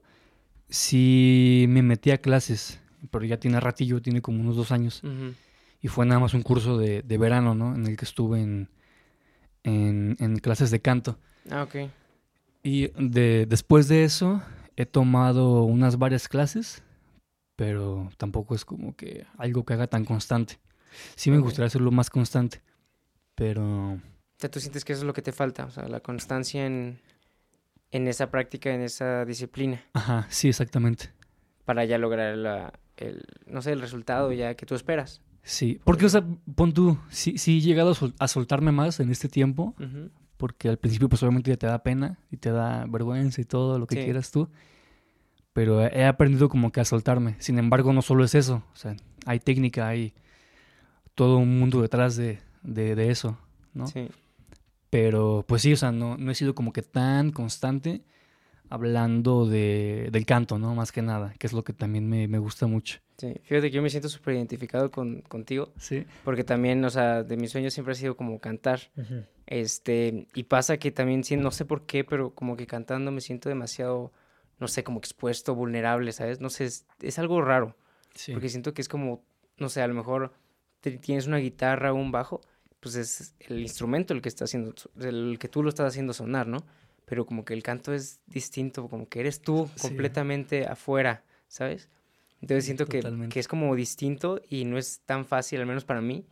sí 0.70 1.66
me 1.70 1.82
metí 1.84 2.12
a 2.12 2.20
clases, 2.20 2.80
pero 3.12 3.26
ya 3.26 3.38
tiene 3.40 3.60
ratillo, 3.60 4.02
tiene 4.02 4.22
como 4.22 4.40
unos 4.42 4.56
dos 4.56 4.72
años. 4.72 5.02
Y 5.82 5.88
fue 5.90 6.06
nada 6.06 6.20
más 6.22 6.34
un 6.34 6.42
curso 6.44 6.78
de, 6.78 7.02
de 7.02 7.18
verano, 7.18 7.54
¿no? 7.54 7.76
En 7.76 7.86
el 7.86 7.98
que 7.98 8.06
estuve 8.06 8.42
en, 8.42 8.70
en, 9.64 10.16
en 10.20 10.38
clases 10.40 10.72
de 10.72 10.82
canto. 10.82 11.18
Ah, 11.52 11.64
ok. 11.64 11.90
Y 12.64 12.88
de, 12.98 13.46
después 13.48 13.88
de 13.88 14.04
eso 14.06 14.42
he 14.76 14.86
tomado 14.86 15.64
unas 15.64 15.98
varias 15.98 16.28
clases, 16.28 16.82
pero 17.56 18.10
tampoco 18.18 18.56
es 18.56 18.66
como 18.66 18.96
que 18.96 19.26
algo 19.38 19.66
que 19.66 19.74
haga 19.74 19.88
tan 19.88 20.06
constante. 20.06 20.60
Sí 21.16 21.30
me 21.32 21.38
Ok. 21.38 21.44
gustaría 21.46 21.68
hacerlo 21.68 21.92
más 21.92 22.10
constante, 22.10 22.62
pero 23.36 24.00
tú 24.52 24.60
sientes 24.60 24.84
que 24.86 24.94
eso 24.94 25.02
es 25.02 25.06
lo 25.08 25.14
que 25.14 25.22
te 25.22 25.32
falta, 25.32 25.66
o 25.66 25.72
sea, 25.72 25.88
la 25.88 26.00
constancia 26.02 26.66
en, 26.66 27.00
en 27.92 28.08
esa 28.08 28.30
práctica, 28.30 28.74
en 28.74 28.82
esa 28.82 29.24
disciplina, 29.26 29.82
ajá, 29.94 30.28
sí, 30.30 30.50
exactamente. 30.50 31.12
para 31.66 31.86
ya 31.86 31.98
lograr 31.98 32.38
la, 32.38 32.74
el, 32.98 33.24
no 33.48 33.62
sé, 33.62 33.72
el 33.72 33.80
resultado 33.82 34.32
ya 34.34 34.56
que 34.56 34.66
tú 34.66 34.76
esperas. 34.76 35.22
Sí, 35.44 35.80
porque, 35.86 36.06
o 36.06 36.10
sea, 36.10 36.24
pon 36.56 36.74
tú, 36.74 36.98
sí, 37.10 37.38
sí 37.38 37.58
he 37.58 37.62
llegado 37.62 37.92
a, 37.92 37.96
sol- 37.96 38.14
a 38.20 38.28
soltarme 38.28 38.72
más 38.72 39.00
en 39.00 39.10
este 39.12 39.30
tiempo, 39.30 39.76
Ujú. 39.80 40.10
Porque 40.44 40.68
al 40.68 40.76
principio 40.78 41.08
pues 41.08 41.24
obviamente 41.24 41.52
ya 41.52 41.56
te 41.56 41.68
da 41.68 41.82
pena 41.84 42.20
y 42.30 42.36
te 42.36 42.52
da 42.52 42.86
vergüenza 42.86 43.40
y 43.40 43.46
todo 43.46 43.80
lo 43.80 43.88
que 43.88 43.96
Sí. 43.96 44.04
quieras 44.04 44.30
tú, 44.30 44.50
pero 45.54 45.82
he 45.82 46.04
aprendido 46.04 46.50
como 46.50 46.70
que 46.74 46.82
a 46.82 46.84
soltarme. 46.86 47.38
Sin 47.40 47.58
embargo, 47.60 47.94
no 47.94 48.02
solo 48.02 48.26
es 48.26 48.36
eso, 48.36 48.62
o 48.74 48.76
sea, 48.76 48.94
hay 49.26 49.40
técnica, 49.40 49.88
hay 49.88 50.14
todo 51.16 51.38
un 51.38 51.58
mundo 51.60 51.82
detrás 51.82 52.18
de, 52.18 52.40
de, 52.62 52.94
de 52.94 53.10
eso, 53.10 53.38
¿no? 53.74 53.88
Sí. 53.88 54.10
Pero 54.90 55.46
pues 55.48 55.62
sí, 55.62 55.72
o 55.72 55.78
sea, 55.78 55.94
no, 55.94 56.18
no 56.18 56.30
he 56.30 56.36
sido 56.36 56.54
como 56.56 56.74
que 56.74 56.82
tan 56.82 57.32
constante 57.32 58.02
hablando 58.70 59.46
de, 59.46 60.10
del 60.12 60.26
canto, 60.26 60.60
¿no? 60.60 60.76
Más 60.76 60.92
que 60.92 61.02
nada, 61.02 61.34
que 61.40 61.48
es 61.48 61.54
lo 61.54 61.64
que 61.64 61.72
también 61.72 62.10
me, 62.10 62.28
me 62.28 62.38
gusta 62.40 62.68
mucho. 62.68 63.00
Sí, 63.18 63.34
fíjate 63.44 63.70
que 63.70 63.76
yo 63.78 63.82
me 63.82 63.90
siento 63.90 64.10
súper 64.10 64.34
identificado 64.36 64.92
con, 64.92 65.22
contigo, 65.22 65.72
Sí. 65.78 66.04
porque 66.26 66.44
también, 66.44 66.84
o 66.84 66.90
sea, 66.90 67.24
de 67.24 67.38
mis 67.38 67.52
sueños 67.52 67.74
siempre 67.74 67.94
ha 67.94 67.96
sido 67.96 68.18
como 68.18 68.40
cantar. 68.40 68.80
Este, 69.46 70.28
y 70.34 70.44
pasa 70.44 70.78
que 70.78 70.92
también, 70.92 71.24
no 71.42 71.52
sé 71.52 71.66
por 71.66 71.86
qué, 71.86 72.04
pero 72.04 72.34
como 72.34 72.56
que 72.56 72.68
cantando 72.68 73.12
me 73.12 73.22
siento 73.22 73.50
demasiado, 73.50 74.12
no 74.60 74.68
sé, 74.68 74.84
como 74.84 75.00
expuesto, 75.00 75.54
vulnerable, 75.56 76.12
¿sabes? 76.12 76.40
No 76.40 76.50
sé, 76.50 76.66
es, 76.66 76.86
es 77.02 77.20
algo 77.20 77.42
raro, 77.42 77.76
Sí. 78.16 78.32
porque 78.32 78.48
siento 78.48 78.74
que 78.76 78.82
es 78.82 78.88
como 78.88 79.24
no 79.58 79.70
sé, 79.70 79.82
a 79.82 79.88
lo 79.88 79.94
mejor 79.94 80.34
tienes 80.82 81.28
una 81.28 81.38
guitarra 81.38 81.94
o 81.94 81.96
un 81.96 82.12
bajo, 82.12 82.42
pues 82.80 82.96
es 82.96 83.36
el 83.40 83.60
instrumento 83.60 84.14
el 84.14 84.22
que 84.22 84.30
está 84.30 84.46
haciendo, 84.46 84.74
el 85.00 85.38
que 85.40 85.48
tú 85.48 85.64
lo 85.64 85.70
estás 85.70 85.88
haciendo 85.88 86.14
sonar, 86.14 86.48
¿no? 86.48 86.66
Pero 87.06 87.26
como 87.26 87.46
que 87.46 87.54
el 87.54 87.64
canto 87.64 87.94
es 87.94 88.20
distinto, 88.28 88.88
como 88.90 89.08
que 89.08 89.22
eres 89.22 89.42
tú 89.42 89.70
completamente 89.82 90.66
afuera, 90.66 91.24
¿sabes? 91.48 91.90
Entonces 92.42 92.66
siento 92.66 92.86
que, 92.88 93.02
que, 93.30 93.40
es 93.40 93.48
como 93.48 93.74
distinto 93.76 94.42
y 94.50 94.66
no 94.66 94.78
es 94.78 95.00
tan 95.06 95.26
fácil, 95.26 95.62
al 95.62 95.66
menos 95.66 95.86
para 95.86 96.02
mí, 96.02 96.26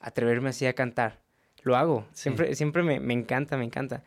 atreverme 0.00 0.50
así 0.50 0.66
a 0.66 0.74
cantar. 0.74 1.20
Lo 1.62 1.76
hago, 1.76 2.06
siempre, 2.12 2.54
siempre 2.54 2.82
me, 2.82 3.00
me, 3.00 3.14
encanta, 3.14 3.56
me 3.56 3.64
encanta. 3.64 4.04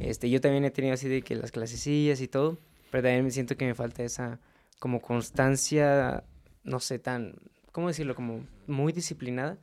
Este, 0.00 0.28
yo 0.28 0.40
también 0.40 0.64
he 0.64 0.70
tenido 0.70 0.94
así 0.94 1.08
de 1.08 1.22
que 1.22 1.34
las 1.34 1.52
clasecillas 1.52 2.20
y 2.20 2.28
todo, 2.28 2.58
pero 2.90 3.02
también 3.02 3.24
me 3.24 3.30
siento 3.30 3.56
que 3.56 3.66
me 3.66 3.74
falta 3.74 4.02
esa 4.02 4.40
como 4.78 5.00
constancia, 5.00 6.24
no 6.64 6.80
sé, 6.80 6.98
tan, 6.98 7.34
¿cómo 7.72 7.88
decirlo? 7.88 8.14
Como 8.14 8.44
muy 8.66 8.92
disciplinada 8.92 9.58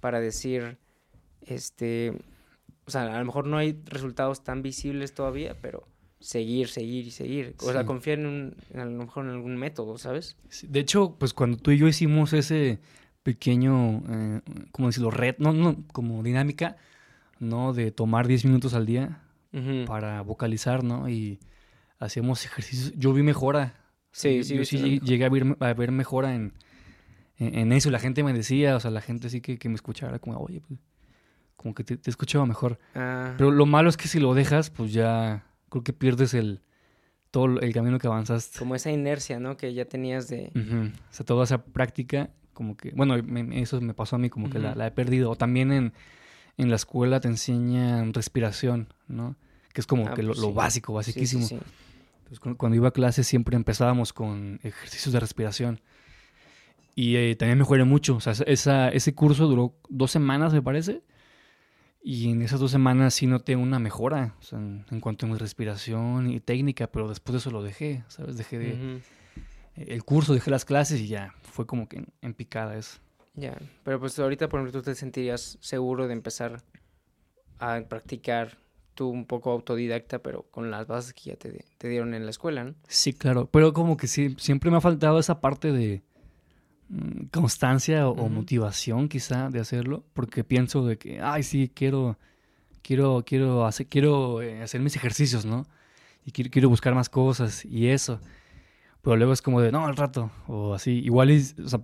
para 0.00 0.20
decir, 0.20 0.78
este, 1.42 2.12
o 2.86 2.90
sea, 2.90 3.02
a 3.02 3.18
lo 3.18 3.24
mejor 3.24 3.46
no 3.46 3.56
hay 3.56 3.80
resultados 3.86 4.44
tan 4.44 4.62
visibles 4.62 5.14
todavía, 5.14 5.56
pero 5.60 5.86
seguir, 6.20 6.68
seguir 6.68 7.06
y 7.06 7.10
seguir. 7.10 7.54
O 7.58 7.72
sea, 7.72 7.84
confiar 7.84 8.20
en, 8.20 8.26
un, 8.26 8.56
a 8.74 8.84
lo 8.84 9.04
mejor 9.04 9.24
en 9.24 9.32
algún 9.32 9.56
método, 9.56 9.98
¿sabes? 9.98 10.36
De 10.62 10.80
hecho, 10.80 11.16
pues 11.18 11.34
cuando 11.34 11.56
tú 11.56 11.72
y 11.72 11.78
yo 11.78 11.88
hicimos 11.88 12.32
ese 12.32 12.78
pequeño, 13.22 14.02
eh, 14.08 14.40
¿cómo 14.72 14.88
decirlo? 14.88 15.10
Red, 15.10 15.36
no, 15.38 15.52
no, 15.52 15.76
como 15.92 16.22
dinámica, 16.22 16.76
¿no? 17.38 17.72
De 17.72 17.90
tomar 17.90 18.26
10 18.26 18.44
minutos 18.46 18.74
al 18.74 18.86
día 18.86 19.20
para 19.86 20.22
vocalizar, 20.22 20.82
¿no? 20.82 21.08
Y 21.08 21.38
hacíamos 21.98 22.44
ejercicios. 22.44 22.92
Yo 22.96 23.12
vi 23.12 23.22
mejora. 23.22 23.74
Sí, 24.12 24.44
sí, 24.44 24.56
yo 24.56 24.64
sí 24.64 25.00
llegué 25.00 25.24
a 25.24 25.28
ver, 25.28 25.56
a 25.60 25.72
ver 25.72 25.90
mejora 25.90 26.34
en, 26.34 26.52
en, 27.38 27.72
eso. 27.72 27.90
La 27.90 27.98
gente 27.98 28.22
me 28.22 28.32
decía, 28.32 28.76
o 28.76 28.80
sea, 28.80 28.90
la 28.90 29.00
gente 29.00 29.30
sí 29.30 29.40
que, 29.40 29.58
que 29.58 29.68
me 29.68 29.74
escuchara, 29.74 30.18
como, 30.18 30.38
oye, 30.38 30.60
pues 30.60 30.80
como 31.56 31.74
que 31.74 31.84
te, 31.84 31.96
te 31.96 32.10
escuchaba 32.10 32.44
mejor. 32.44 32.78
Ah. 32.94 33.34
Pero 33.38 33.50
lo 33.50 33.66
malo 33.66 33.88
es 33.88 33.96
que 33.96 34.08
si 34.08 34.20
lo 34.20 34.34
dejas, 34.34 34.70
pues 34.70 34.92
ya 34.92 35.46
creo 35.70 35.82
que 35.84 35.92
pierdes 35.92 36.34
el 36.34 36.60
todo 37.32 37.60
el 37.60 37.72
camino 37.72 37.98
que 37.98 38.06
avanzaste. 38.06 38.58
Como 38.58 38.76
esa 38.76 38.90
inercia, 38.92 39.40
¿no? 39.40 39.56
Que 39.56 39.72
ya 39.72 39.86
tenías 39.86 40.28
de... 40.28 40.52
O 40.54 41.14
sea, 41.14 41.24
toda 41.24 41.44
esa 41.44 41.64
práctica, 41.64 42.30
como 42.62 42.76
que... 42.76 42.92
Bueno, 42.92 43.16
eso 43.52 43.80
me 43.80 43.92
pasó 43.92 44.14
a 44.16 44.18
mí, 44.20 44.30
como 44.30 44.48
que 44.48 44.60
la, 44.60 44.86
he 44.86 44.90
perdido. 44.92 45.30
O 45.30 45.36
también 45.36 45.72
en, 45.72 45.92
en 46.56 46.70
la 46.70 46.76
escuela 46.76 47.18
te 47.18 47.26
enseñan 47.26 48.14
respiración, 48.14 48.94
¿no? 49.08 49.34
Que 49.72 49.80
es 49.80 49.86
como 49.88 50.06
ah, 50.06 50.14
que 50.14 50.22
lo, 50.22 50.32
pues 50.32 50.54
básico, 50.54 50.92
basiquísimo. 50.92 51.42
Entonces, 51.42 52.38
cuando, 52.56 52.76
iba 52.76 52.88
a 52.88 52.92
clase 52.92 53.24
siempre 53.24 53.56
empezábamos 53.56 54.12
con 54.12 54.60
ejercicios 54.62 55.12
de 55.12 55.18
respiración. 55.18 55.80
Y 56.94 57.16
eh, 57.16 57.34
también 57.34 57.58
mejoré 57.58 57.82
mucho. 57.82 58.14
O 58.14 58.20
sea, 58.20 58.34
esa, 58.46 58.88
ese 58.90 59.12
curso 59.12 59.48
duró 59.48 59.74
dos 59.88 60.12
semanas, 60.12 60.52
me 60.52 60.62
parece. 60.62 61.02
Y 62.00 62.30
en 62.30 62.42
esas 62.42 62.60
dos 62.60 62.70
semanas 62.70 63.14
sí 63.14 63.26
noté 63.26 63.56
una 63.56 63.80
mejora 63.80 64.36
en, 64.52 65.00
cuanto 65.00 65.26
a 65.26 65.28
mi 65.28 65.36
respiración 65.36 66.30
y 66.30 66.38
técnica, 66.38 66.86
pero 66.86 67.08
después 67.08 67.32
de 67.32 67.38
eso 67.38 67.50
lo 67.50 67.62
dejé, 67.62 68.04
¿sabes? 68.06 68.36
Dejé 68.36 68.58
de, 68.58 69.00
el 69.76 70.04
curso, 70.04 70.34
dejé 70.34 70.50
las 70.50 70.64
clases 70.64 71.00
y 71.00 71.08
ya 71.08 71.34
fue 71.42 71.66
como 71.66 71.88
que 71.88 72.04
en, 72.20 72.34
picada 72.34 72.76
eso. 72.76 72.98
Ya, 73.34 73.56
pero 73.82 73.98
pues 73.98 74.18
ahorita, 74.18 74.48
por 74.48 74.60
ejemplo, 74.60 74.80
tú 74.80 74.84
te 74.84 74.94
sentirías 74.94 75.58
seguro 75.60 76.06
de 76.06 76.12
empezar 76.12 76.62
a 77.58 77.80
practicar 77.88 78.58
tú 78.94 79.08
un 79.08 79.24
poco 79.24 79.50
autodidacta, 79.50 80.18
pero 80.18 80.42
con 80.50 80.70
las 80.70 80.86
bases 80.86 81.14
que 81.14 81.30
ya 81.30 81.36
te, 81.36 81.64
te 81.78 81.88
dieron 81.88 82.12
en 82.12 82.24
la 82.24 82.30
escuela, 82.30 82.64
¿no? 82.64 82.74
Sí, 82.88 83.14
claro, 83.14 83.46
pero 83.46 83.72
como 83.72 83.96
que 83.96 84.06
sí, 84.06 84.36
siempre 84.38 84.70
me 84.70 84.76
ha 84.76 84.80
faltado 84.82 85.18
esa 85.18 85.40
parte 85.40 85.72
de 85.72 86.02
Mm, 86.92 87.28
constancia 87.32 88.06
o, 88.06 88.28
motivación 88.28 89.08
quizá 89.08 89.48
de 89.48 89.60
hacerlo, 89.60 90.04
porque 90.12 90.44
pienso 90.44 90.84
de 90.84 90.98
que, 90.98 91.20
ay, 91.22 91.42
sí, 91.42 91.70
quiero, 91.74 92.18
quiero, 92.82 93.24
quiero, 93.26 93.64
hacer, 93.64 93.86
quiero 93.86 94.42
eh, 94.42 94.62
hacer 94.62 94.82
mis 94.82 94.94
ejercicios, 94.94 95.46
¿no? 95.46 95.66
Y 96.26 96.32
quiero, 96.32 96.50
quiero, 96.50 96.68
buscar 96.68 96.94
más 96.94 97.08
cosas 97.08 97.64
y 97.64 97.88
eso. 97.88 98.20
Pero 99.02 99.16
luego 99.16 99.32
es 99.32 99.42
como 99.42 99.60
de, 99.60 99.72
no, 99.72 99.86
al 99.86 99.96
rato, 99.96 100.30
o 100.46 100.74
así. 100.74 101.00
Igual, 101.00 101.30
o 101.30 101.68
sea, 101.68 101.80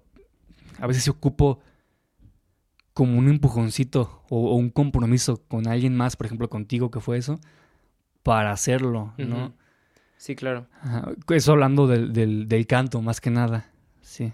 a 0.79 0.87
veces 0.87 1.05
se 1.05 1.11
ocupo 1.11 1.61
como 2.93 3.19
un 3.19 3.29
empujoncito 3.29 4.23
o, 4.29 4.57
un 4.57 4.71
compromiso 4.71 5.43
con 5.49 5.69
alguien 5.69 5.97
más, 5.97 6.17
por 6.17 6.27
ejemplo, 6.27 6.49
contigo, 6.49 6.91
que 6.91 7.01
fue 7.01 7.19
eso, 7.19 7.39
para 8.23 8.53
hacerlo, 8.53 9.13
¿no? 9.19 9.55
Sí, 10.17 10.35
claro. 10.35 10.67
Eso 11.29 11.53
hablando 11.53 11.87
del, 11.87 12.13
del, 12.13 12.49
del 12.49 12.67
canto, 12.67 13.01
más 13.03 13.21
que 13.21 13.31
nada, 13.31 13.71
sí. 14.01 14.33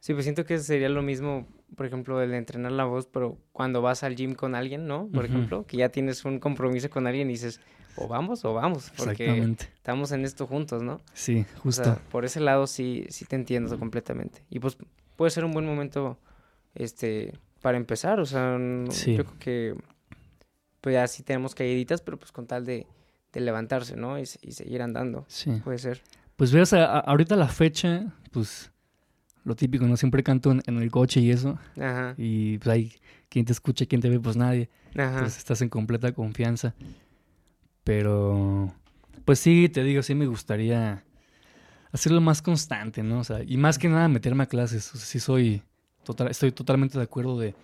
Sí, 0.00 0.14
pues 0.14 0.24
siento 0.24 0.44
que 0.44 0.58
sería 0.58 0.88
lo 0.88 1.02
mismo, 1.02 1.46
por 1.76 1.86
ejemplo, 1.86 2.22
el 2.22 2.32
entrenar 2.34 2.72
la 2.72 2.84
voz, 2.84 3.06
pero 3.06 3.36
cuando 3.52 3.82
vas 3.82 4.04
al 4.04 4.14
gym 4.14 4.34
con 4.34 4.54
alguien, 4.54 4.86
¿no? 4.86 5.08
Por 5.12 5.24
ejemplo, 5.24 5.66
que 5.66 5.76
ya 5.76 5.88
tienes 5.88 6.24
un 6.24 6.38
compromiso 6.38 6.88
con 6.88 7.06
alguien 7.06 7.28
y 7.28 7.32
dices, 7.32 7.60
o 8.00 8.08
vamos 8.08 8.44
o 8.44 8.54
vamos, 8.54 8.92
porque 8.96 9.56
estamos 9.74 10.12
en 10.12 10.24
esto 10.24 10.46
juntos, 10.46 10.82
¿no? 10.82 11.00
Sí, 11.12 11.44
justo. 11.62 11.98
por 12.10 12.24
ese 12.24 12.40
lado 12.40 12.66
sí, 12.66 13.06
sí 13.08 13.24
te 13.24 13.36
entiendo 13.36 13.78
completamente. 13.78 14.42
Y 14.50 14.58
pues 14.60 14.76
puede 15.16 15.30
ser 15.30 15.44
un 15.44 15.52
buen 15.52 15.66
momento, 15.66 16.18
este, 16.74 17.32
para 17.60 17.76
empezar, 17.76 18.20
o 18.20 18.26
sea, 18.26 18.58
yo 18.58 19.24
creo 19.24 19.38
que, 19.38 19.74
pues 20.80 20.94
ya 20.94 21.06
sí 21.06 21.22
tenemos 21.22 21.54
caíditas, 21.54 22.00
pero 22.00 22.18
pues 22.18 22.32
con 22.32 22.46
tal 22.46 22.64
de, 22.64 22.86
de 23.32 23.40
levantarse, 23.40 23.96
¿no? 23.96 24.18
Y, 24.18 24.22
y, 24.42 24.52
seguir 24.52 24.82
andando. 24.82 25.24
Sí. 25.28 25.50
Puede 25.64 25.78
ser. 25.78 26.02
Pues 26.36 26.52
veas, 26.52 26.72
ahorita 26.72 27.34
la 27.34 27.48
fecha, 27.48 28.14
pues 28.30 28.70
lo 29.44 29.56
típico, 29.56 29.86
¿no? 29.86 29.96
Siempre 29.96 30.22
canto 30.22 30.52
en, 30.52 30.62
el 30.76 30.90
coche 30.90 31.20
y 31.20 31.30
eso. 31.30 31.58
Ajá. 31.76 32.14
Y 32.16 32.58
pues 32.58 32.68
hay 32.68 32.92
quien 33.28 33.44
te 33.44 33.52
escucha, 33.52 33.86
quien 33.86 34.00
te 34.00 34.08
ve, 34.08 34.20
pues 34.20 34.36
nadie. 34.36 34.70
Ajá. 34.94 35.14
Entonces 35.14 35.38
estás 35.38 35.60
en 35.62 35.68
completa 35.68 36.12
confianza. 36.12 36.74
Pero, 37.88 38.70
pues 39.24 39.38
sí, 39.38 39.70
te 39.70 39.82
digo, 39.82 40.02
sí 40.02 40.14
me 40.14 40.26
gustaría 40.26 41.04
hacerlo 41.90 42.20
más 42.20 42.42
constante, 42.42 43.02
¿no? 43.02 43.20
O 43.20 43.24
sea, 43.24 43.42
y 43.42 43.56
más 43.56 43.78
que 43.78 43.88
nada 43.88 44.08
meterme 44.08 44.42
a 44.42 44.46
clases. 44.46 44.94
O 44.94 44.98
sea, 44.98 45.06
sí 45.06 45.18
soy, 45.18 45.62
total, 46.04 46.28
estoy 46.28 46.52
totalmente 46.52 46.98
de 46.98 47.04
acuerdo 47.04 47.38
de 47.38 47.54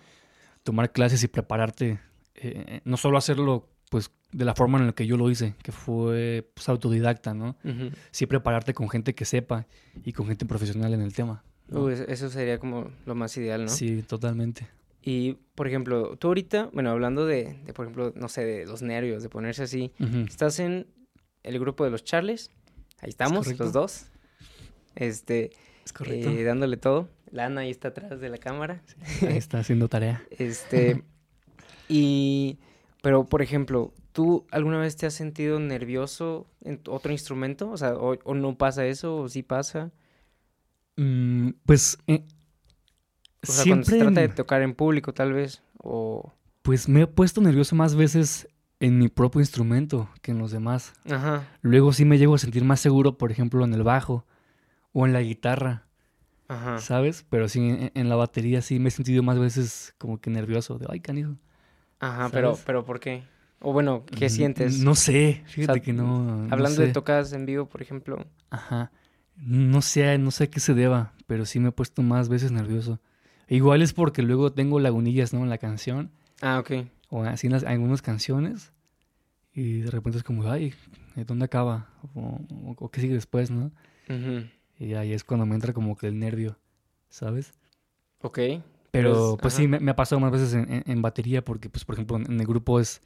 tomar 0.63 0.91
clases 0.91 1.23
y 1.23 1.27
prepararte. 1.27 1.99
Eh, 2.33 2.81
no 2.85 2.97
solo 2.97 3.19
hacerlo, 3.19 3.69
pues, 3.91 4.09
de 4.31 4.45
la 4.45 4.55
forma 4.55 4.79
en 4.79 4.87
la 4.87 4.93
que 4.93 5.05
yo 5.05 5.15
lo 5.15 5.29
hice, 5.29 5.53
que 5.61 5.71
fue, 5.71 6.49
pues, 6.55 6.69
autodidacta, 6.69 7.35
¿no? 7.35 7.55
Sí 8.09 8.25
prepararte 8.25 8.73
con 8.73 8.89
gente 8.89 9.13
que 9.13 9.25
sepa 9.25 9.67
y 10.03 10.11
con 10.11 10.25
gente 10.25 10.47
profesional 10.47 10.95
en 10.95 11.01
el 11.01 11.13
tema 11.13 11.43
eso 12.07 12.29
sería 12.29 12.59
como 12.59 12.91
lo 13.05 13.15
más 13.15 13.35
ideal, 13.37 13.65
¿no? 13.65 13.69
Sí, 13.69 14.03
totalmente. 14.03 14.67
Y, 15.07 15.37
por 15.53 15.67
ejemplo, 15.67 16.17
tú 16.17 16.29
ahorita, 16.29 16.71
bueno, 16.73 16.89
hablando 16.89 17.27
de, 17.27 17.55
por 17.75 17.85
ejemplo, 17.85 18.11
no 18.15 18.27
sé, 18.27 18.43
de 18.43 18.65
los 18.65 18.81
nervios, 18.81 19.21
de 19.21 19.29
ponerse 19.29 19.61
así, 19.61 19.91
estás 20.27 20.59
en 20.59 20.87
el 21.43 21.59
grupo 21.59 21.83
de 21.83 21.91
los 21.91 22.03
Charles, 22.03 22.49
ahí 23.01 23.09
estamos, 23.09 23.47
los 23.59 23.71
dos, 23.71 24.07
este, 24.95 25.51
es 25.85 25.93
correcto. 25.93 26.31
Eh, 26.31 26.43
dándole 26.43 26.77
todo. 26.77 27.07
Lana 27.29 27.61
ahí 27.61 27.69
está 27.69 27.89
atrás 27.89 28.19
de 28.19 28.29
la 28.29 28.39
cámara. 28.39 28.81
ahí 29.21 29.37
está 29.37 29.59
haciendo 29.59 29.87
tarea. 29.87 30.23
Este, 30.39 31.03
y, 31.87 32.57
pero, 33.03 33.25
por 33.25 33.43
ejemplo, 33.43 33.93
¿tú 34.11 34.47
alguna 34.49 34.79
vez 34.79 34.95
te 34.95 35.05
has 35.05 35.13
sentido 35.13 35.59
nervioso 35.59 36.47
en 36.61 36.81
otro 36.87 37.11
instrumento? 37.11 37.69
O 37.69 37.77
sea, 37.77 37.93
o, 37.93 38.17
o 38.23 38.33
no 38.33 38.57
pasa 38.57 38.87
eso, 38.87 39.17
o 39.17 39.29
sí 39.29 39.43
pasa. 39.43 39.91
Mm, 40.95 41.49
pues. 41.63 41.99
Eh, 42.07 42.25
o 43.49 43.51
sea, 43.51 43.63
siempre. 43.63 43.97
Cuando 43.97 44.05
se 44.05 44.13
trata 44.13 44.21
de 44.21 44.29
tocar 44.29 44.61
en 44.61 44.73
público, 44.73 45.13
tal 45.13 45.33
vez. 45.33 45.61
O. 45.77 46.33
Pues 46.61 46.89
me 46.89 47.01
he 47.01 47.07
puesto 47.07 47.41
nervioso 47.41 47.75
más 47.75 47.95
veces 47.95 48.47
en 48.79 48.97
mi 48.97 49.07
propio 49.07 49.41
instrumento 49.41 50.09
que 50.21 50.31
en 50.31 50.39
los 50.39 50.51
demás. 50.51 50.93
Ajá. 51.09 51.47
Luego 51.61 51.93
sí 51.93 52.05
me 52.05 52.17
llego 52.17 52.35
a 52.35 52.39
sentir 52.39 52.63
más 52.63 52.79
seguro, 52.79 53.17
por 53.17 53.31
ejemplo, 53.31 53.63
en 53.63 53.73
el 53.73 53.83
bajo 53.83 54.25
o 54.93 55.05
en 55.05 55.13
la 55.13 55.21
guitarra. 55.21 55.85
Ajá. 56.47 56.79
¿Sabes? 56.79 57.25
Pero 57.29 57.47
sí, 57.49 57.89
en, 57.93 58.09
la 58.09 58.15
batería 58.15 58.61
sí 58.61 58.79
me 58.79 58.89
he 58.89 58.91
sentido 58.91 59.23
más 59.23 59.39
veces 59.39 59.95
como 59.97 60.19
que 60.19 60.29
nervioso. 60.29 60.77
De, 60.77 60.85
ay, 60.89 60.99
canijo. 60.99 61.35
Ajá, 61.99 62.29
pero, 62.31 62.57
pero 62.65 62.85
¿por 62.85 62.99
qué? 62.99 63.23
O 63.59 63.73
bueno, 63.73 64.05
¿qué 64.05 64.29
sientes? 64.29 64.79
No 64.79 64.95
sé, 64.95 65.43
fíjate 65.47 65.81
que 65.81 65.93
no. 65.93 66.47
Hablando 66.51 66.81
de 66.81 66.91
tocadas 66.91 67.33
en 67.33 67.45
vivo, 67.45 67.65
por 67.65 67.81
ejemplo. 67.81 68.23
Ajá. 68.49 68.91
No 69.37 69.81
sé, 69.81 70.17
no 70.17 70.31
sé 70.31 70.45
a 70.45 70.47
qué 70.47 70.59
se 70.59 70.73
deba, 70.73 71.13
pero 71.25 71.45
sí 71.45 71.59
me 71.59 71.69
he 71.69 71.71
puesto 71.71 72.01
más 72.01 72.29
veces 72.29 72.51
nervioso. 72.51 72.99
Igual 73.47 73.81
es 73.81 73.93
porque 73.93 74.21
luego 74.21 74.51
tengo 74.51 74.79
lagunillas, 74.79 75.33
¿no? 75.33 75.43
En 75.43 75.49
la 75.49 75.57
canción. 75.57 76.11
Ah, 76.41 76.59
ok. 76.59 76.87
O 77.09 77.23
así 77.23 77.47
en 77.47 77.53
algunas 77.53 78.01
canciones. 78.01 78.71
Y 79.53 79.81
de 79.81 79.91
repente 79.91 80.17
es 80.17 80.23
como, 80.23 80.49
ay, 80.49 80.73
¿dónde 81.15 81.45
acaba? 81.45 81.87
O, 82.13 82.89
qué 82.91 83.01
sigue 83.01 83.13
después, 83.13 83.51
¿no? 83.51 83.71
Y 84.77 84.93
ahí 84.93 85.13
es 85.13 85.23
cuando 85.23 85.45
me 85.45 85.55
entra 85.55 85.73
como 85.73 85.95
que 85.95 86.07
el 86.07 86.19
nervio, 86.19 86.57
¿sabes? 87.09 87.53
Ok. 88.21 88.39
Pero 88.91 89.37
pues, 89.37 89.41
pues 89.41 89.53
sí, 89.53 89.67
me, 89.67 89.91
ha 89.91 89.95
pasado 89.95 90.19
más 90.19 90.31
veces 90.31 90.53
en, 90.53 90.83
en, 90.85 91.01
batería 91.01 91.43
porque, 91.43 91.69
pues, 91.69 91.85
por 91.85 91.95
ejemplo, 91.95 92.17
en 92.17 92.39
el 92.39 92.45
grupo 92.45 92.79
es 92.79 93.01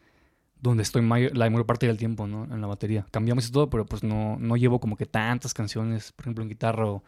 donde 0.59 0.83
estoy 0.83 1.01
la 1.01 1.49
mayor 1.49 1.65
parte 1.65 1.87
del 1.87 1.97
tiempo, 1.97 2.27
¿no? 2.27 2.43
En 2.43 2.61
la 2.61 2.67
batería. 2.67 3.05
Cambiamos 3.11 3.47
y 3.47 3.51
todo, 3.51 3.69
pero 3.69 3.85
pues 3.85 4.03
no, 4.03 4.37
no 4.39 4.57
llevo 4.57 4.79
como 4.79 4.97
que 4.97 5.05
tantas 5.05 5.53
canciones, 5.53 6.11
por 6.11 6.23
ejemplo, 6.23 6.43
en 6.43 6.49
guitarra 6.49 6.89
o, 6.89 7.03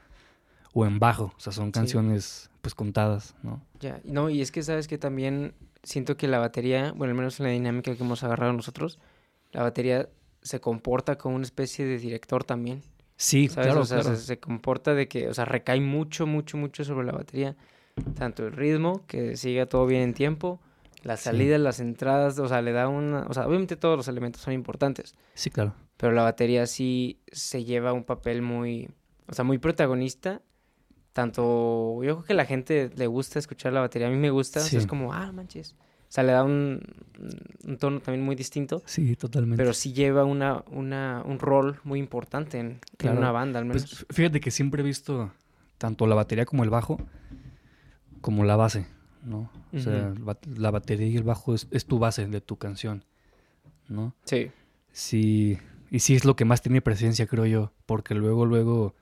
o 0.73 0.85
en 0.85 0.99
bajo. 0.99 1.33
O 1.35 1.39
sea, 1.39 1.51
son 1.51 1.71
canciones 1.71 2.50
pues 2.61 2.75
contadas, 2.75 3.35
¿no? 3.43 3.61
Ya, 3.79 3.99
no, 4.03 4.29
y 4.29 4.41
es 4.41 4.51
que 4.51 4.63
sabes 4.63 4.87
que 4.87 4.97
también 4.97 5.53
siento 5.83 6.17
que 6.17 6.27
la 6.27 6.39
batería, 6.39 6.93
bueno, 6.95 7.11
al 7.11 7.17
menos 7.17 7.39
en 7.39 7.47
la 7.47 7.51
dinámica 7.51 7.95
que 7.95 8.03
hemos 8.03 8.23
agarrado 8.23 8.53
nosotros, 8.53 8.99
la 9.51 9.63
batería 9.63 10.09
se 10.41 10.59
comporta 10.59 11.17
como 11.17 11.35
una 11.35 11.43
especie 11.43 11.85
de 11.85 11.97
director 11.97 12.43
también. 12.43 12.81
Sí, 13.15 13.47
claro, 13.47 13.81
o 13.81 13.85
sea, 13.85 14.01
claro. 14.01 14.15
Se, 14.15 14.23
se, 14.23 14.39
comporta 14.39 14.93
de 14.93 15.07
que, 15.07 15.27
o 15.27 15.33
sea, 15.33 15.45
recae 15.45 15.79
mucho, 15.79 16.25
mucho, 16.25 16.57
mucho 16.57 16.83
sobre 16.83 17.05
la 17.05 17.13
batería. 17.13 17.55
Tanto 18.17 18.47
el 18.47 18.53
ritmo, 18.53 19.05
que 19.05 19.35
siga 19.37 19.67
todo 19.67 19.85
bien 19.85 20.01
en 20.01 20.13
tiempo, 20.13 20.59
las 21.03 21.21
salidas, 21.21 21.59
sí. 21.59 21.63
las 21.63 21.79
entradas, 21.79 22.37
o 22.39 22.47
sea, 22.47 22.61
le 22.61 22.71
da 22.71 22.87
una... 22.87 23.25
O 23.27 23.33
sea, 23.33 23.47
obviamente 23.47 23.75
todos 23.75 23.97
los 23.97 24.07
elementos 24.07 24.41
son 24.41 24.53
importantes. 24.53 25.15
Sí, 25.33 25.49
claro. 25.49 25.73
Pero 25.97 26.13
la 26.13 26.23
batería 26.23 26.67
sí 26.67 27.19
se 27.31 27.63
lleva 27.63 27.93
un 27.93 28.03
papel 28.03 28.41
muy... 28.41 28.89
O 29.27 29.33
sea, 29.33 29.43
muy 29.43 29.57
protagonista. 29.57 30.41
Tanto... 31.13 32.03
Yo 32.03 32.15
creo 32.17 32.23
que 32.23 32.33
a 32.33 32.35
la 32.35 32.45
gente 32.45 32.91
le 32.95 33.07
gusta 33.07 33.39
escuchar 33.39 33.73
la 33.73 33.81
batería. 33.81 34.07
A 34.07 34.11
mí 34.11 34.17
me 34.17 34.29
gusta. 34.29 34.59
Sí. 34.59 34.67
O 34.67 34.69
sea, 34.69 34.79
es 34.79 34.87
como, 34.87 35.13
ah, 35.13 35.31
manches. 35.31 35.75
O 35.77 36.13
sea, 36.13 36.23
le 36.23 36.33
da 36.33 36.43
un, 36.43 36.81
un, 37.65 37.77
tono 37.77 38.01
también 38.01 38.25
muy 38.25 38.35
distinto. 38.35 38.83
Sí, 38.85 39.15
totalmente. 39.15 39.61
Pero 39.61 39.73
sí 39.73 39.93
lleva 39.93 40.25
una, 40.25 40.63
una, 40.71 41.23
un 41.25 41.39
rol 41.39 41.79
muy 41.85 41.99
importante 41.99 42.59
en, 42.59 42.81
claro. 42.97 43.15
en 43.15 43.23
una 43.23 43.31
banda, 43.31 43.59
al 43.59 43.65
menos. 43.65 43.83
Pues 43.83 44.05
fíjate 44.09 44.41
que 44.41 44.51
siempre 44.51 44.81
he 44.81 44.85
visto 44.85 45.31
tanto 45.77 46.07
la 46.07 46.15
batería 46.15 46.45
como 46.45 46.63
el 46.63 46.69
bajo 46.69 46.97
como 48.21 48.45
la 48.45 48.55
base, 48.55 48.85
¿no? 49.23 49.49
O 49.73 49.79
sea, 49.79 50.13
uh 50.13 50.15
-huh. 50.15 50.57
la 50.57 50.71
batería 50.71 51.07
y 51.07 51.17
el 51.17 51.23
bajo 51.23 51.53
es, 51.53 51.67
es, 51.71 51.85
tu 51.85 51.99
base 51.99 52.27
de 52.27 52.39
tu 52.39 52.57
canción, 52.57 53.03
¿no? 53.89 54.15
Sí. 54.25 54.51
Sí, 54.91 55.57
y 55.89 55.99
sí 55.99 56.15
es 56.15 56.23
lo 56.23 56.35
que 56.35 56.45
más 56.45 56.61
tiene 56.61 56.81
presencia, 56.81 57.25
creo 57.27 57.45
yo, 57.45 57.73
porque 57.85 58.15
luego, 58.15 58.45
luego... 58.45 58.95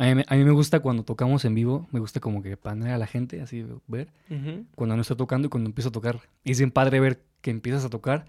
A 0.00 0.14
mí, 0.14 0.22
a 0.26 0.34
mí 0.34 0.44
me 0.44 0.50
gusta 0.52 0.80
cuando 0.80 1.02
tocamos 1.04 1.44
en 1.44 1.54
vivo, 1.54 1.86
me 1.92 2.00
gusta 2.00 2.20
como 2.20 2.42
que 2.42 2.56
panear 2.56 2.94
a 2.94 2.98
la 2.98 3.06
gente, 3.06 3.42
así 3.42 3.66
ver, 3.86 4.08
uh 4.30 4.34
-huh. 4.34 4.66
cuando 4.74 4.96
no 4.96 5.02
está 5.02 5.14
tocando 5.14 5.46
y 5.46 5.50
cuando 5.50 5.68
empiezo 5.68 5.90
a 5.90 5.92
tocar. 5.92 6.20
Y 6.42 6.52
es 6.52 6.58
bien 6.58 6.70
padre 6.70 7.00
ver 7.00 7.22
que 7.42 7.50
empiezas 7.50 7.84
a 7.84 7.90
tocar 7.90 8.24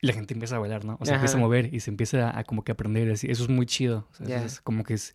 y 0.00 0.08
la 0.08 0.12
gente 0.12 0.34
empieza 0.34 0.56
a 0.56 0.58
bailar, 0.58 0.84
¿no? 0.84 0.96
O 1.00 1.04
sea, 1.04 1.14
Ajá. 1.14 1.20
empieza 1.22 1.36
a 1.36 1.40
mover 1.40 1.72
y 1.72 1.80
se 1.80 1.90
empieza 1.90 2.30
a, 2.30 2.40
a 2.40 2.44
como 2.44 2.64
que 2.64 2.72
aprender, 2.72 3.10
así. 3.12 3.30
eso 3.30 3.44
es 3.44 3.48
muy 3.48 3.66
chido. 3.66 4.08
O 4.10 4.14
sea, 4.14 4.26
yeah. 4.26 4.44
es 4.44 4.60
como 4.60 4.82
que 4.82 4.94
es 4.94 5.14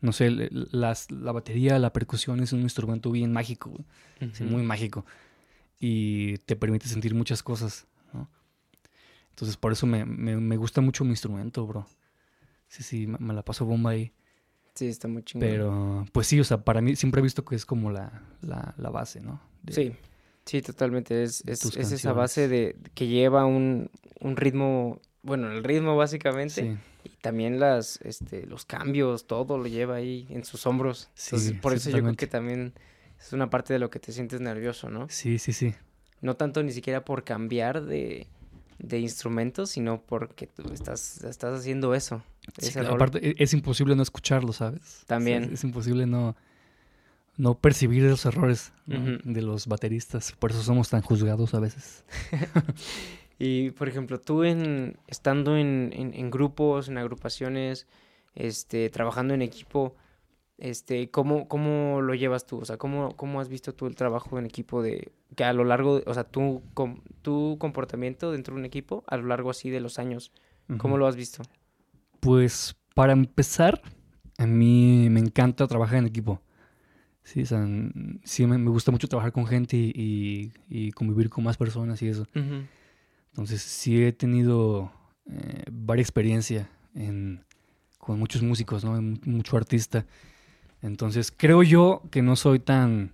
no 0.00 0.12
sé, 0.12 0.48
las, 0.50 1.10
la 1.10 1.32
batería, 1.32 1.78
la 1.78 1.92
percusión 1.92 2.40
es 2.40 2.52
un 2.52 2.60
instrumento 2.60 3.10
bien 3.10 3.32
mágico, 3.32 3.70
uh 3.70 4.24
-huh. 4.24 4.44
muy 4.46 4.62
mágico. 4.62 5.04
Y 5.78 6.38
te 6.38 6.56
permite 6.56 6.88
sentir 6.88 7.14
muchas 7.14 7.42
cosas, 7.42 7.86
¿no? 8.12 8.28
Entonces, 9.30 9.56
por 9.56 9.72
eso 9.72 9.86
me, 9.86 10.04
me, 10.04 10.36
me 10.36 10.56
gusta 10.56 10.80
mucho 10.80 11.04
mi 11.04 11.10
instrumento, 11.10 11.66
bro. 11.66 11.86
Sí, 12.68 12.82
sí, 12.82 13.06
me, 13.06 13.18
me, 13.18 13.34
la 13.34 13.42
paso 13.42 13.64
bomba 13.64 13.90
ahí. 13.90 14.12
Sí, 14.74 14.86
está 14.88 15.08
muy 15.08 15.22
chingón. 15.22 15.48
Pero, 15.48 16.06
pues 16.12 16.26
sí, 16.26 16.40
o 16.40 16.44
sea, 16.44 16.64
para 16.64 16.80
mí 16.80 16.96
siempre 16.96 17.20
he 17.20 17.22
visto 17.22 17.44
que 17.44 17.56
es 17.56 17.66
como 17.66 17.90
la, 17.90 18.22
la, 18.40 18.74
la 18.76 18.90
base, 18.90 19.20
¿no? 19.20 19.40
De, 19.62 19.72
sí, 19.72 19.92
sí, 20.44 20.62
totalmente. 20.62 21.22
Es, 21.22 21.42
es, 21.46 21.64
es 21.76 21.92
esa 21.92 22.12
base 22.12 22.48
de 22.48 22.76
que 22.94 23.06
lleva 23.06 23.44
un, 23.44 23.90
un 24.20 24.36
ritmo, 24.36 25.00
bueno, 25.22 25.50
el 25.50 25.64
ritmo 25.64 25.96
básicamente. 25.96 26.62
Sí 26.62 26.78
y 27.04 27.10
también 27.20 27.60
las 27.60 28.00
este 28.02 28.46
los 28.46 28.64
cambios 28.64 29.26
todo 29.26 29.58
lo 29.58 29.66
lleva 29.66 29.96
ahí 29.96 30.26
en 30.30 30.44
sus 30.44 30.66
hombros 30.66 31.08
sí, 31.14 31.36
Entonces, 31.36 31.60
por 31.60 31.72
sí, 31.72 31.78
eso 31.78 31.96
yo 31.96 32.02
creo 32.02 32.16
que 32.16 32.26
también 32.26 32.74
es 33.18 33.32
una 33.32 33.50
parte 33.50 33.72
de 33.72 33.78
lo 33.78 33.90
que 33.90 34.00
te 34.00 34.12
sientes 34.12 34.40
nervioso 34.40 34.90
no 34.90 35.08
sí 35.08 35.38
sí 35.38 35.52
sí 35.52 35.74
no 36.20 36.36
tanto 36.36 36.62
ni 36.62 36.72
siquiera 36.72 37.04
por 37.04 37.24
cambiar 37.24 37.84
de, 37.84 38.26
de 38.78 38.98
instrumentos 38.98 39.70
sino 39.70 40.02
porque 40.02 40.46
tú 40.46 40.72
estás 40.72 41.24
estás 41.24 41.58
haciendo 41.58 41.94
eso 41.94 42.22
sí, 42.58 42.72
claro, 42.72 42.94
aparte 42.94 43.34
es 43.42 43.52
imposible 43.52 43.96
no 43.96 44.02
escucharlo 44.02 44.52
sabes 44.52 45.04
también 45.06 45.42
o 45.42 45.46
sea, 45.46 45.54
es 45.54 45.64
imposible 45.64 46.06
no 46.06 46.36
no 47.36 47.54
percibir 47.54 48.02
los 48.02 48.26
errores 48.26 48.72
¿no? 48.86 48.98
uh 48.98 49.02
-huh. 49.02 49.22
de 49.22 49.42
los 49.42 49.66
bateristas 49.66 50.32
por 50.38 50.50
eso 50.50 50.62
somos 50.62 50.88
tan 50.90 51.02
juzgados 51.02 51.54
a 51.54 51.60
veces 51.60 52.04
Y, 53.42 53.70
por 53.70 53.88
ejemplo, 53.88 54.20
tú 54.20 54.44
en, 54.44 54.98
estando 55.06 55.56
en, 55.56 55.94
en, 55.94 56.12
en, 56.12 56.30
grupos, 56.30 56.90
en 56.90 56.98
agrupaciones, 56.98 57.86
este, 58.34 58.90
trabajando 58.90 59.32
en 59.32 59.40
equipo, 59.40 59.96
este, 60.58 61.10
¿cómo, 61.10 61.48
¿cómo 61.48 62.02
lo 62.02 62.14
llevas 62.14 62.46
tú? 62.46 62.58
O 62.58 62.66
sea, 62.66 62.76
¿cómo, 62.76 63.16
¿cómo 63.16 63.40
has 63.40 63.48
visto 63.48 63.74
tú 63.74 63.86
el 63.86 63.96
trabajo 63.96 64.38
en 64.38 64.44
equipo 64.44 64.82
de, 64.82 65.10
que 65.36 65.44
a 65.44 65.54
lo 65.54 65.64
largo, 65.64 66.02
o 66.04 66.12
sea, 66.12 66.24
tu, 66.24 66.62
com, 66.74 67.00
tu 67.22 67.56
comportamiento 67.58 68.30
dentro 68.30 68.54
de 68.54 68.60
un 68.60 68.66
equipo 68.66 69.04
a 69.06 69.16
lo 69.16 69.26
largo 69.28 69.48
así 69.48 69.70
de 69.70 69.80
los 69.80 69.98
años, 69.98 70.32
¿cómo 70.76 70.94
uh 70.94 70.96
-huh. 70.96 71.00
lo 71.00 71.06
has 71.06 71.16
visto? 71.16 71.42
Pues, 72.20 72.76
para 72.94 73.12
empezar, 73.12 73.80
a 74.38 74.46
mí 74.46 75.08
me 75.10 75.20
encanta 75.20 75.66
trabajar 75.66 75.98
en 75.98 76.06
equipo. 76.06 76.40
Sí, 77.22 77.42
o 77.42 77.46
sea, 77.46 77.66
sí 78.24 78.46
me, 78.46 78.58
me 78.58 78.70
gusta 78.70 78.90
mucho 78.90 79.06
trabajar 79.06 79.32
con 79.32 79.46
gente 79.46 79.76
y, 79.76 79.92
y, 79.94 80.52
y, 80.68 80.90
convivir 80.92 81.28
con 81.30 81.44
más 81.44 81.56
personas 81.56 82.00
y 82.02 82.08
eso. 82.08 82.26
Uh 82.34 82.38
-huh. 82.38 82.66
Entonces 83.28 83.62
sí 83.62 84.02
he 84.02 84.12
tenido 84.12 84.90
eh, 85.26 85.64
varias 85.70 86.08
experiencia 86.08 86.68
en, 86.94 87.44
con 87.98 88.18
muchos 88.18 88.42
músicos, 88.42 88.84
¿no? 88.84 89.00
Mucho 89.26 89.56
artista. 89.56 90.06
Entonces 90.82 91.32
creo 91.34 91.62
yo 91.62 92.02
que 92.10 92.22
no 92.22 92.34
soy 92.36 92.58
tan, 92.58 93.12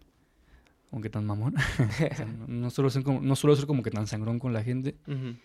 aunque 0.92 1.11
tan 1.11 1.27
mamón, 1.27 1.55
o 2.11 2.14
sea, 2.14 2.27
no, 2.27 2.47
no, 2.47 2.71
suelo 2.71 2.88
ser 2.90 3.03
como, 3.03 3.21
no 3.21 3.37
suelo 3.37 3.57
ser 3.57 3.66
como 3.66 3.83
que 3.83 3.90
tan 3.90 4.07
sangrón 4.07 4.38
con 4.38 4.53
la 4.53 4.62
gente. 4.62 4.97
Uh 5.07 5.12
-huh. 5.12 5.37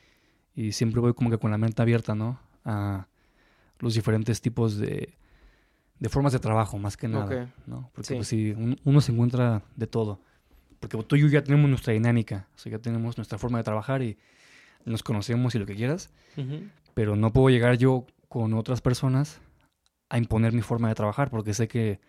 Y 0.56 0.72
siempre 0.74 1.02
voy 1.02 1.14
como 1.14 1.30
que 1.30 1.38
con 1.38 1.52
la 1.52 1.58
mente 1.58 1.82
abierta, 1.82 2.14
¿no? 2.16 2.40
A 2.64 3.08
los 3.82 3.94
diferentes 3.94 4.42
tipos 4.42 4.78
de, 4.78 5.14
de 6.00 6.10
formas 6.10 6.34
de 6.34 6.40
trabajo, 6.40 6.78
más 6.78 6.96
que 6.98 7.08
nada, 7.08 7.26
okay. 7.26 7.54
¿no? 7.68 7.90
Porque 7.94 8.08
sí. 8.08 8.16
pues 8.16 8.58
un, 8.58 8.80
uno 8.86 9.02
se 9.02 9.12
encuentra 9.12 9.64
de 9.76 9.88
todo. 9.88 10.20
Porque 10.80 10.98
tú 11.04 11.16
y 11.16 11.22
yo 11.22 11.28
ya 11.28 11.44
tenemos 11.44 11.70
nuestra 11.70 11.94
dinámica, 11.94 12.48
o 12.56 12.58
sea, 12.58 12.72
ya 12.72 12.80
tenemos 12.80 13.18
nuestra 13.18 13.38
forma 13.38 13.60
de 13.60 13.64
trabajar 13.64 14.02
y 14.02 14.18
nos 14.86 15.04
conocemos 15.04 15.54
y 15.54 15.60
lo 15.60 15.66
que 15.66 15.76
quieras, 15.76 16.10
uh 16.38 16.42
-huh. 16.42 16.70
pero 16.96 17.16
no 17.16 17.32
puedo 17.32 17.50
llegar 17.50 17.78
yo 17.78 18.08
con 18.30 18.54
otras 18.54 18.82
personas 18.82 19.40
a 20.10 20.18
imponer 20.18 20.54
mi 20.54 20.62
forma 20.62 20.88
de 20.90 20.96
trabajar 20.96 21.30
porque 21.30 21.54
sé 21.54 21.68
que 21.68 22.00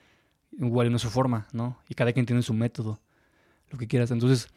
igual 0.52 0.90
no 0.90 0.96
es 0.96 1.02
su 1.02 1.10
forma, 1.10 1.46
¿no? 1.52 1.78
Y 1.88 1.94
cada 1.94 2.12
quien 2.12 2.24
tiene 2.24 2.42
su 2.42 2.54
método, 2.54 3.00
lo 3.70 3.78
que 3.78 3.86
quieras. 3.86 4.10
Entonces, 4.10 4.48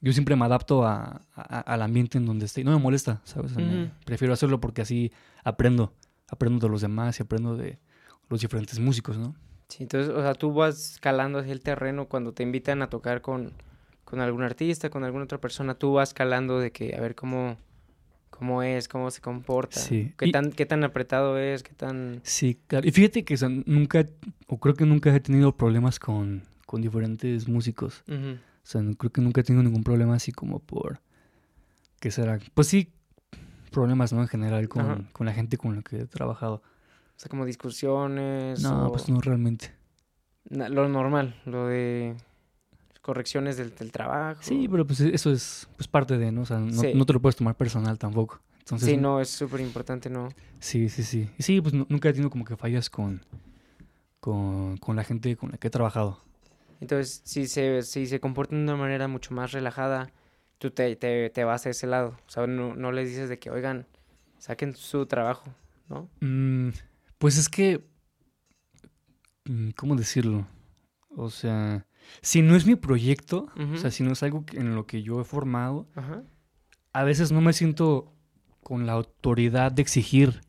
yo 0.00 0.12
siempre 0.12 0.36
me 0.36 0.44
adapto 0.44 0.84
a, 0.86 1.22
a, 1.34 1.60
al 1.60 1.82
ambiente 1.82 2.18
en 2.18 2.26
donde 2.26 2.46
esté. 2.46 2.62
No 2.62 2.72
me 2.72 2.78
molesta, 2.78 3.20
¿sabes? 3.24 3.52
Uh 3.56 3.60
-huh. 3.60 3.90
prefiero 4.04 4.34
hacerlo 4.34 4.60
porque 4.60 4.82
así 4.82 5.12
aprendo. 5.42 5.92
Aprendo 6.34 6.66
de 6.66 6.70
los 6.70 6.80
demás 6.80 7.18
y 7.18 7.22
aprendo 7.22 7.56
de 7.56 7.78
los 8.28 8.40
diferentes 8.40 8.78
músicos, 8.78 9.16
¿no? 9.16 9.34
Sí, 9.68 9.84
entonces, 9.84 10.12
o 10.12 10.20
sea, 10.20 10.34
tú 10.34 10.52
vas 10.52 10.92
escalando 10.92 11.38
hacia 11.38 11.52
el 11.52 11.60
terreno 11.60 12.06
cuando 12.06 12.32
te 12.32 12.42
invitan 12.42 12.82
a 12.82 12.90
tocar 12.90 13.22
con 13.22 13.52
con 14.04 14.20
algún 14.20 14.42
artista, 14.42 14.90
con 14.90 15.02
alguna 15.02 15.24
otra 15.24 15.38
persona, 15.38 15.74
tú 15.74 15.94
vas 15.94 16.14
calando 16.14 16.60
de 16.60 16.70
que 16.70 16.94
a 16.94 17.00
ver 17.00 17.14
cómo, 17.14 17.56
cómo 18.30 18.62
es, 18.62 18.86
cómo 18.86 19.10
se 19.10 19.20
comporta, 19.20 19.80
sí. 19.80 20.12
qué, 20.16 20.30
tan, 20.30 20.52
qué 20.52 20.66
tan 20.66 20.84
apretado 20.84 21.38
es, 21.38 21.62
qué 21.62 21.72
tan... 21.74 22.20
Sí, 22.22 22.58
claro. 22.66 22.86
Y 22.86 22.92
fíjate 22.92 23.24
que 23.24 23.34
o 23.34 23.36
sea, 23.36 23.48
nunca, 23.48 24.06
o 24.46 24.58
creo 24.60 24.74
que 24.74 24.86
nunca 24.86 25.14
he 25.14 25.20
tenido 25.20 25.56
problemas 25.56 25.98
con, 25.98 26.42
con 26.66 26.82
diferentes 26.82 27.48
músicos. 27.48 28.04
Uh 28.06 28.12
-huh. 28.12 28.36
O 28.36 28.66
sea, 28.66 28.82
creo 28.96 29.10
que 29.10 29.20
nunca 29.20 29.40
he 29.40 29.44
tenido 29.44 29.62
ningún 29.62 29.82
problema 29.82 30.14
así 30.14 30.32
como 30.32 30.58
por... 30.58 31.00
¿Qué 32.00 32.10
será? 32.10 32.38
Pues 32.52 32.68
sí, 32.68 32.92
problemas, 33.74 34.12
¿no? 34.12 34.22
En 34.22 34.28
general 34.28 34.68
con, 34.68 35.08
con 35.12 35.26
la 35.26 35.32
gente 35.32 35.58
con 35.58 35.76
la 35.76 35.82
que 35.82 36.00
he 36.00 36.06
trabajado. 36.06 36.62
O 37.16 37.18
sea, 37.18 37.28
como 37.28 37.44
discusiones. 37.44 38.62
No, 38.62 38.86
o... 38.86 38.92
pues 38.92 39.08
no 39.08 39.20
realmente. 39.20 39.72
Lo 40.48 40.88
normal, 40.88 41.40
lo 41.46 41.66
de 41.66 42.16
correcciones 43.00 43.56
del, 43.56 43.74
del, 43.74 43.92
trabajo. 43.92 44.40
Sí, 44.42 44.66
pero 44.70 44.86
pues 44.86 45.00
eso 45.00 45.30
es 45.30 45.68
pues 45.76 45.88
parte 45.88 46.16
de, 46.16 46.32
¿no? 46.32 46.42
O 46.42 46.46
sea, 46.46 46.58
no, 46.58 46.80
sí. 46.80 46.92
no 46.94 47.04
te 47.04 47.12
lo 47.12 47.20
puedes 47.20 47.36
tomar 47.36 47.54
personal 47.56 47.98
tampoco. 47.98 48.40
Entonces, 48.60 48.88
sí, 48.88 48.96
no, 48.96 49.20
es 49.20 49.28
súper 49.28 49.60
importante, 49.60 50.08
¿no? 50.08 50.30
Sí, 50.58 50.88
sí, 50.88 51.02
sí. 51.02 51.28
Y 51.38 51.42
sí, 51.42 51.60
pues 51.60 51.74
nunca 51.74 52.08
he 52.08 52.12
tenido 52.12 52.30
como 52.30 52.46
que 52.46 52.56
fallas 52.56 52.88
con, 52.88 53.20
con, 54.20 54.78
con, 54.78 54.96
la 54.96 55.04
gente 55.04 55.36
con 55.36 55.50
la 55.50 55.58
que 55.58 55.68
he 55.68 55.70
trabajado. 55.70 56.18
Entonces, 56.80 57.20
si 57.24 57.46
se, 57.46 57.82
si 57.82 58.06
se 58.06 58.20
comportan 58.20 58.64
de 58.64 58.72
una 58.72 58.80
manera 58.80 59.06
mucho 59.06 59.34
más 59.34 59.52
relajada, 59.52 60.10
tú 60.64 60.70
te, 60.70 60.96
te, 60.96 61.28
te 61.28 61.44
vas 61.44 61.66
a 61.66 61.70
ese 61.70 61.86
lado. 61.86 62.16
O 62.26 62.30
sea, 62.30 62.46
no, 62.46 62.74
no 62.74 62.90
les 62.90 63.10
dices 63.10 63.28
de 63.28 63.38
que, 63.38 63.50
oigan, 63.50 63.86
saquen 64.38 64.74
su 64.74 65.04
trabajo, 65.04 65.44
¿no? 65.90 66.08
Mm, 66.22 66.70
pues 67.18 67.36
es 67.36 67.50
que, 67.50 67.84
mm, 69.44 69.72
¿cómo 69.76 69.94
decirlo? 69.94 70.46
O 71.10 71.28
sea, 71.28 71.84
si 72.22 72.40
no 72.40 72.56
es 72.56 72.64
mi 72.64 72.76
proyecto, 72.76 73.48
uh 73.56 73.60
-huh. 73.60 73.74
o 73.74 73.76
sea, 73.76 73.90
si 73.90 74.02
no 74.04 74.12
es 74.12 74.22
algo 74.22 74.42
en 74.54 74.74
lo 74.74 74.86
que 74.86 75.02
yo 75.02 75.20
he 75.20 75.24
formado, 75.24 75.86
uh 75.96 76.00
-huh. 76.00 76.24
a 76.94 77.04
veces 77.04 77.30
no 77.30 77.42
me 77.42 77.52
siento 77.52 78.14
con 78.62 78.86
la 78.86 78.94
autoridad 78.94 79.70
de 79.70 79.82
exigir, 79.82 80.40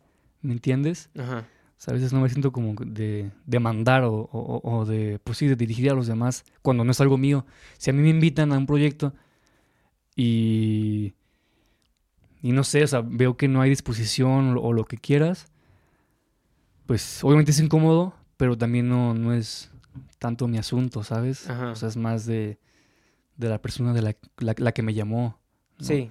¿me 0.41 0.53
entiendes? 0.53 1.09
Uh 1.13 1.19
-huh. 1.19 1.41
o 1.41 1.45
sea, 1.75 1.91
a 1.91 1.95
veces 1.95 2.13
no 2.13 2.21
me 2.21 2.29
siento 2.29 2.53
como 2.53 2.73
de, 2.85 3.31
de 3.45 3.59
mandar 3.59 4.05
o, 4.05 4.13
o, 4.31 4.61
o, 4.63 4.85
de, 4.85 5.19
pues 5.25 5.39
sí, 5.39 5.47
de 5.47 5.57
dirigir 5.57 5.91
a 5.91 5.93
los 5.93 6.07
demás 6.07 6.45
cuando 6.61 6.85
no 6.85 6.91
es 6.91 7.01
algo 7.01 7.17
mío. 7.17 7.45
Si 7.77 7.89
a 7.89 7.93
mí 7.93 8.01
me 8.01 8.11
invitan 8.11 8.53
a 8.53 8.57
un 8.57 8.65
proyecto 8.65 9.13
y, 10.15 11.13
y 12.41 12.51
no 12.51 12.63
sé, 12.63 12.83
o 12.83 12.87
sea, 12.87 13.01
veo 13.01 13.35
que 13.35 13.47
no 13.47 13.61
hay 13.61 13.69
disposición 13.69 14.57
o, 14.57 14.73
lo 14.73 14.85
que 14.85 14.97
quieras, 14.97 15.47
pues 16.85 17.23
obviamente 17.23 17.51
es 17.51 17.59
incómodo, 17.59 18.15
pero 18.37 18.57
también 18.57 18.87
no, 18.87 19.13
no 19.13 19.33
es 19.33 19.71
tanto 20.19 20.47
mi 20.47 20.57
asunto, 20.57 21.03
¿sabes? 21.03 21.49
O 21.49 21.75
sea, 21.75 21.89
es 21.89 21.97
más 21.97 22.25
de, 22.25 22.57
de 23.37 23.49
la 23.49 23.61
persona 23.61 23.93
de 23.93 24.01
la, 24.01 24.15
la, 24.37 24.71
que 24.71 24.81
me 24.81 24.93
llamó. 24.93 25.39
Sí. 25.79 26.09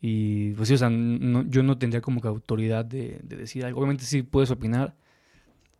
Y 0.00 0.52
pues 0.52 0.68
sí, 0.68 0.74
o 0.74 0.78
sea, 0.78 0.90
yo 0.90 1.62
no 1.62 1.78
tendría 1.78 2.00
como 2.00 2.20
que 2.20 2.28
autoridad 2.28 2.84
de, 2.84 3.20
de, 3.22 3.36
decir 3.36 3.64
algo. 3.64 3.80
Obviamente 3.80 4.04
sí 4.04 4.22
puedes 4.22 4.50
opinar, 4.50 4.94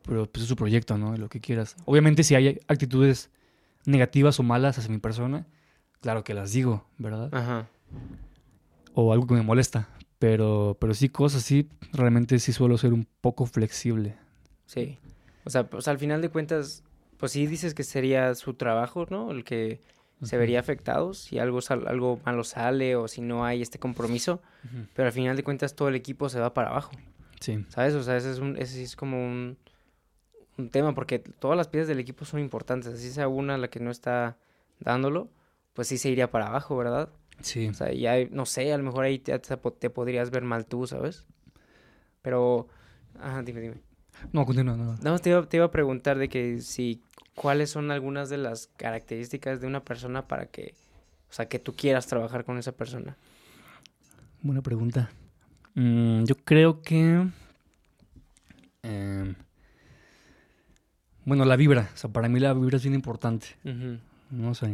pero 0.03 0.27
pues 0.27 0.45
es 0.45 0.49
su 0.49 0.57
proyecto, 0.57 0.97
¿no? 0.97 1.17
Lo 1.17 1.29
que 1.29 1.41
quieras. 1.41 1.77
Obviamente 1.85 2.25
si 2.25 2.35
hay 2.35 2.61
actitudes 2.67 3.31
negativas 3.85 4.41
o 4.41 4.43
malas 4.43 4.79
hacia 4.79 4.91
mi 4.91 4.99
persona, 4.99 5.47
claro 6.01 6.25
que 6.25 6.35
las 6.35 6.53
digo, 6.53 6.85
¿verdad? 6.99 7.29
Ajá. 7.33 7.69
O 8.95 9.13
algo 9.13 9.27
que 9.27 9.35
me 9.35 9.43
molesta. 9.43 9.89
Pero, 10.19 10.77
pero 10.81 10.95
sí, 10.95 11.09
cosas 11.09 11.45
así, 11.45 11.69
realmente 11.93 12.39
sí 12.39 12.53
suelo 12.53 12.77
ser 12.77 12.93
un 12.93 13.07
poco 13.21 13.47
flexible. 13.47 14.17
Sí. 14.67 14.99
O 15.45 15.51
sea, 15.51 15.71
pues 15.71 15.87
al 15.87 15.99
final 15.99 16.21
de 16.21 16.29
cuentas, 16.29 16.83
pues 17.19 17.33
sí 17.33 17.47
dices 17.47 17.75
que 17.75 17.85
sería 17.85 18.35
su 18.35 18.55
trabajo, 18.55 19.07
¿no? 19.11 19.31
El 19.31 19.45
que 19.45 19.81
se 20.23 20.37
vería 20.37 20.59
afectado 20.59 21.15
si 21.15 21.39
algo, 21.39 21.61
algo 21.87 22.21
malo 22.27 22.43
sale 22.43 22.97
o 22.97 23.07
si 23.07 23.21
no 23.21 23.45
hay 23.45 23.63
este 23.63 23.79
compromiso. 23.79 24.43
Pero 24.95 25.07
al 25.07 25.13
final 25.13 25.37
de 25.37 25.45
cuentas 25.45 25.77
todo 25.77 25.89
el 25.89 25.95
equipo 25.95 26.29
se 26.29 26.41
va 26.41 26.53
para 26.53 26.71
abajo. 26.71 26.91
Sí. 27.41 27.65
¿Sabes? 27.69 27.95
O 27.95 28.03
sea, 28.03 28.17
ese 28.17 28.33
es, 28.33 28.41
un, 28.41 28.57
ese 28.57 28.83
es 28.83 28.97
como 28.97 29.25
un, 29.25 29.57
un 30.57 30.71
tema 30.71 30.95
porque 30.95 31.21
todas 31.21 31.57
las 31.57 31.69
piezas 31.69 31.87
del 31.87 32.01
equipo 32.01 32.25
son 32.25 32.41
importantes. 32.41 32.93
Así 32.93 33.11
sea 33.11 33.29
una 33.29 33.57
la 33.57 33.69
que 33.69 33.79
no 33.79 33.93
está 33.93 34.37
dándolo, 34.81 35.29
pues 35.79 35.87
sí 35.87 35.97
se 35.97 36.11
iría 36.11 36.29
para 36.29 36.49
abajo, 36.49 36.77
¿verdad? 36.77 37.09
Sí. 37.41 37.69
O 37.69 37.73
sea, 37.73 37.93
ya, 37.93 38.17
no 38.33 38.47
sé, 38.47 38.73
a 38.73 38.79
lo 38.79 38.83
mejor 38.83 39.05
ahí 39.05 39.21
te, 39.21 39.39
te 39.39 39.91
podrías 39.91 40.33
ver 40.33 40.43
mal 40.43 40.67
tú, 40.67 40.89
¿sabes? 40.89 41.25
Pero, 42.21 42.67
ajá, 43.21 43.45
dime, 43.45 43.61
dime. 43.61 43.77
No, 44.33 44.45
continúa, 44.45 44.77
no. 44.77 44.97
No, 45.01 45.19
te 45.21 45.31
iba, 45.31 45.49
te 45.49 45.59
iba 45.59 45.67
a 45.67 45.71
preguntar 45.71 46.19
de 46.19 46.29
que 46.29 46.61
si, 46.63 47.01
cuáles 47.37 47.71
son 47.71 47.93
algunas 47.93 48.29
de 48.29 48.39
las 48.39 48.67
características 48.77 49.61
de 49.61 49.69
una 49.69 49.85
persona 49.85 50.27
para 50.27 50.47
que, 50.47 50.75
o 51.31 51.33
sea, 51.33 51.47
que 51.47 51.61
tú 51.61 51.77
quieras 51.77 52.09
trabajar 52.09 52.45
con 52.45 52.59
esa 52.59 52.73
persona. 52.73 53.17
Buena 54.43 54.63
pregunta. 54.63 55.11
Mm, 55.77 56.25
yo 56.25 56.35
creo 56.45 56.83
que... 56.83 57.25
Eh, 58.83 59.35
bueno, 61.25 61.45
la 61.45 61.55
vibra. 61.55 61.89
O 61.95 61.97
sea, 61.97 62.11
para 62.11 62.29
mí 62.29 62.41
la 62.41 62.53
vibra 62.53 62.79
es 62.79 62.83
bien 62.83 62.97
importante. 62.97 63.47
¿no? 63.63 64.51
O 64.51 64.55
sea, 64.57 64.69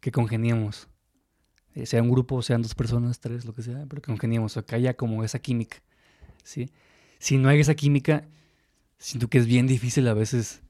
que 0.00 0.12
congeniemos. 0.12 0.88
Eh, 1.74 1.86
sea 1.86 2.02
un 2.02 2.10
grupo, 2.10 2.42
sean 2.42 2.62
dos 2.62 2.74
personas, 2.74 3.20
tres, 3.20 3.44
lo 3.44 3.52
que 3.52 3.62
sea, 3.62 3.84
pero 3.88 4.02
que 4.02 4.06
congeniemos. 4.06 4.56
O 4.56 4.64
que 4.64 4.74
haya 4.74 4.94
como 4.94 5.24
esa 5.24 5.38
química. 5.38 5.78
¿sí? 6.42 6.70
Si 7.18 7.38
no 7.38 7.48
hay 7.48 7.60
esa 7.60 7.74
química, 7.74 8.24
siento 8.98 9.28
que 9.28 9.38
es 9.38 9.46
bien 9.46 9.66
difícil 9.66 10.08
a 10.08 10.14
veces 10.14 10.60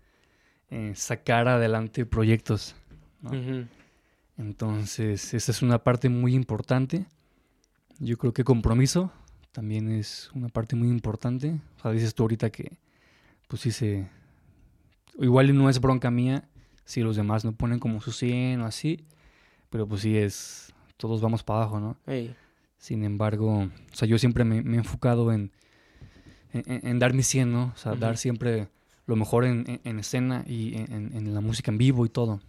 eh, 0.70 0.92
sacar 0.94 1.48
adelante 1.48 2.06
proyectos. 2.06 2.74
Entonces, 4.36 5.34
esa 5.34 5.50
es 5.50 5.62
una 5.62 5.82
parte 5.82 6.08
muy 6.08 6.34
importante. 6.34 7.06
Yo 7.98 8.16
creo 8.16 8.32
que 8.32 8.44
compromiso 8.44 9.12
también 9.52 9.90
es 9.90 10.30
una 10.34 10.48
parte 10.48 10.76
muy 10.76 10.88
importante. 10.88 11.60
O 11.78 11.82
sea, 11.82 11.90
dices 11.90 12.14
tú 12.14 12.22
ahorita 12.22 12.50
que, 12.50 12.78
pues 13.48 13.62
sí 13.62 13.72
se, 13.72 14.08
Igual 15.18 15.56
no 15.56 15.68
es 15.68 15.80
bronca 15.80 16.10
mía 16.10 16.48
si 16.84 17.02
los 17.02 17.16
demás 17.16 17.44
no 17.44 17.52
ponen 17.52 17.80
como 17.80 18.00
su 18.00 18.12
100 18.12 18.60
o 18.62 18.66
así, 18.66 19.04
pero 19.70 19.86
pues 19.86 20.02
sí 20.02 20.16
es, 20.16 20.72
todos 20.96 21.20
vamos 21.20 21.42
para 21.42 21.60
abajo, 21.62 21.80
¿no? 21.80 21.96
Sin 22.76 23.04
embargo, 23.04 23.62
o 23.62 23.94
sea, 23.94 24.06
yo 24.06 24.18
siempre 24.18 24.44
me, 24.44 24.56
he 24.56 24.78
enfocado 24.78 25.32
en, 25.32 25.50
en, 26.52 26.98
dar 26.98 27.14
mi 27.14 27.22
100, 27.22 27.52
¿no? 27.52 27.72
O 27.74 27.78
sea, 27.78 27.94
dar 27.94 28.16
siempre 28.16 28.68
lo 29.06 29.16
mejor 29.16 29.44
en, 29.44 29.98
escena 29.98 30.44
y 30.46 30.76
en, 30.76 31.34
la 31.34 31.40
música 31.40 31.70
en 31.70 31.78
vivo 31.78 32.06
y 32.06 32.08
todo. 32.08 32.40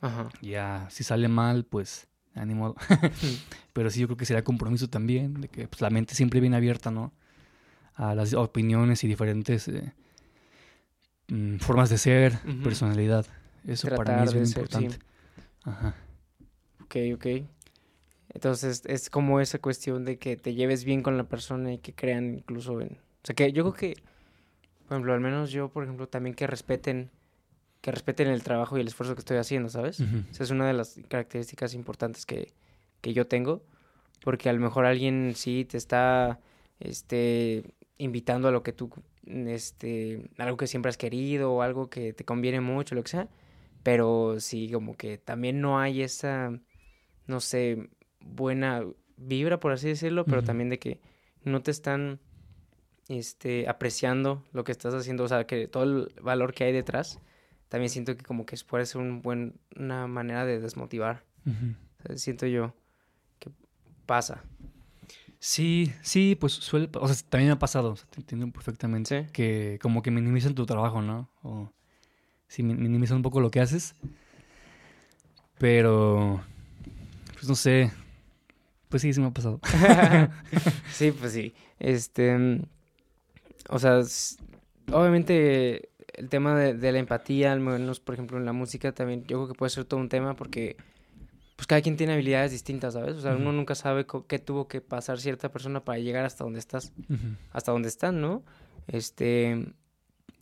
Ajá. 0.00 0.28
Ya, 0.40 0.86
si 0.90 1.04
sale 1.04 1.28
mal, 1.28 1.64
pues, 1.64 2.08
ánimo. 2.34 2.74
Pero 3.72 3.90
sí, 3.90 4.00
yo 4.00 4.06
creo 4.06 4.16
que 4.16 4.26
será 4.26 4.42
compromiso 4.42 4.88
también, 4.88 5.40
de 5.40 5.48
que 5.48 5.68
pues, 5.68 5.80
la 5.80 5.90
mente 5.90 6.14
siempre 6.14 6.40
viene 6.40 6.56
abierta, 6.56 6.90
¿no? 6.90 7.12
A 7.94 8.14
las 8.14 8.34
opiniones 8.34 9.04
y 9.04 9.08
diferentes 9.08 9.68
eh, 9.68 9.92
Mm, 11.28 11.56
formas 11.56 11.90
de 11.90 11.98
ser, 11.98 12.38
personalidad. 12.62 13.26
Eso 13.66 13.88
para 13.88 14.18
mí 14.18 14.24
es 14.28 14.34
muy 14.34 14.44
importante. 14.44 14.98
Ajá. 15.64 15.94
Ok, 16.86 16.96
ok. 17.14 17.26
Entonces 18.32 18.82
es 18.86 19.10
como 19.10 19.40
esa 19.40 19.58
cuestión 19.58 20.04
de 20.04 20.18
que 20.18 20.36
te 20.36 20.54
lleves 20.54 20.84
bien 20.84 21.02
con 21.02 21.16
la 21.16 21.24
persona 21.24 21.72
y 21.72 21.78
que 21.78 21.94
crean 21.94 22.34
incluso 22.34 22.80
en... 22.80 22.88
O 22.88 23.26
sea, 23.26 23.34
que 23.34 23.52
yo 23.52 23.64
creo 23.64 23.74
que, 23.74 24.02
por 24.86 24.94
ejemplo, 24.94 25.14
al 25.14 25.20
menos 25.20 25.50
yo, 25.50 25.68
por 25.68 25.84
ejemplo, 25.84 26.08
también 26.08 26.34
que 26.34 26.46
respeten 26.46 27.10
que 27.80 27.92
respeten 27.92 28.26
el 28.26 28.42
trabajo 28.42 28.76
y 28.76 28.80
el 28.80 28.88
esfuerzo 28.88 29.14
que 29.14 29.20
estoy 29.20 29.36
haciendo, 29.36 29.68
¿sabes? 29.68 30.00
Esa 30.00 30.42
es 30.42 30.50
una 30.50 30.66
de 30.66 30.72
las 30.72 30.98
características 31.06 31.72
importantes 31.72 32.26
que, 32.26 32.52
que 33.00 33.12
yo 33.12 33.28
tengo, 33.28 33.62
porque 34.24 34.48
a 34.48 34.52
lo 34.52 34.58
mejor 34.58 34.86
alguien 34.86 35.34
sí 35.36 35.64
te 35.64 35.76
está 35.76 36.40
este, 36.80 37.62
invitando 37.96 38.48
a 38.48 38.50
lo 38.50 38.64
que 38.64 38.72
tú 38.72 38.90
este, 39.26 40.28
algo 40.38 40.56
que 40.56 40.66
siempre 40.66 40.88
has 40.88 40.96
querido 40.96 41.52
o 41.52 41.62
algo 41.62 41.88
que 41.88 42.12
te 42.12 42.24
conviene 42.24 42.60
mucho, 42.60 42.96
lo 42.96 43.04
que 43.04 43.10
sea. 43.10 43.28
Pero 43.84 44.40
sí, 44.40 44.68
como 44.72 44.96
que 44.96 45.18
también 45.18 45.60
no 45.60 45.78
hay 45.78 46.02
esa, 46.02 46.58
no 47.26 47.40
sé, 47.40 47.88
buena 48.20 48.84
vibra, 49.16 49.60
por 49.60 49.72
así 49.72 49.88
decirlo, 49.88 50.24
pero 50.24 50.42
también 50.42 50.68
de 50.68 50.78
que 50.78 51.00
no 51.44 51.62
te 51.62 51.70
están 51.70 52.20
este, 53.08 53.68
apreciando 53.68 54.44
lo 54.52 54.64
que 54.64 54.72
estás 54.72 54.94
haciendo, 54.94 55.24
o 55.24 55.28
sea, 55.28 55.46
que 55.46 55.68
todo 55.68 55.84
el 55.84 56.12
valor 56.20 56.52
que 56.54 56.64
hay 56.64 56.72
detrás, 56.72 57.20
también 57.68 57.90
siento 57.90 58.16
que 58.16 58.24
como 58.24 58.46
que 58.46 58.56
puede 58.66 58.86
ser 58.86 59.00
un 59.00 59.22
buen, 59.22 59.54
una 59.76 60.06
manera 60.06 60.44
de 60.44 60.60
desmotivar. 60.60 61.24
siento 62.14 62.46
yo 62.46 62.74
que 63.38 63.50
pasa. 64.06 64.44
Sí, 65.38 65.92
sí, 66.02 66.36
pues 66.38 66.52
suele, 66.52 66.88
o 66.94 67.08
sea, 67.08 67.16
también 67.28 67.48
me 67.48 67.52
ha 67.52 67.58
pasado, 67.58 67.92
o 67.92 67.96
sea, 67.96 68.06
te 68.08 68.20
entiendo 68.20 68.50
perfectamente, 68.50 69.28
que 69.32 69.78
como 69.82 70.02
que 70.02 70.10
minimizan 70.10 70.54
tu 70.54 70.66
trabajo, 70.66 71.02
¿no? 71.02 71.30
O 71.42 71.72
sí, 72.48 72.62
minimizan 72.62 73.18
un 73.18 73.22
poco 73.22 73.40
lo 73.40 73.50
que 73.50 73.60
haces, 73.60 73.94
pero, 75.58 76.42
pues 77.36 77.48
no 77.48 77.54
sé, 77.54 77.92
pues 78.88 79.02
sí, 79.02 79.12
sí 79.12 79.20
me 79.20 79.26
ha 79.26 79.30
pasado. 79.30 79.60
sí, 80.92 81.12
pues 81.12 81.32
sí, 81.32 81.54
este, 81.78 82.60
o 83.68 83.78
sea, 83.78 84.00
obviamente 84.92 85.90
el 86.14 86.28
tema 86.28 86.58
de, 86.58 86.74
de 86.74 86.92
la 86.92 86.98
empatía, 86.98 87.52
al 87.52 87.60
menos, 87.60 88.00
por 88.00 88.14
ejemplo, 88.14 88.38
en 88.38 88.46
la 88.46 88.52
música 88.52 88.92
también, 88.92 89.22
yo 89.26 89.38
creo 89.38 89.48
que 89.48 89.54
puede 89.54 89.70
ser 89.70 89.84
todo 89.84 90.00
un 90.00 90.08
tema 90.08 90.34
porque 90.34 90.76
pues 91.56 91.66
cada 91.66 91.80
quien 91.80 91.96
tiene 91.96 92.12
habilidades 92.12 92.52
distintas, 92.52 92.94
¿sabes? 92.94 93.16
O 93.16 93.20
sea, 93.20 93.34
uno 93.34 93.50
nunca 93.50 93.74
sabe 93.74 94.06
qué 94.28 94.38
tuvo 94.38 94.68
que 94.68 94.82
pasar 94.82 95.18
cierta 95.18 95.50
persona 95.50 95.84
para 95.84 95.98
llegar 95.98 96.24
hasta 96.26 96.44
donde 96.44 96.58
estás, 96.58 96.92
hasta 97.50 97.72
donde 97.72 97.88
están, 97.88 98.20
¿no? 98.20 98.44
Este, 98.88 99.72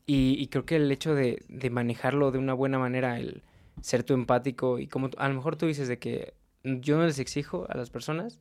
y, 0.07 0.47
creo 0.49 0.67
que 0.67 0.77
el 0.77 0.91
hecho 0.91 1.15
de, 1.15 1.45
de, 1.49 1.71
manejarlo 1.71 2.33
de 2.33 2.39
una 2.39 2.53
buena 2.53 2.79
manera, 2.81 3.19
el 3.19 3.43
ser 3.81 4.03
tú 4.03 4.15
empático 4.15 4.79
y 4.79 4.87
como 4.89 5.11
a 5.17 5.29
lo 5.29 5.35
mejor 5.35 5.57
tú 5.57 5.67
dices 5.67 5.89
de 5.89 5.99
que 5.99 6.35
yo 6.65 6.97
no 6.97 7.05
les 7.05 7.19
exijo 7.19 7.67
a 7.69 7.77
las 7.77 7.91
personas, 7.91 8.41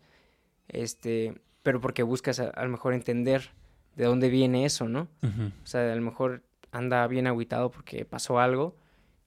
este, 0.67 1.41
pero 1.61 1.79
porque 1.81 2.03
buscas 2.03 2.39
a, 2.39 2.63
lo 2.63 2.69
mejor 2.69 2.93
entender 2.93 3.51
de 3.95 4.05
dónde 4.05 4.29
viene 4.29 4.65
eso, 4.65 4.87
¿no? 4.87 5.07
O 5.21 5.67
sea, 5.67 5.91
a 5.91 5.95
lo 5.95 6.01
mejor 6.01 6.41
anda 6.71 7.05
bien 7.07 7.27
aguitado 7.27 7.69
porque 7.69 8.05
pasó 8.05 8.39
algo 8.39 8.75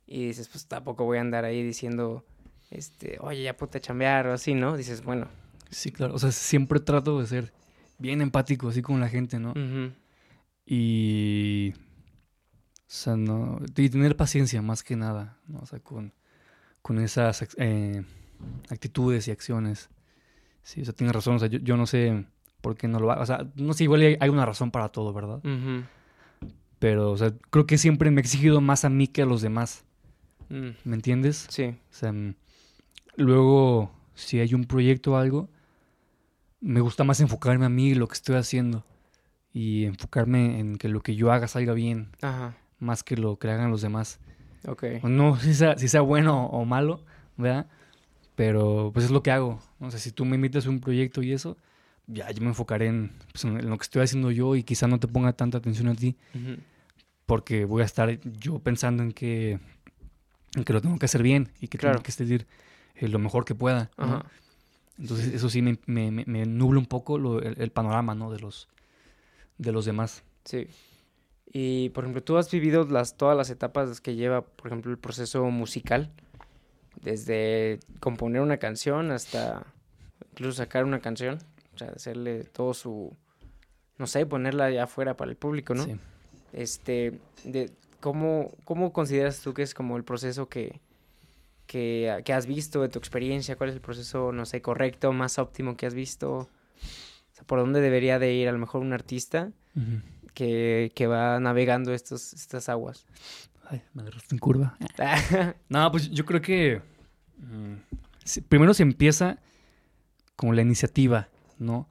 y 0.06 0.26
dices, 0.26 0.48
pues 0.48 0.66
tampoco 0.66 1.04
voy 1.04 1.18
a 1.18 1.20
andar 1.20 1.44
ahí 1.44 1.62
diciendo 1.62 2.24
este, 2.70 3.18
oye, 3.20 3.42
ya 3.42 3.56
ponte 3.56 3.78
a 3.78 3.80
chambear 3.80 4.26
o 4.26 4.32
así, 4.32 4.54
¿no? 4.54 4.76
Dices, 4.76 5.02
bueno. 5.04 5.28
Sí, 5.70 5.92
claro. 5.92 6.14
O 6.14 6.18
sea, 6.18 6.32
siempre 6.32 6.80
trato 6.80 7.20
de 7.20 7.26
ser 7.26 7.52
bien 7.98 8.20
empático 8.20 8.68
así 8.68 8.82
con 8.82 9.00
la 9.00 9.08
gente, 9.08 9.38
¿no? 9.38 9.54
Y. 10.64 11.74
O 11.74 12.88
sea, 12.88 13.16
no. 13.16 13.60
Y 13.76 13.88
tener 13.88 14.16
paciencia 14.16 14.62
más 14.62 14.82
que 14.82 14.96
nada, 14.96 15.38
¿no? 15.46 15.60
O 15.60 15.66
sea, 15.66 15.80
con, 15.80 16.12
con 16.82 16.98
esas 16.98 17.46
eh, 17.56 18.04
actitudes 18.70 19.28
y 19.28 19.30
acciones. 19.30 19.90
Sí, 20.62 20.82
o 20.82 20.84
sea, 20.84 20.94
tienes 20.94 21.14
razón. 21.14 21.36
O 21.36 21.38
sea, 21.38 21.48
yo, 21.48 21.76
no 21.76 21.86
sé 21.86 22.24
por 22.60 22.76
qué 22.76 22.88
no 22.88 22.98
lo 22.98 23.10
hago. 23.10 23.22
O 23.22 23.26
sea, 23.26 23.46
no 23.54 23.72
sé, 23.72 23.84
igual 23.84 24.16
hay 24.18 24.28
una 24.28 24.46
razón 24.46 24.70
para 24.70 24.88
todo, 24.88 25.12
¿verdad? 25.12 25.40
Pero, 26.78 27.10
o 27.10 27.16
sea, 27.16 27.32
creo 27.50 27.66
que 27.66 27.78
siempre 27.78 28.10
me 28.10 28.20
he 28.20 28.24
exigido 28.24 28.60
más 28.60 28.84
a 28.84 28.90
mí 28.90 29.06
que 29.06 29.22
a 29.22 29.26
los 29.26 29.42
demás. 29.42 29.84
Mm. 30.48 30.70
¿Me 30.84 30.96
entiendes? 30.96 31.46
Sí. 31.48 31.64
O 31.64 31.94
sea, 31.94 32.12
Luego, 33.16 33.90
si 34.14 34.40
hay 34.40 34.54
un 34.54 34.64
proyecto 34.64 35.12
o 35.12 35.16
algo, 35.16 35.48
me 36.60 36.80
gusta 36.80 37.02
más 37.02 37.20
enfocarme 37.20 37.64
a 37.64 37.70
mí, 37.70 37.94
lo 37.94 38.08
que 38.08 38.14
estoy 38.14 38.36
haciendo. 38.36 38.84
Y 39.52 39.84
enfocarme 39.84 40.60
en 40.60 40.76
que 40.76 40.88
lo 40.88 41.00
que 41.00 41.16
yo 41.16 41.32
haga 41.32 41.48
salga 41.48 41.72
bien. 41.72 42.10
Ajá. 42.20 42.54
Más 42.78 43.02
que 43.02 43.16
lo 43.16 43.38
que 43.38 43.50
hagan 43.50 43.70
los 43.70 43.80
demás. 43.80 44.20
Ok. 44.68 44.84
No 45.04 45.36
si 45.38 45.54
sea, 45.54 45.78
si 45.78 45.88
sea 45.88 46.02
bueno 46.02 46.46
o 46.46 46.64
malo, 46.66 47.04
¿verdad? 47.38 47.68
Pero 48.36 48.90
pues 48.94 49.06
es 49.06 49.10
lo 49.10 49.22
que 49.22 49.30
hago. 49.32 49.60
O 49.80 49.90
sea, 49.90 49.98
si 49.98 50.12
tú 50.12 50.24
me 50.24 50.36
invitas 50.36 50.66
a 50.66 50.70
un 50.70 50.78
proyecto 50.80 51.22
y 51.22 51.32
eso, 51.32 51.56
ya 52.06 52.30
yo 52.30 52.40
me 52.42 52.48
enfocaré 52.48 52.86
en, 52.86 53.10
pues, 53.32 53.44
en 53.44 53.68
lo 53.68 53.76
que 53.78 53.82
estoy 53.82 54.02
haciendo 54.02 54.30
yo 54.30 54.54
y 54.54 54.62
quizá 54.62 54.86
no 54.86 55.00
te 55.00 55.08
ponga 55.08 55.32
tanta 55.32 55.58
atención 55.58 55.88
a 55.88 55.94
ti. 55.94 56.16
Porque 57.24 57.64
voy 57.64 57.82
a 57.82 57.84
estar 57.86 58.20
yo 58.38 58.58
pensando 58.60 59.02
en 59.02 59.12
que 59.12 59.58
que 60.64 60.72
lo 60.72 60.80
tengo 60.80 60.98
que 60.98 61.04
hacer 61.06 61.22
bien 61.22 61.50
y 61.60 61.68
que 61.68 61.76
Claro. 61.76 61.96
tengo 61.96 62.04
que 62.04 62.12
salir 62.12 62.46
eh, 62.94 63.08
lo 63.08 63.18
mejor 63.18 63.44
que 63.44 63.54
pueda. 63.54 63.90
Entonces 64.98 65.34
eso 65.34 65.50
sí 65.50 65.60
me, 65.60 65.78
me, 65.86 66.10
me- 66.10 66.24
me 66.26 66.46
nubla 66.46 66.78
un 66.78 66.86
poco 66.86 67.18
lo- 67.18 67.42
el, 67.42 67.60
el 67.60 67.70
panorama, 67.70 68.14
¿no? 68.14 68.30
De 68.30 68.38
los, 68.38 68.66
de 69.58 69.72
los 69.72 69.84
demás. 69.84 70.22
Sí. 70.44 70.68
Y, 71.52 71.90
por 71.90 72.04
ejemplo, 72.04 72.22
tú 72.22 72.38
has 72.38 72.50
vivido 72.50 72.84
las, 72.84 73.16
todas 73.18 73.36
las 73.36 73.50
etapas 73.50 74.00
que 74.00 74.14
lleva, 74.14 74.42
por 74.42 74.68
ejemplo, 74.68 74.90
el 74.90 74.98
proceso 74.98 75.44
musical. 75.50 76.10
Desde 77.06 77.78
componer 78.00 78.42
una 78.42 78.56
canción 78.56 79.12
hasta 79.12 79.64
incluso 80.32 80.56
sacar 80.56 80.84
una 80.84 80.98
canción. 80.98 81.38
O 81.72 81.78
sea, 81.78 81.90
hacerle 81.90 82.42
todo 82.42 82.74
su... 82.74 83.16
No 83.96 84.08
sé, 84.08 84.26
ponerla 84.26 84.64
allá 84.64 84.84
afuera 84.84 85.16
para 85.16 85.30
el 85.30 85.36
público, 85.36 85.72
¿no? 85.72 85.84
Sí. 85.84 85.96
Este, 86.52 87.20
de, 87.44 87.70
¿cómo, 88.00 88.50
¿Cómo 88.64 88.92
consideras 88.92 89.40
tú 89.40 89.54
que 89.54 89.62
es 89.62 89.72
como 89.72 89.96
el 89.96 90.02
proceso 90.02 90.48
que, 90.48 90.80
que, 91.68 92.22
que 92.24 92.32
has 92.32 92.46
visto 92.46 92.82
de 92.82 92.88
tu 92.88 92.98
experiencia? 92.98 93.54
¿Cuál 93.54 93.70
es 93.70 93.76
el 93.76 93.82
proceso, 93.82 94.32
no 94.32 94.44
sé, 94.44 94.60
correcto, 94.60 95.12
más 95.12 95.38
óptimo 95.38 95.76
que 95.76 95.86
has 95.86 95.94
visto? 95.94 96.32
O 96.38 96.48
sea, 97.34 97.44
¿por 97.44 97.60
dónde 97.60 97.80
debería 97.80 98.18
de 98.18 98.34
ir 98.34 98.48
a 98.48 98.52
lo 98.52 98.58
mejor 98.58 98.80
un 98.80 98.92
artista 98.92 99.52
que, 100.34 100.90
que 100.92 101.06
va 101.06 101.38
navegando 101.38 101.94
estos, 101.94 102.32
estas 102.32 102.68
aguas? 102.68 103.06
Ay, 103.70 103.80
me 103.94 104.02
agarraste 104.02 104.34
en 104.34 104.40
curva. 104.40 104.76
No, 105.68 105.88
pues 105.92 106.10
yo 106.10 106.24
creo 106.24 106.42
que 106.42 106.95
mm, 107.38 107.74
primero 108.48 108.74
se 108.74 108.82
empieza 108.82 109.38
con 110.36 110.54
la 110.56 110.62
iniciativa, 110.62 111.28
¿no? 111.58 111.88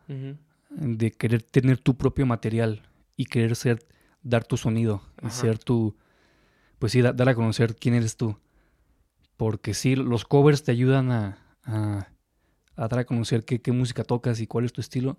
De 0.69 1.12
querer 1.12 1.41
tener 1.43 1.77
tu 1.79 1.95
propio 1.95 2.25
material 2.25 2.81
y 3.15 3.25
querer 3.25 3.55
ser, 3.55 3.86
dar 4.23 4.43
tu 4.45 4.58
sonido 4.58 5.01
y 5.21 5.27
Ajá. 5.27 5.36
ser 5.36 5.60
tu, 5.60 5.95
pues 6.79 6.91
sí, 6.91 7.01
da- 7.01 7.13
dar 7.13 7.29
a 7.29 7.36
conocer 7.36 7.75
quién 7.75 7.95
eres 7.95 8.17
tú. 8.17 8.38
Porque 9.38 9.73
sí, 9.73 9.95
los 9.95 10.25
covers 10.25 10.63
te 10.63 10.71
ayudan 10.71 11.12
a, 11.12 11.38
a, 11.63 12.08
a 12.75 12.88
dar 12.88 12.99
a 12.99 13.05
conocer 13.05 13.43
qué, 13.45 13.62
qué 13.62 13.71
música 13.71 14.03
tocas 14.03 14.39
y 14.39 14.47
cuál 14.47 14.65
es 14.65 14.73
tu 14.73 14.81
estilo. 14.81 15.17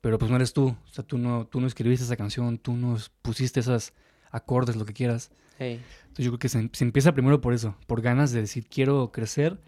Pero 0.00 0.18
pues 0.18 0.30
no 0.30 0.36
eres 0.36 0.52
tú. 0.52 0.68
O 0.84 0.88
sea, 0.88 1.04
tú 1.04 1.18
no, 1.18 1.46
tú 1.46 1.60
no 1.60 1.66
escribiste 1.66 2.04
esa 2.04 2.16
canción, 2.16 2.58
tú 2.58 2.74
no 2.74 2.96
pusiste 3.22 3.60
esos 3.60 3.92
acordes, 4.32 4.74
lo 4.76 4.84
que 4.84 4.92
quieras. 4.92 5.30
hey, 5.58 5.80
Entonces 6.02 6.24
yo 6.24 6.30
creo 6.32 6.38
que 6.40 6.48
se, 6.48 6.68
se 6.72 6.84
empieza 6.84 7.12
primero 7.12 7.40
por 7.40 7.54
eso, 7.54 7.76
por 7.86 8.00
ganas 8.02 8.32
de 8.32 8.40
decir 8.40 8.66
quiero 8.68 9.12
crecer 9.12 9.58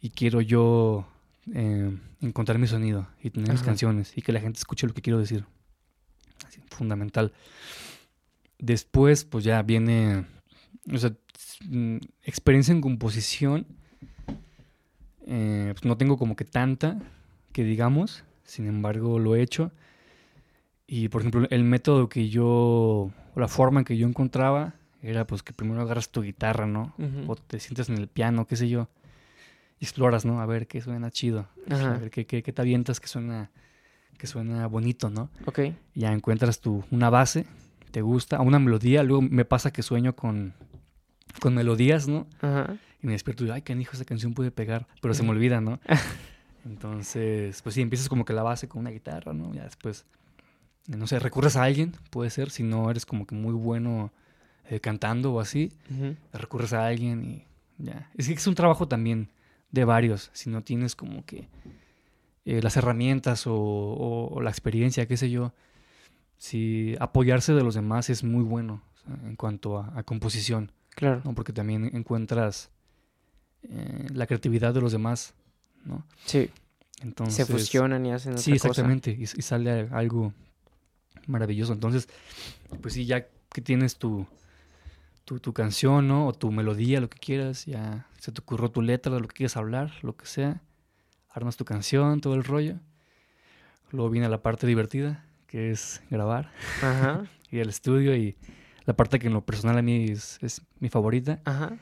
y 0.00 0.10
quiero 0.10 0.40
yo 0.40 1.06
eh, 1.52 1.90
encontrar 2.20 2.58
mi 2.58 2.66
sonido 2.68 3.08
y 3.22 3.30
tener 3.30 3.50
mis 3.50 3.60
Ajá. 3.60 3.66
canciones 3.66 4.12
y 4.16 4.22
que 4.22 4.32
la 4.32 4.40
gente 4.40 4.58
escuche 4.58 4.86
lo 4.86 4.94
que 4.94 5.02
quiero 5.02 5.18
decir. 5.18 5.44
Así, 6.46 6.60
fundamental. 6.70 7.32
Después, 8.58 9.24
pues 9.24 9.44
ya 9.44 9.60
viene, 9.62 10.24
o 10.92 10.98
sea, 10.98 11.12
mm, 11.68 11.96
experiencia 12.22 12.72
en 12.72 12.80
composición. 12.80 13.66
eh, 15.26 15.70
pues 15.72 15.84
no 15.84 15.96
tengo 15.96 16.16
como 16.18 16.34
que 16.36 16.44
tanta 16.44 16.98
que 17.52 17.62
digamos, 17.64 18.24
sin 18.44 18.66
embargo 18.66 19.18
lo 19.18 19.36
he 19.36 19.42
hecho. 19.42 19.70
Y 20.86 21.08
por 21.08 21.22
ejemplo, 21.22 21.46
el 21.50 21.64
método 21.64 22.08
que 22.08 22.28
yo, 22.28 23.10
o 23.34 23.40
la 23.40 23.48
forma 23.48 23.80
en 23.80 23.84
que 23.84 23.96
yo 23.96 24.06
encontraba, 24.06 24.74
era 25.02 25.26
pues 25.26 25.42
que 25.42 25.52
primero 25.52 25.80
agarras 25.82 26.10
tu 26.10 26.22
guitarra, 26.22 26.66
¿no? 26.66 26.94
O 27.26 27.36
te 27.36 27.58
sientas 27.60 27.88
en 27.88 27.98
el 27.98 28.08
piano, 28.08 28.46
qué 28.46 28.56
sé 28.56 28.68
yo. 28.68 28.88
Y 29.80 29.84
exploras, 29.84 30.24
¿no? 30.24 30.40
A 30.40 30.46
ver 30.46 30.66
qué 30.68 30.80
suena 30.80 31.10
chido. 31.10 31.48
A 31.68 31.74
Ajá, 31.74 31.90
ver 31.98 32.10
qué, 32.10 32.24
qué, 32.26 32.42
qué 32.42 32.52
te 32.52 32.62
avientas 32.62 33.00
que 33.00 33.08
suena, 33.08 33.50
que 34.16 34.26
suena 34.28 34.66
bonito, 34.68 35.10
¿no? 35.10 35.28
ok, 35.46 35.58
Y 35.94 36.00
ya 36.00 36.12
encuentras 36.12 36.60
tu, 36.60 36.84
una 36.92 37.10
base, 37.10 37.46
te 37.90 38.00
gusta, 38.00 38.40
una 38.40 38.58
melodía. 38.60 39.02
Luego 39.02 39.22
me 39.22 39.44
pasa 39.44 39.72
que 39.72 39.82
sueño 39.82 40.14
con, 40.14 40.54
con 41.40 41.54
melodías, 41.54 42.06
¿no? 42.06 42.28
ajá, 42.40 42.76
Y 43.02 43.06
me 43.08 43.12
despierto 43.14 43.42
y 43.42 43.46
digo, 43.46 43.54
ay, 43.56 43.62
qué 43.62 43.72
hijo, 43.72 43.92
esa 43.94 44.04
canción 44.04 44.34
puede 44.34 44.52
pegar. 44.52 44.86
Pero 45.00 45.14
se 45.14 45.24
me 45.24 45.30
olvida, 45.30 45.60
¿no? 45.60 45.80
Entonces, 46.64 47.60
pues 47.62 47.74
sí, 47.74 47.80
empiezas 47.82 48.08
como 48.08 48.24
que 48.24 48.32
la 48.32 48.44
base 48.44 48.68
con 48.68 48.80
una 48.82 48.90
guitarra, 48.90 49.32
¿no? 49.32 49.52
Ya 49.52 49.64
después, 49.64 50.04
no 50.88 51.06
sé, 51.06 51.18
recurres 51.18 51.56
a 51.56 51.62
alguien, 51.64 51.92
puede 52.10 52.30
ser, 52.30 52.50
si 52.50 52.62
no 52.62 52.90
eres 52.90 53.06
como 53.06 53.26
que 53.26 53.34
muy 53.34 53.52
bueno 53.52 54.12
eh, 54.68 54.80
cantando 54.80 55.32
o 55.32 55.40
así, 55.40 55.72
recurres 56.32 56.72
a 56.72 56.86
alguien 56.86 57.24
y 57.24 57.44
ya. 57.78 58.10
Es 58.16 58.28
que 58.28 58.34
es 58.34 58.46
un 58.46 58.54
trabajo 58.54 58.86
también 58.88 59.28
de 59.70 59.84
varios, 59.84 60.30
si 60.32 60.50
no 60.50 60.62
tienes 60.62 60.94
como 60.96 61.24
que 61.24 61.48
eh, 62.44 62.60
las 62.62 62.76
herramientas 62.76 63.46
o, 63.46 63.54
o- 63.54 64.28
o 64.34 64.40
la 64.40 64.50
experiencia, 64.50 65.06
qué 65.06 65.16
sé 65.16 65.30
yo, 65.30 65.52
si 66.38 66.96
apoyarse 66.98 67.52
de 67.54 67.62
los 67.62 67.74
demás 67.74 68.10
es 68.10 68.24
muy 68.24 68.42
bueno 68.42 68.82
o 68.94 68.98
sea, 68.98 69.28
en 69.28 69.36
cuanto 69.36 69.78
a, 69.78 69.92
a 69.98 70.02
composición, 70.02 70.72
claro, 70.90 71.22
¿no? 71.24 71.34
Porque 71.34 71.52
también 71.52 71.90
encuentras 71.94 72.70
eh, 73.62 74.06
la 74.12 74.26
creatividad 74.26 74.74
de 74.74 74.80
los 74.80 74.92
demás, 74.92 75.34
¿no? 75.84 76.04
sí, 76.24 76.50
Entonces, 77.02 77.46
se 77.46 77.52
fusionan 77.52 78.04
y 78.06 78.12
hacen 78.12 78.32
otra 78.32 78.42
Sí, 78.42 78.52
cosa. 78.52 78.68
exactamente. 78.68 79.10
Y, 79.12 79.22
y 79.22 79.42
sale 79.42 79.88
algo 79.92 80.32
maravilloso. 81.26 81.72
Entonces, 81.72 82.08
pues 82.80 82.94
sí, 82.94 83.04
ya 83.06 83.26
que 83.52 83.60
tienes 83.60 83.96
tu, 83.96 84.26
tu, 85.24 85.38
tu 85.40 85.52
canción, 85.52 86.08
¿no? 86.08 86.26
O 86.26 86.32
tu 86.32 86.50
melodía, 86.50 87.00
lo 87.00 87.08
que 87.10 87.18
quieras, 87.18 87.66
ya 87.66 88.06
se 88.18 88.32
te 88.32 88.40
ocurrió 88.40 88.70
tu 88.70 88.82
letra 88.82 89.12
lo 89.18 89.28
que 89.28 89.34
quieres 89.36 89.56
hablar, 89.56 89.92
lo 90.02 90.16
que 90.16 90.26
sea. 90.26 90.60
Armas 91.30 91.56
tu 91.56 91.64
canción, 91.64 92.20
todo 92.20 92.34
el 92.34 92.44
rollo. 92.44 92.76
Luego 93.90 94.10
viene 94.10 94.28
la 94.28 94.42
parte 94.42 94.66
divertida, 94.66 95.24
que 95.46 95.70
es 95.70 96.02
grabar, 96.10 96.50
Ajá, 96.82 97.26
ir 97.50 97.60
al 97.62 97.68
estudio 97.68 98.16
y 98.16 98.36
la 98.84 98.94
parte 98.94 99.18
que 99.18 99.26
en 99.26 99.34
lo 99.34 99.44
personal 99.44 99.76
a 99.78 99.82
mí 99.82 100.06
es, 100.10 100.38
es 100.42 100.62
mi 100.80 100.88
favorita. 100.88 101.40
ajá, 101.44 101.76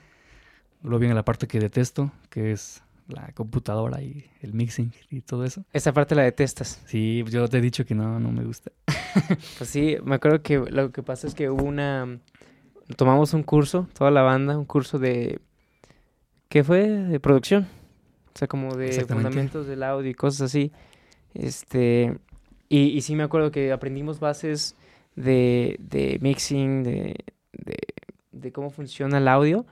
Luego 0.83 0.99
viene 0.99 1.15
la 1.15 1.25
parte 1.25 1.47
que 1.47 1.61
detesto, 1.61 2.11
que 2.31 2.53
es 2.53 2.83
la 3.07 3.33
computadora 3.33 4.01
y 4.03 4.31
el 4.41 4.55
mixing 4.55 4.93
y 5.11 5.21
todo 5.21 5.45
eso. 5.45 5.65
esa 5.73 5.93
parte 5.93 6.15
la 6.15 6.23
detestas. 6.23 6.81
Sí, 6.87 7.23
yo 7.29 7.47
te 7.49 7.59
he 7.59 7.61
dicho 7.61 7.85
que 7.85 7.95
no, 7.95 8.19
no 8.19 8.33
me 8.33 8.45
gusta. 8.45 8.71
Pues 9.59 9.71
sí, 9.71 9.97
me 10.05 10.17
acuerdo 10.17 10.43
que 10.43 10.59
lo 10.59 10.93
que 10.93 11.03
pasa 11.03 11.27
es 11.27 11.35
que 11.35 11.51
hubo 11.51 11.65
una... 11.65 12.19
Tomamos 12.97 13.35
un 13.35 13.45
curso, 13.45 13.89
toda 13.97 14.11
la 14.11 14.23
banda, 14.23 14.59
un 14.59 14.65
curso 14.65 14.99
de... 14.99 15.41
¿Qué 16.49 16.65
fue? 16.65 16.89
De 16.89 17.21
producción. 17.21 17.69
O 18.35 18.39
sea, 18.39 18.49
como 18.49 18.75
de 18.75 19.05
fundamentos 19.05 19.67
del 19.67 19.83
audio 19.83 20.11
y 20.11 20.15
cosas 20.15 20.43
así. 20.43 20.73
Este... 21.35 22.19
Y, 22.69 22.89
y 22.89 23.01
sí 23.03 23.17
me 23.17 23.25
acuerdo 23.25 23.51
que 23.51 23.73
aprendimos 23.73 24.21
bases 24.21 24.77
de, 25.17 25.77
de 25.81 26.19
mixing, 26.21 26.85
de, 26.85 27.17
de, 27.53 27.77
de 28.31 28.53
cómo 28.53 28.71
funciona 28.71 29.19
el 29.19 29.29
audio. 29.29 29.67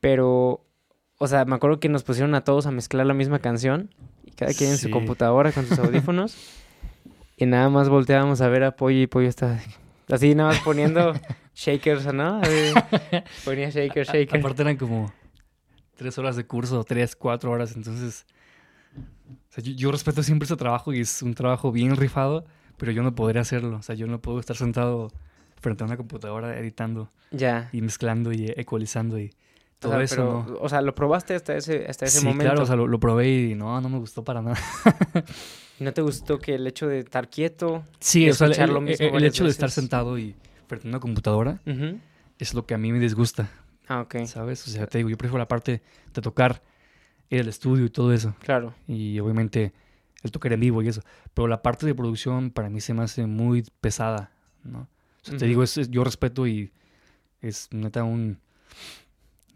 Pero, 0.00 0.64
o 1.18 1.26
sea, 1.26 1.44
me 1.44 1.54
acuerdo 1.54 1.80
que 1.80 1.88
nos 1.88 2.02
pusieron 2.02 2.34
a 2.34 2.42
todos 2.42 2.66
a 2.66 2.70
mezclar 2.70 3.06
la 3.06 3.14
misma 3.14 3.38
canción. 3.38 3.90
Y 4.24 4.32
cada 4.32 4.52
quien 4.52 4.70
en 4.70 4.78
su 4.78 4.90
computadora 4.90 5.52
con 5.52 5.66
sus 5.66 5.78
audífonos. 5.78 6.36
y 7.40 7.46
nada 7.46 7.68
más 7.70 7.88
volteábamos 7.88 8.40
a 8.40 8.48
ver 8.48 8.62
a 8.62 8.76
Pollo 8.76 9.00
y 9.00 9.06
Pollo 9.08 9.28
estaba 9.28 9.58
así, 10.08 10.34
nada 10.36 10.50
más 10.50 10.60
poniendo 10.60 11.12
shakers, 11.54 12.12
¿no? 12.14 12.40
Ponía 13.44 13.70
shaker, 13.70 14.08
A- 14.08 14.12
shaker. 14.12 14.38
Aparte 14.38 14.62
eran 14.62 14.76
como 14.76 15.12
tres 15.96 16.16
horas 16.18 16.36
de 16.36 16.46
curso, 16.46 16.84
tres, 16.84 17.16
cuatro 17.16 17.50
horas, 17.50 17.74
entonces... 17.76 18.26
o 18.96 19.52
sea, 19.52 19.62
yo, 19.64 19.72
yo 19.72 19.92
respeto 19.92 20.22
siempre 20.22 20.44
ese 20.46 20.56
trabajo 20.56 20.92
y 20.92 21.00
es 21.00 21.22
un 21.22 21.34
trabajo 21.34 21.72
bien 21.72 21.96
rifado, 21.96 22.44
pero 22.76 22.92
yo 22.92 23.02
no 23.02 23.14
podría 23.14 23.42
hacerlo. 23.42 23.76
O 23.78 23.82
sea, 23.82 23.94
yo 23.94 24.06
no 24.06 24.20
puedo 24.20 24.40
estar 24.40 24.56
sentado 24.56 25.10
frente 25.60 25.82
a 25.84 25.86
una 25.86 25.96
computadora 25.98 26.58
editando 26.58 27.10
Ya. 27.30 27.68
y 27.72 27.82
mezclando 27.82 28.32
y 28.32 28.46
ecualizando 28.56 29.18
y 29.18 29.34
O 29.80 29.88
todo 29.88 29.92
sea, 29.92 30.02
eso, 30.02 30.14
pero, 30.16 30.46
¿no? 30.58 30.58
o 30.60 30.68
sea, 30.68 30.82
lo 30.82 30.94
probaste 30.94 31.34
hasta 31.34 31.56
ese, 31.56 31.86
hasta 31.88 32.04
ese 32.04 32.18
sí, 32.20 32.24
momento. 32.26 32.44
claro, 32.44 32.62
o 32.62 32.66
sea, 32.66 32.76
lo, 32.76 32.86
lo 32.86 33.00
probé 33.00 33.30
y 33.50 33.54
no, 33.54 33.80
no 33.80 33.88
me 33.88 33.98
gustó 33.98 34.22
para 34.22 34.42
nada. 34.42 34.58
¿Y 35.78 35.84
¿No 35.84 35.92
te 35.94 36.02
gustó 36.02 36.38
que 36.38 36.54
el 36.56 36.66
hecho 36.66 36.86
de 36.86 36.98
estar 37.00 37.30
quieto? 37.30 37.84
Sí, 37.98 38.28
o 38.28 38.34
sea, 38.34 38.48
el, 38.48 38.70
lo 38.70 38.78
el- 38.78 38.84
mismo 38.84 39.16
el 39.16 39.24
hecho 39.24 39.44
de 39.44 39.50
estar 39.50 39.70
sentado 39.70 40.18
y 40.18 40.34
frente 40.68 40.86
a 40.86 40.90
una 40.90 41.00
computadora 41.00 41.60
es 42.38 42.52
lo 42.54 42.66
que 42.66 42.74
a 42.74 42.78
mí 42.78 42.92
me 42.92 42.98
disgusta, 42.98 43.50
Ah, 43.88 44.02
ok. 44.02 44.24
¿sabes? 44.26 44.66
O 44.68 44.70
sea, 44.70 44.86
te 44.86 44.98
digo, 44.98 45.10
yo 45.10 45.16
prefiero 45.18 45.38
la 45.38 45.48
parte 45.48 45.82
de 46.14 46.22
tocar, 46.22 46.62
al 47.30 47.48
estudio 47.48 47.86
y 47.86 47.90
todo 47.90 48.12
eso. 48.12 48.34
Claro. 48.40 48.74
y 48.86 49.18
obviamente 49.20 49.72
el 50.22 50.30
tocar 50.30 50.52
en 50.52 50.60
vivo 50.60 50.82
y 50.82 50.88
eso. 50.88 51.00
Pero 51.32 51.48
la 51.48 51.62
parte 51.62 51.86
de 51.86 51.94
producción 51.94 52.50
para 52.50 52.68
mí 52.68 52.80
se 52.82 52.92
me 52.92 53.02
hace 53.02 53.24
muy 53.26 53.64
pesada, 53.80 54.30
¿no? 54.62 54.80
O 54.80 54.88
sea, 55.22 55.38
te 55.38 55.46
digo, 55.46 55.62
es, 55.62 55.76
es- 55.78 55.90
yo 55.90 56.04
respeto 56.04 56.46
y 56.46 56.70
es 57.40 57.68
neta 57.72 58.04
un, 58.04 58.38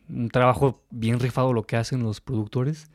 un 0.09 0.29
trabajo 0.29 0.83
bien 0.91 1.19
rifado 1.21 1.53
lo 1.53 1.63
que 1.65 1.77
hacen 1.77 2.03
los 2.03 2.21
productores, 2.21 2.91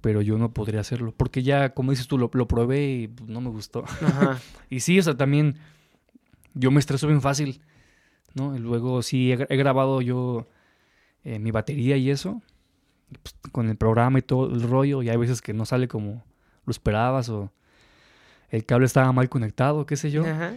pero 0.00 0.22
yo 0.22 0.38
no 0.38 0.52
podría 0.52 0.80
hacerlo. 0.80 1.12
Porque 1.16 1.42
ya, 1.42 1.70
como 1.74 1.90
dices 1.92 2.06
tú, 2.08 2.18
lo, 2.18 2.30
lo 2.32 2.48
probé 2.48 2.92
y 2.92 3.08
pues, 3.08 3.28
no 3.28 3.40
me 3.40 3.50
gustó. 3.50 3.84
Ajá. 3.84 4.38
Y 4.70 4.80
sí, 4.80 4.98
o 4.98 5.02
sea, 5.02 5.16
también 5.16 5.56
yo 6.54 6.70
me 6.70 6.80
estreso 6.80 7.06
bien 7.06 7.20
fácil, 7.20 7.60
¿no? 8.34 8.56
Y 8.56 8.58
luego 8.58 9.02
sí 9.02 9.30
he, 9.32 9.38
gra- 9.38 9.46
he 9.50 9.56
grabado 9.56 10.00
yo 10.00 10.48
eh, 11.22 11.38
mi 11.38 11.50
batería 11.52 11.96
y 11.96 12.10
eso, 12.10 12.42
y, 13.10 13.18
pues, 13.18 13.34
con 13.52 13.68
el 13.68 13.76
programa 13.76 14.18
y 14.18 14.22
todo 14.22 14.52
el 14.52 14.62
rollo, 14.62 15.02
y 15.02 15.10
hay 15.10 15.16
veces 15.16 15.40
que 15.42 15.52
no 15.52 15.64
sale 15.64 15.86
como 15.86 16.24
lo 16.66 16.70
esperabas 16.70 17.28
o 17.28 17.52
el 18.50 18.64
cable 18.64 18.86
estaba 18.86 19.12
mal 19.12 19.28
conectado, 19.28 19.84
qué 19.86 19.96
sé 19.96 20.10
yo, 20.10 20.24
Ajá. 20.26 20.54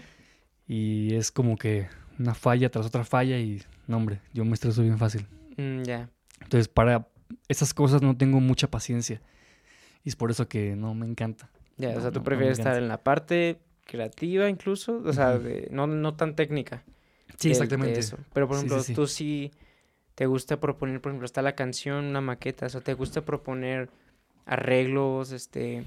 y 0.68 1.14
es 1.16 1.32
como 1.32 1.58
que 1.58 1.88
una 2.18 2.34
falla 2.34 2.70
tras 2.70 2.86
otra 2.88 3.04
falla 3.04 3.38
y, 3.40 3.62
no 3.88 3.98
hombre, 3.98 4.22
yo 4.34 4.46
me 4.46 4.54
estreso 4.54 4.82
bien 4.82 4.98
fácil. 4.98 5.28
Mm, 5.58 5.84
ya. 5.84 6.10
Entonces, 6.42 6.68
para 6.68 7.08
esas 7.48 7.74
cosas 7.74 8.02
no 8.02 8.16
tengo 8.16 8.40
mucha 8.40 8.70
paciencia. 8.70 9.22
Y 10.04 10.10
es 10.10 10.16
por 10.16 10.32
eso 10.32 10.48
que 10.48 10.76
no 10.76 10.94
me 10.94 11.06
encanta. 11.06 11.50
Ya, 11.78 11.90
o 11.98 12.02
sea, 12.02 12.12
tú 12.12 12.20
no, 12.20 12.20
no 12.20 12.20
me 12.22 12.26
prefieres 12.26 12.60
estar 12.60 12.78
en 12.78 12.88
la 12.88 13.04
parte 13.04 13.60
creativa 13.86 14.50
incluso, 14.50 15.02
o 15.06 15.14
sea, 15.14 15.38
de- 15.38 15.68
no, 15.72 15.88
no 15.88 16.16
tan 16.16 16.36
técnica. 16.36 16.84
Sí, 17.38 17.50
de- 17.50 17.56
de 17.56 17.62
exactamente. 17.64 18.00
eso. 18.00 18.18
Pero, 18.34 18.48
por 18.48 18.58
Sí, 18.58 18.62
sí, 18.62 18.68
ejemplo, 18.68 18.84
sí. 18.84 18.94
tú 18.94 19.08
sí 19.08 19.52
te 20.16 20.26
gusta 20.26 20.60
proponer, 20.60 21.02
por 21.02 21.12
ejemplo, 21.12 21.26
está 21.26 21.42
la 21.42 21.56
canción, 21.56 22.06
una 22.06 22.22
maqueta, 22.22 22.66
o 22.66 22.70
sea, 22.70 22.82
te 22.82 22.94
gusta 22.94 23.22
proponer 23.26 23.90
arreglos, 24.46 25.32
este, 25.32 25.84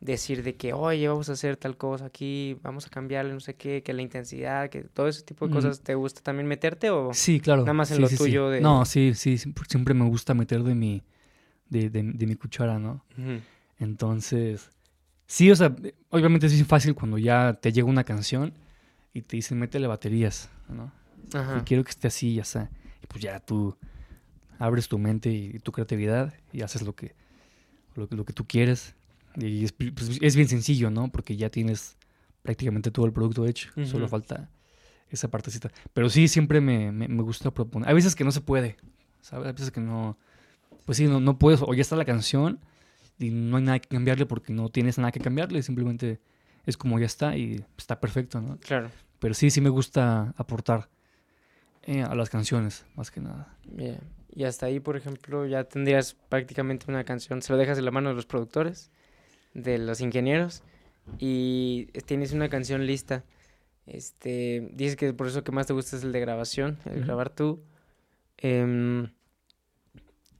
decir 0.00 0.42
de 0.42 0.54
que, 0.56 0.72
oye, 0.72 1.08
vamos 1.08 1.28
a 1.30 1.32
hacer 1.32 1.56
tal 1.56 1.76
cosa 1.76 2.06
aquí, 2.06 2.56
vamos 2.62 2.86
a 2.86 2.90
cambiarle 2.90 3.32
no 3.32 3.40
sé 3.40 3.54
qué, 3.54 3.82
que 3.82 3.92
la 3.94 4.02
intensidad, 4.02 4.68
que 4.68 4.82
todo 4.84 5.08
ese 5.08 5.22
tipo 5.22 5.46
de 5.48 5.54
cosas, 5.54 5.80
¿te 5.80 5.94
gusta 5.94 6.20
también 6.20 6.46
meterte 6.46 6.90
o...? 6.90 7.12
Sí, 7.14 7.40
claro. 7.40 7.62
Nada 7.62 7.72
más 7.72 7.90
en 7.90 7.96
Sí, 7.96 8.02
lo 8.02 8.08
sí, 8.08 8.16
sí. 8.16 8.22
tuyo 8.24 8.50
de- 8.50 8.60
No, 8.60 8.84
sí, 8.84 9.14
sí, 9.14 9.38
siempre, 9.38 9.94
me 9.94 10.04
gusta 10.06 10.34
meter 10.34 10.62
de 10.62 10.74
mi, 10.74 11.02
de, 11.70 11.88
de- 11.90 12.02
de 12.12 12.26
mi 12.26 12.34
cuchara, 12.36 12.78
¿no? 12.78 13.04
Entonces, 13.78 14.70
sí, 15.26 15.50
o 15.50 15.56
sea, 15.56 15.74
obviamente 16.10 16.46
es 16.46 16.66
fácil 16.66 16.94
cuando 16.94 17.18
ya 17.18 17.54
te 17.54 17.72
llega 17.72 17.88
una 17.88 18.04
canción 18.04 18.52
y 19.12 19.22
te 19.22 19.36
dicen, 19.36 19.58
métele 19.58 19.86
baterías, 19.86 20.50
¿no? 20.68 20.92
Ajá. 21.34 21.58
Y 21.58 21.62
quiero 21.62 21.84
que 21.84 21.90
esté 21.90 22.08
así, 22.08 22.34
ya 22.34 22.42
está. 22.42 22.70
Y 23.02 23.06
pues 23.06 23.22
ya 23.22 23.40
tú 23.40 23.76
abres 24.58 24.88
tu 24.88 24.98
mente 24.98 25.30
y 25.30 25.58
tu 25.58 25.72
creatividad 25.72 26.34
y 26.52 26.62
haces 26.62 26.82
lo 26.82 26.94
que, 26.94 27.14
lo, 27.94 28.08
que- 28.08 28.16
lo 28.16 28.24
que 28.24 28.32
tú 28.32 28.46
quieres. 28.46 28.94
Y 29.36 29.64
es, 29.64 29.72
pues, 29.72 30.18
es 30.20 30.36
bien 30.36 30.48
sencillo, 30.48 30.90
¿no? 30.90 31.10
Porque 31.10 31.36
ya 31.36 31.50
tienes 31.50 31.96
prácticamente 32.42 32.90
todo 32.90 33.06
el 33.06 33.12
producto 33.12 33.46
hecho. 33.46 33.70
Solo 33.84 34.08
falta 34.08 34.50
esa 35.10 35.30
partecita. 35.30 35.70
Pero 35.92 36.08
sí, 36.08 36.28
siempre 36.28 36.60
me, 36.60 36.92
me, 36.92 37.08
me 37.08 37.22
gusta 37.22 37.52
proponer. 37.52 37.88
Hay 37.88 37.94
veces 37.94 38.14
que 38.14 38.24
no 38.24 38.32
se 38.32 38.40
puede, 38.40 38.76
¿sabes? 39.20 39.46
Hay 39.46 39.52
veces 39.52 39.70
que 39.70 39.80
no... 39.80 40.18
Pues 40.84 40.98
sí, 40.98 41.06
no, 41.06 41.20
no 41.20 41.38
puedes. 41.38 41.62
O 41.62 41.74
ya 41.74 41.82
está 41.82 41.96
la 41.96 42.04
canción 42.04 42.60
y 43.18 43.30
no 43.30 43.56
hay 43.56 43.62
nada 43.64 43.78
que 43.78 43.88
cambiarle 43.88 44.26
porque 44.26 44.52
no 44.52 44.68
tienes 44.68 44.98
nada 44.98 45.12
que 45.12 45.20
cambiarle. 45.20 45.62
Simplemente 45.62 46.20
es 46.64 46.76
como 46.76 46.98
ya 46.98 47.06
está 47.06 47.36
y 47.36 47.64
está 47.76 48.00
perfecto, 48.00 48.40
¿no? 48.40 48.58
Claro. 48.58 48.90
Pero 49.18 49.34
sí, 49.34 49.50
sí 49.50 49.60
me 49.60 49.70
gusta 49.70 50.34
aportar 50.36 50.88
eh, 51.82 52.02
a 52.02 52.14
las 52.14 52.30
canciones, 52.30 52.84
más 52.94 53.10
que 53.10 53.20
nada. 53.20 53.56
Bien. 53.64 53.98
Y 54.34 54.44
hasta 54.44 54.66
ahí, 54.66 54.80
por 54.80 54.96
ejemplo, 54.96 55.46
ya 55.46 55.64
tendrías 55.64 56.14
prácticamente 56.28 56.86
una 56.88 57.04
canción, 57.04 57.40
se 57.40 57.52
lo 57.52 57.58
dejas 57.58 57.78
en 57.78 57.86
la 57.86 57.90
mano 57.90 58.10
de 58.10 58.16
los 58.16 58.26
productores, 58.26 58.90
de 59.56 59.78
los 59.78 60.00
ingenieros, 60.00 60.62
y 61.18 61.86
tienes 62.04 62.32
una 62.32 62.48
canción 62.48 62.86
lista. 62.86 63.24
Este, 63.86 64.68
dices 64.72 64.96
que 64.96 65.12
por 65.12 65.28
eso 65.28 65.44
que 65.44 65.52
más 65.52 65.66
te 65.66 65.72
gusta 65.72 65.96
es 65.96 66.04
el 66.04 66.12
de 66.12 66.20
grabación, 66.20 66.78
el 66.84 67.04
grabar 67.04 67.30
tú. 67.30 67.62
Em, 68.38 69.08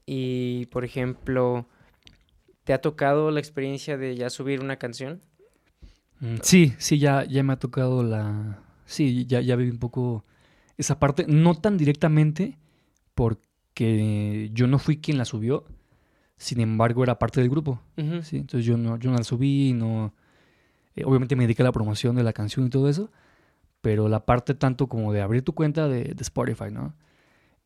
y, 0.04 0.66
por 0.66 0.84
ejemplo, 0.84 1.66
¿te 2.64 2.72
ha 2.72 2.80
tocado 2.80 3.30
la 3.30 3.40
experiencia 3.40 3.96
de 3.96 4.16
ya 4.16 4.30
subir 4.30 4.60
una 4.60 4.76
canción? 4.76 5.20
Mm, 6.20 6.36
Sí, 6.42 6.74
sí, 6.78 6.98
ya, 6.98 7.24
ya 7.24 7.42
me 7.42 7.52
ha 7.52 7.58
tocado 7.58 8.02
la... 8.02 8.62
Sí, 8.84 9.26
ya, 9.26 9.40
ya 9.40 9.56
vi 9.56 9.70
un 9.70 9.78
poco 9.78 10.24
esa 10.76 10.98
parte, 10.98 11.24
no 11.26 11.54
tan 11.54 11.76
directamente, 11.76 12.58
porque 13.14 14.50
yo 14.52 14.66
no 14.66 14.78
fui 14.78 14.98
quien 14.98 15.18
la 15.18 15.24
subió, 15.24 15.64
sin 16.36 16.60
embargo 16.60 17.02
era 17.02 17.18
parte 17.18 17.40
del 17.40 17.48
grupo, 17.50 17.80
Ujú. 17.96 18.22
¿sí? 18.22 18.36
Entonces 18.38 18.64
yo 18.66 18.76
no, 18.76 18.98
yo 18.98 19.10
no 19.10 19.16
la 19.16 19.24
subí, 19.24 19.72
no... 19.72 20.12
eh, 20.94 21.04
obviamente 21.04 21.36
me 21.36 21.44
dediqué 21.44 21.62
a 21.62 21.66
la 21.66 21.72
promoción 21.72 22.14
de 22.16 22.22
la 22.22 22.32
canción 22.32 22.66
y 22.66 22.70
todo 22.70 22.88
eso, 22.88 23.10
pero 23.80 24.08
la 24.08 24.24
parte 24.26 24.54
tanto 24.54 24.86
como 24.88 25.12
de 25.12 25.22
abrir 25.22 25.42
tu 25.42 25.52
cuenta 25.54 25.88
de, 25.88 26.04
de 26.14 26.22
Spotify, 26.22 26.70
¿no? 26.70 26.94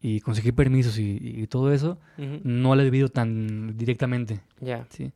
Y 0.02 0.20
conseguir 0.20 0.54
permisos 0.54 0.98
y, 0.98 1.18
y 1.22 1.46
todo 1.46 1.72
eso, 1.72 1.98
Ujú. 2.18 2.40
no 2.44 2.74
la 2.74 2.82
he 2.82 2.84
vivido 2.84 3.08
tan 3.08 3.76
directamente, 3.76 4.40
Ya. 4.60 4.86
¿sí? 4.90 5.12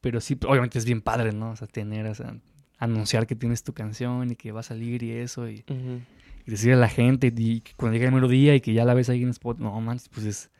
Pero 0.00 0.20
sí, 0.20 0.36
obviamente 0.46 0.78
es 0.78 0.84
bien 0.84 1.00
padre, 1.00 1.32
¿no? 1.32 1.50
O 1.50 1.56
sea, 1.56 1.68
tener, 1.68 2.06
o 2.06 2.14
sea, 2.14 2.34
anunciar 2.78 3.26
que 3.26 3.36
tienes 3.36 3.62
tu 3.62 3.72
canción 3.72 4.30
y 4.32 4.36
que 4.36 4.50
va 4.50 4.60
a 4.60 4.64
salir 4.64 5.02
y 5.02 5.12
eso, 5.12 5.48
y, 5.48 5.64
Ujú. 5.68 6.00
y 6.46 6.50
decirle 6.50 6.74
a 6.74 6.78
la 6.78 6.88
gente, 6.88 7.32
y 7.36 7.62
cuando 7.76 7.94
llega 7.96 8.06
el 8.08 8.14
melodía 8.14 8.54
y 8.56 8.60
que 8.60 8.72
ya 8.72 8.84
la 8.84 8.94
ves 8.94 9.08
ahí 9.10 9.22
en 9.22 9.28
Spot, 9.30 9.58
no 9.58 9.80
manches, 9.80 10.08
pues 10.08 10.26
es 10.26 10.50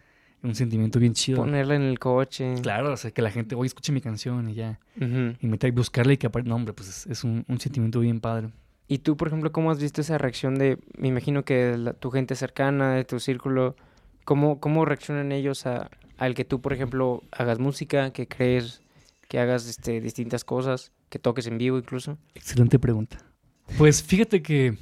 un 0.42 0.54
sentimiento 0.54 0.98
bien 0.98 1.14
chido. 1.14 1.38
Ponerla 1.38 1.76
en 1.76 1.82
el 1.82 1.98
coche. 1.98 2.54
Claro, 2.62 2.92
o 2.92 2.96
sea, 2.96 3.10
que 3.10 3.22
la 3.22 3.30
gente, 3.30 3.54
oye, 3.54 3.66
escuche 3.68 3.92
mi 3.92 4.00
canción 4.00 4.48
y 4.50 4.54
ya, 4.54 4.80
Ujú. 4.96 5.36
y 5.40 5.46
meter, 5.46 5.70
buscarle 5.72 6.14
y 6.14 6.16
que 6.16 6.26
aparte, 6.26 6.48
no, 6.48 6.56
hombre, 6.56 6.72
pues 6.74 6.88
es, 6.88 7.06
es 7.06 7.24
un, 7.24 7.44
un 7.48 7.60
sentimiento 7.60 8.00
bien 8.00 8.20
padre. 8.20 8.48
Y 8.88 8.98
tú, 8.98 9.16
por 9.16 9.28
ejemplo, 9.28 9.52
¿cómo 9.52 9.70
has 9.70 9.80
visto 9.80 10.00
esa 10.00 10.18
reacción 10.18 10.56
de, 10.56 10.78
me 10.98 11.08
imagino 11.08 11.44
que 11.44 11.76
la- 11.78 11.92
tu 11.92 12.10
gente 12.10 12.34
cercana, 12.34 12.94
de 12.94 13.04
tu 13.04 13.20
círculo, 13.20 13.76
¿cómo, 14.24 14.58
cómo 14.60 14.84
reaccionan 14.84 15.32
ellos 15.32 15.64
a, 15.66 15.90
al 16.18 16.34
que 16.34 16.44
tú, 16.44 16.60
por 16.60 16.72
ejemplo, 16.72 17.22
hagas 17.30 17.58
música, 17.58 18.12
que 18.12 18.26
crees, 18.26 18.82
que 19.28 19.38
hagas 19.38 19.66
este, 19.68 20.00
distintas 20.00 20.44
cosas, 20.44 20.92
que 21.08 21.18
toques 21.18 21.46
en 21.46 21.56
vivo 21.58 21.78
incluso? 21.78 22.18
Excelente 22.34 22.78
pregunta. 22.78 23.18
Pues 23.78 24.02
fíjate 24.02 24.42
que, 24.42 24.76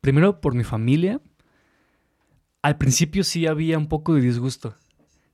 primero 0.00 0.40
por 0.40 0.54
mi 0.54 0.64
familia, 0.64 1.20
al 2.62 2.76
principio 2.76 3.24
sí 3.24 3.46
había 3.46 3.78
un 3.78 3.88
poco 3.88 4.14
de 4.14 4.20
disgusto, 4.20 4.74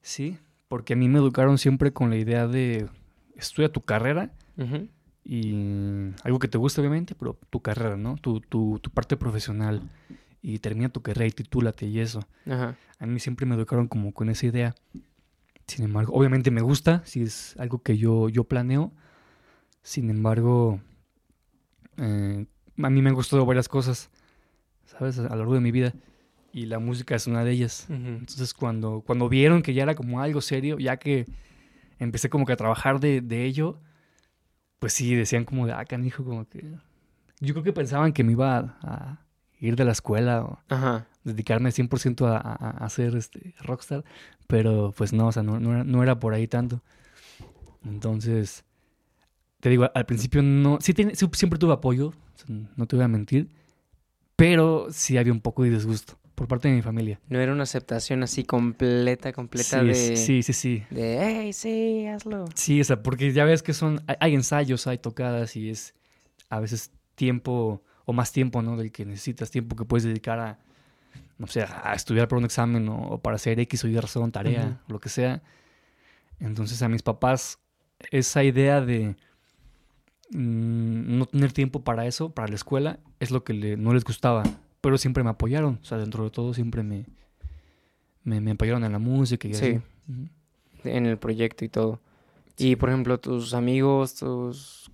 ¿sí? 0.02 0.38
Porque 0.68 0.94
a 0.94 0.96
mí 0.96 1.08
me 1.08 1.18
educaron 1.18 1.58
siempre 1.58 1.92
con 1.92 2.10
la 2.10 2.16
idea 2.16 2.46
de 2.46 2.88
estudia 3.36 3.70
tu 3.70 3.82
carrera 3.82 4.32
y 5.24 6.12
algo 6.22 6.38
que 6.38 6.48
te 6.48 6.58
guste 6.58 6.80
obviamente, 6.80 7.14
pero 7.14 7.38
tu 7.50 7.60
carrera, 7.60 7.96
¿no? 7.96 8.16
Tu, 8.16 8.40
tu, 8.40 8.78
tu 8.80 8.90
parte 8.90 9.16
profesional 9.16 9.82
y 10.40 10.58
termina 10.60 10.88
tu 10.88 11.02
carrera 11.02 11.26
y 11.26 11.32
titúlate 11.32 11.86
y 11.86 11.98
eso. 12.00 12.20
A 12.98 13.06
mí 13.06 13.18
siempre 13.20 13.46
me 13.46 13.54
educaron 13.56 13.88
como 13.88 14.12
con 14.12 14.28
esa 14.28 14.46
idea. 14.46 14.74
Sin 15.66 15.84
embargo, 15.84 16.14
obviamente 16.14 16.52
me 16.52 16.60
gusta, 16.60 17.02
si 17.04 17.22
es 17.22 17.56
algo 17.58 17.82
que 17.82 17.98
yo, 17.98 18.28
yo 18.28 18.44
planeo. 18.44 18.92
Sin 19.82 20.10
embargo, 20.10 20.80
eh, 21.96 22.46
a 22.82 22.90
mí 22.90 23.02
me 23.02 23.08
han 23.08 23.14
gustado 23.16 23.44
varias 23.44 23.68
cosas, 23.68 24.10
¿sabes? 24.84 25.18
A 25.18 25.22
lo 25.30 25.36
largo 25.36 25.54
de 25.54 25.60
mi 25.60 25.72
vida. 25.72 25.92
Y 26.56 26.64
la 26.64 26.78
música 26.78 27.14
es 27.14 27.26
una 27.26 27.44
de 27.44 27.50
ellas. 27.50 27.84
Entonces, 27.90 28.54
cuando, 28.54 29.02
cuando 29.02 29.28
vieron 29.28 29.60
que 29.60 29.74
ya 29.74 29.82
era 29.82 29.94
como 29.94 30.22
algo 30.22 30.40
serio, 30.40 30.78
ya 30.78 30.96
que 30.96 31.26
empecé 31.98 32.30
como 32.30 32.46
que 32.46 32.54
a 32.54 32.56
trabajar 32.56 32.98
de, 32.98 33.20
de 33.20 33.44
ello, 33.44 33.78
pues 34.78 34.94
sí, 34.94 35.14
decían 35.14 35.44
como 35.44 35.66
de, 35.66 35.74
ah, 35.74 35.84
canijo, 35.84 36.24
como 36.24 36.48
que... 36.48 36.64
Yo 37.40 37.52
creo 37.52 37.62
que 37.62 37.74
pensaban 37.74 38.14
que 38.14 38.24
me 38.24 38.32
iba 38.32 38.56
a, 38.56 38.78
a 38.80 39.26
ir 39.60 39.76
de 39.76 39.84
la 39.84 39.92
escuela 39.92 40.44
o 40.46 40.58
Ajá. 40.70 41.06
dedicarme 41.24 41.68
100% 41.72 42.26
a, 42.26 42.38
a, 42.38 42.70
a 42.70 42.88
ser 42.88 43.16
este, 43.16 43.54
rockstar, 43.60 44.02
pero 44.46 44.94
pues 44.96 45.12
no, 45.12 45.26
o 45.26 45.32
sea, 45.32 45.42
no, 45.42 45.60
no, 45.60 45.74
era, 45.74 45.84
no 45.84 46.02
era 46.02 46.18
por 46.18 46.32
ahí 46.32 46.48
tanto. 46.48 46.82
Entonces, 47.84 48.64
te 49.60 49.68
digo, 49.68 49.90
al 49.94 50.06
principio 50.06 50.42
no, 50.42 50.78
sí, 50.80 50.94
siempre 51.32 51.58
tuve 51.58 51.74
apoyo, 51.74 52.08
o 52.08 52.38
sea, 52.38 52.46
no 52.48 52.86
te 52.86 52.96
voy 52.96 53.04
a 53.04 53.08
mentir, 53.08 53.50
pero 54.36 54.86
sí 54.90 55.18
había 55.18 55.34
un 55.34 55.42
poco 55.42 55.62
de 55.62 55.68
disgusto 55.68 56.18
por 56.36 56.46
parte 56.46 56.68
de 56.68 56.74
mi 56.74 56.82
familia. 56.82 57.18
No 57.28 57.40
era 57.40 57.52
una 57.52 57.64
aceptación 57.64 58.22
así 58.22 58.44
completa, 58.44 59.32
completa 59.32 59.80
Sí, 59.82 59.86
de... 59.88 60.16
sí, 60.16 60.42
sí, 60.44 60.52
sí. 60.52 60.84
De, 60.90 61.18
hey, 61.20 61.52
sí, 61.52 62.06
hazlo. 62.06 62.44
Sí, 62.54 62.80
o 62.80 62.84
sea, 62.84 63.02
porque 63.02 63.32
ya 63.32 63.44
ves 63.44 63.64
que 63.64 63.72
son, 63.74 64.02
hay, 64.06 64.16
hay 64.20 64.34
ensayos, 64.34 64.86
hay 64.86 64.98
tocadas 64.98 65.56
y 65.56 65.70
es 65.70 65.94
a 66.48 66.60
veces 66.60 66.92
tiempo 67.16 67.82
o 68.04 68.12
más 68.12 68.30
tiempo, 68.30 68.62
¿no? 68.62 68.76
Del 68.76 68.92
que 68.92 69.04
necesitas, 69.04 69.50
tiempo 69.50 69.74
que 69.74 69.84
puedes 69.84 70.04
dedicar 70.04 70.38
a, 70.38 70.58
no 71.38 71.46
sé, 71.48 71.62
a 71.62 71.92
estudiar 71.94 72.28
para 72.28 72.38
un 72.38 72.44
examen 72.44 72.88
o, 72.88 72.96
o 73.08 73.18
para 73.20 73.36
hacer 73.36 73.58
X 73.58 73.82
o 73.84 73.88
Y 73.88 73.98
razón, 73.98 74.30
tarea, 74.30 74.80
lo 74.86 75.00
que 75.00 75.08
sea. 75.08 75.42
Entonces 76.38 76.80
a 76.82 76.88
mis 76.88 77.02
papás 77.02 77.58
esa 78.10 78.44
idea 78.44 78.80
de 78.82 79.16
mm, 80.30 81.18
no 81.18 81.26
tener 81.26 81.52
tiempo 81.52 81.82
para 81.82 82.06
eso, 82.06 82.30
para 82.30 82.48
la 82.48 82.54
escuela, 82.56 82.98
es 83.20 83.30
lo 83.30 83.44
que 83.44 83.54
le- 83.54 83.76
no 83.76 83.94
les 83.94 84.04
gustaba, 84.04 84.42
pero 84.86 84.98
siempre 84.98 85.24
me 85.24 85.30
apoyaron, 85.30 85.80
o 85.82 85.84
sea, 85.84 85.98
dentro 85.98 86.22
de 86.22 86.30
todo 86.30 86.54
siempre 86.54 86.84
me, 86.84 87.06
me, 88.22 88.40
me 88.40 88.52
apoyaron 88.52 88.84
en 88.84 88.92
la 88.92 89.00
música 89.00 89.48
y 89.48 89.54
Sí. 89.54 89.64
así. 89.64 89.80
En 90.88 91.06
el 91.06 91.18
proyecto 91.18 91.64
y 91.64 91.68
todo. 91.68 91.98
Y, 92.56 92.76
por 92.76 92.90
ejemplo, 92.90 93.18
tus 93.18 93.52
amigos, 93.52 94.14
tus 94.14 94.88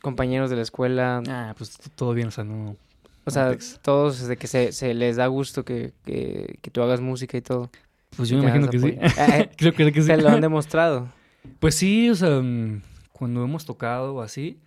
compañeros 0.00 0.48
de 0.48 0.54
la 0.54 0.62
escuela, 0.62 1.20
Ah, 1.28 1.56
pues 1.58 1.76
todo 1.96 2.14
bien, 2.14 2.28
o 2.28 2.30
sea, 2.30 2.44
no... 2.44 2.76
o 3.24 3.30
sea, 3.32 3.56
todos 3.82 4.20
desde 4.20 4.36
que 4.36 4.46
se, 4.46 4.70
se 4.70 4.94
les 4.94 5.16
da 5.16 5.26
gusto 5.26 5.64
que, 5.64 5.92
que, 6.04 6.60
que 6.62 6.70
tú 6.70 6.80
hagas 6.80 7.00
música 7.00 7.36
y 7.36 7.42
todo. 7.42 7.68
Pues 8.16 8.28
yo 8.28 8.36
me 8.38 8.44
imagino 8.44 8.68
que 8.68 8.78
sí. 8.78 8.96
apoyo. 8.96 9.00
Eh, 9.42 9.50
Creo 9.56 9.72
que, 9.72 9.90
que 9.90 10.02
sí. 10.02 10.06
Te 10.06 10.18
lo 10.18 10.28
han 10.28 10.40
demostrado. 10.40 11.08
Pues 11.58 11.74
sí, 11.74 12.08
o 12.10 12.14
sea, 12.14 12.40
mm, 12.40 12.80
cuando 13.12 13.42
hemos 13.42 13.66
tocado 13.66 14.22
así, 14.22 14.60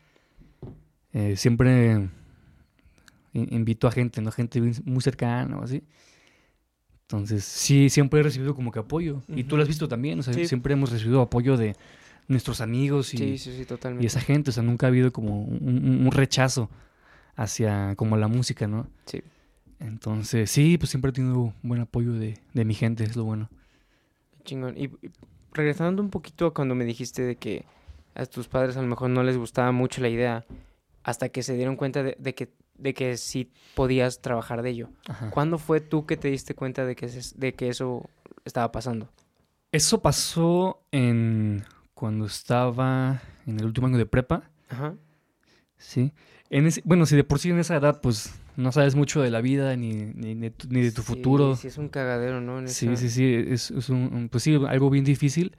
eh, 1.13 1.38
siempre 1.38 2.09
invito 3.40 3.88
a 3.88 3.92
gente, 3.92 4.22
¿no? 4.22 4.32
Gente 4.32 4.62
muy 4.86 5.02
cercana 5.02 5.58
o 5.60 5.64
así. 5.64 5.84
Entonces, 7.02 7.44
sí, 7.44 7.90
siempre 7.90 8.20
he 8.20 8.24
recibido 8.24 8.56
como 8.56 8.72
que 8.72 8.80
apoyo. 8.80 9.22
Y 9.28 9.44
tú 9.44 9.56
lo 9.58 9.62
has 9.62 9.68
visto 9.68 9.88
también, 9.88 10.20
o 10.20 10.24
sea, 10.24 10.34
Sí. 10.34 10.48
siempre 10.48 10.74
hemos 10.74 10.92
recibido 10.92 11.22
apoyo 11.22 11.56
de 11.56 11.76
nuestros 12.28 12.62
amigos 12.62 13.14
y, 13.14 13.18
Sí, 13.18 13.38
sí, 13.38 13.56
sí, 13.56 13.62
y 13.62 13.66
totalmente. 13.66 14.08
esa 14.08 14.20
gente, 14.22 14.50
o 14.50 14.54
sea, 14.54 14.64
nunca 14.64 14.88
ha 14.88 14.90
habido 14.90 15.12
como 15.12 15.44
un, 15.44 15.68
un- 15.88 16.06
un 16.08 16.12
rechazo 16.12 16.70
hacia 17.36 17.94
como 17.96 18.18
la 18.18 18.28
música, 18.28 18.66
¿no? 18.68 18.88
Sí. 19.06 19.22
Entonces, 19.80 20.50
sí, 20.50 20.78
pues 20.80 20.90
siempre 20.90 21.10
he 21.10 21.14
tenido 21.14 21.54
buen 21.62 21.82
apoyo 21.82 22.14
de, 22.14 22.40
de 22.54 22.66
mi 22.66 22.74
gente, 22.74 23.04
es 23.04 23.16
lo 23.16 23.24
bueno. 23.26 23.50
Chingón. 24.44 24.76
Y, 24.78 24.86
y 24.86 25.12
regresando 25.54 26.02
un 26.02 26.10
poquito 26.10 26.48
a 26.48 26.54
cuando 26.54 26.74
me 26.74 26.86
dijiste 26.86 27.22
de 27.22 27.36
que 27.36 27.66
a 28.16 28.26
tus 28.26 28.48
padres 28.48 28.78
a 28.78 28.82
lo 28.82 28.88
mejor 28.88 29.10
no 29.12 29.22
les 29.22 29.38
gustaba 29.38 29.72
mucho 29.72 30.02
la 30.02 30.10
idea, 30.10 30.46
hasta 31.04 31.30
que 31.30 31.44
se 31.44 31.56
dieron 31.56 31.76
cuenta 31.76 32.02
de, 32.02 32.16
de 32.18 32.34
que, 32.34 32.50
de 32.78 32.93
que 32.93 33.17
sí 33.17 33.51
podías 33.73 34.21
trabajar 34.21 34.61
de 34.61 34.69
ello. 34.71 34.89
Ajá. 35.07 35.30
¿Cuándo 35.30 35.57
fue 35.57 35.82
tú 35.82 36.05
que 36.05 36.17
te 36.17 36.30
diste 36.30 36.55
cuenta 36.55 36.86
de 36.86 36.95
que, 36.95 37.09
se- 37.09 37.38
de 37.38 37.53
que 37.53 37.69
eso 37.69 38.09
estaba 38.45 38.71
pasando? 38.71 39.09
Eso 39.71 40.01
pasó 40.01 40.82
en 40.91 41.63
cuando 41.93 42.26
estaba 42.26 43.21
en 43.45 43.59
el 43.59 43.65
último 43.65 43.88
año 43.88 43.97
de 43.97 44.05
prepa, 44.05 44.49
Ajá. 44.69 44.95
sí. 45.78 46.13
En 46.49 46.67
ese- 46.67 46.82
bueno, 46.86 47.05
si 47.05 47.15
de 47.15 47.23
por 47.23 47.39
sí 47.39 47.49
en 47.49 47.59
esa 47.59 47.76
edad, 47.78 47.99
pues 48.01 48.34
no 48.55 48.71
sabes 48.71 48.95
mucho 48.95 49.21
de 49.21 49.32
la 49.32 49.41
vida 49.41 49.76
ni, 49.76 49.93
ni, 49.93 50.36
ni 50.36 50.49
tu- 50.51 50.67
ni 50.69 50.82
de 50.82 50.91
tu 50.91 51.01
Sí, 51.01 51.07
futuro. 51.07 51.55
Sí, 51.55 51.67
es 51.67 51.78
un 51.78 51.89
cagadero, 51.89 52.39
¿no? 52.39 52.59
En 52.59 52.67
Sí, 52.69 52.88
esa- 52.88 52.95
sí, 52.97 53.09
sí, 53.09 53.34
es, 53.47 53.71
es 53.71 53.89
un, 53.89 54.13
un- 54.13 54.30
pues 54.30 54.43
sí, 54.43 54.55
algo 54.67 54.89
bien 54.89 55.03
difícil. 55.03 55.55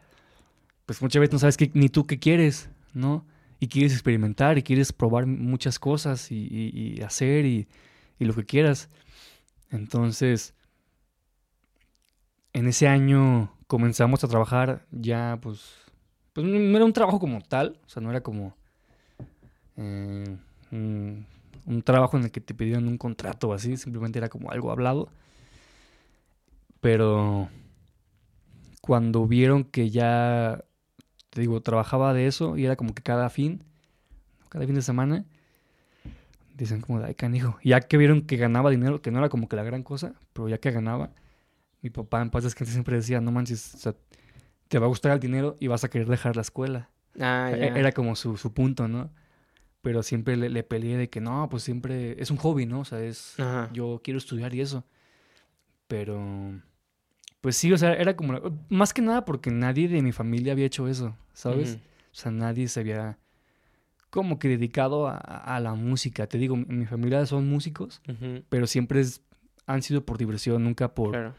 Pues 0.86 1.02
muchas 1.02 1.20
veces 1.20 1.32
no 1.32 1.38
sabes 1.40 1.56
qué- 1.56 1.70
ni 1.74 1.88
tú 1.88 2.06
qué 2.06 2.18
quieres, 2.18 2.70
¿no? 2.94 3.26
Y 3.58 3.68
quieres 3.68 3.92
experimentar 3.92 4.58
y 4.58 4.62
quieres 4.62 4.92
probar 4.92 5.26
muchas 5.26 5.78
cosas 5.78 6.30
y, 6.30 7.00
hacer 7.02 7.46
y, 7.46 7.68
lo 8.18 8.34
que 8.34 8.44
quieras. 8.44 8.90
Entonces, 9.70 10.54
en 12.52 12.66
ese 12.68 12.88
año 12.88 13.52
comenzamos 13.66 14.22
a 14.24 14.28
trabajar 14.28 14.86
ya, 14.90 15.38
pues, 15.40 15.74
pues 16.32 16.46
no 16.46 16.58
no 16.58 16.76
era 16.76 16.84
un 16.84 16.92
trabajo 16.92 17.18
como 17.18 17.40
tal, 17.40 17.80
o 17.86 17.88
sea, 17.88 18.02
no 18.02 18.10
era 18.10 18.22
como 18.22 18.54
eh, 19.76 20.36
un, 20.70 21.26
un 21.66 21.82
trabajo 21.82 22.16
en 22.16 22.24
el 22.24 22.30
que 22.30 22.40
te 22.40 22.54
pedían 22.54 22.86
un 22.86 22.98
contrato 22.98 23.48
o 23.48 23.52
así, 23.52 23.76
simplemente 23.76 24.18
era 24.18 24.28
como 24.28 24.50
algo 24.50 24.70
hablado. 24.70 25.08
Pero 26.80 27.48
cuando 28.80 29.26
vieron 29.26 29.64
que 29.64 29.90
ya, 29.90 30.64
te 31.36 31.42
digo, 31.42 31.60
trabajaba 31.60 32.14
de 32.14 32.26
eso 32.26 32.56
y 32.56 32.64
era 32.64 32.76
como 32.76 32.94
que 32.94 33.02
cada 33.02 33.28
fin, 33.28 33.62
cada 34.48 34.64
fin 34.64 34.74
de 34.74 34.80
semana, 34.80 35.26
dicen 36.56 36.80
como, 36.80 37.04
ay, 37.04 37.14
canijo. 37.14 37.58
Ya 37.62 37.78
que 37.82 37.98
vieron 37.98 38.22
que 38.22 38.38
ganaba 38.38 38.70
dinero, 38.70 39.02
que 39.02 39.10
no 39.10 39.18
era 39.18 39.28
como 39.28 39.46
que 39.46 39.54
la 39.54 39.62
gran 39.62 39.82
cosa, 39.82 40.14
pero 40.32 40.48
ya 40.48 40.56
que 40.56 40.70
ganaba, 40.70 41.10
mi 41.82 41.90
papá 41.90 42.22
en 42.22 42.30
paz 42.30 42.44
descanse 42.44 42.72
siempre 42.72 42.96
decía, 42.96 43.20
no 43.20 43.32
manches, 43.32 43.74
o 43.74 43.76
sea, 43.76 43.94
te 44.68 44.78
va 44.78 44.86
a 44.86 44.88
gustar 44.88 45.12
el 45.12 45.20
dinero 45.20 45.58
y 45.60 45.66
vas 45.66 45.84
a 45.84 45.90
querer 45.90 46.08
dejar 46.08 46.36
la 46.36 46.40
escuela. 46.40 46.88
Ah, 47.20 47.50
E- 47.52 47.58
ya. 47.60 47.66
Era 47.76 47.92
como 47.92 48.16
su, 48.16 48.38
su 48.38 48.54
punto, 48.54 48.88
¿no? 48.88 49.10
Pero 49.82 50.02
siempre 50.02 50.38
le, 50.38 50.48
le 50.48 50.62
peleé 50.62 50.96
de 50.96 51.10
que 51.10 51.20
no, 51.20 51.50
pues 51.50 51.62
siempre 51.64 52.16
es 52.18 52.30
un 52.30 52.38
hobby, 52.38 52.64
¿no? 52.64 52.80
O 52.80 52.84
sea, 52.86 53.02
es, 53.02 53.38
Ajá. 53.38 53.68
yo 53.74 54.00
quiero 54.02 54.16
estudiar 54.16 54.54
y 54.54 54.62
eso. 54.62 54.86
Pero, 55.86 56.62
pues 57.40 57.56
sí, 57.56 57.72
o 57.72 57.78
sea, 57.78 57.94
era 57.94 58.16
como, 58.16 58.40
más 58.68 58.92
que 58.92 59.02
nada 59.02 59.24
porque 59.24 59.50
nadie 59.50 59.88
de 59.88 60.02
mi 60.02 60.12
familia 60.12 60.52
había 60.52 60.66
hecho 60.66 60.88
eso, 60.88 61.16
¿sabes? 61.32 61.76
O 61.76 62.14
sea, 62.18 62.32
nadie 62.32 62.66
se 62.68 62.80
había 62.80 63.18
como 64.10 64.38
que 64.38 64.48
dedicado 64.48 65.06
a, 65.08 65.16
a 65.18 65.60
la 65.60 65.74
música. 65.74 66.26
Te 66.26 66.38
digo, 66.38 66.56
mi, 66.56 66.64
mi 66.64 66.86
familia 66.86 67.24
son 67.26 67.48
músicos, 67.48 68.00
pero 68.48 68.66
siempre 68.66 69.00
es- 69.00 69.20
han 69.66 69.82
sido 69.82 70.04
por 70.06 70.16
diversión, 70.18 70.64
nunca 70.64 70.94
por, 70.94 71.10
Claro. 71.10 71.34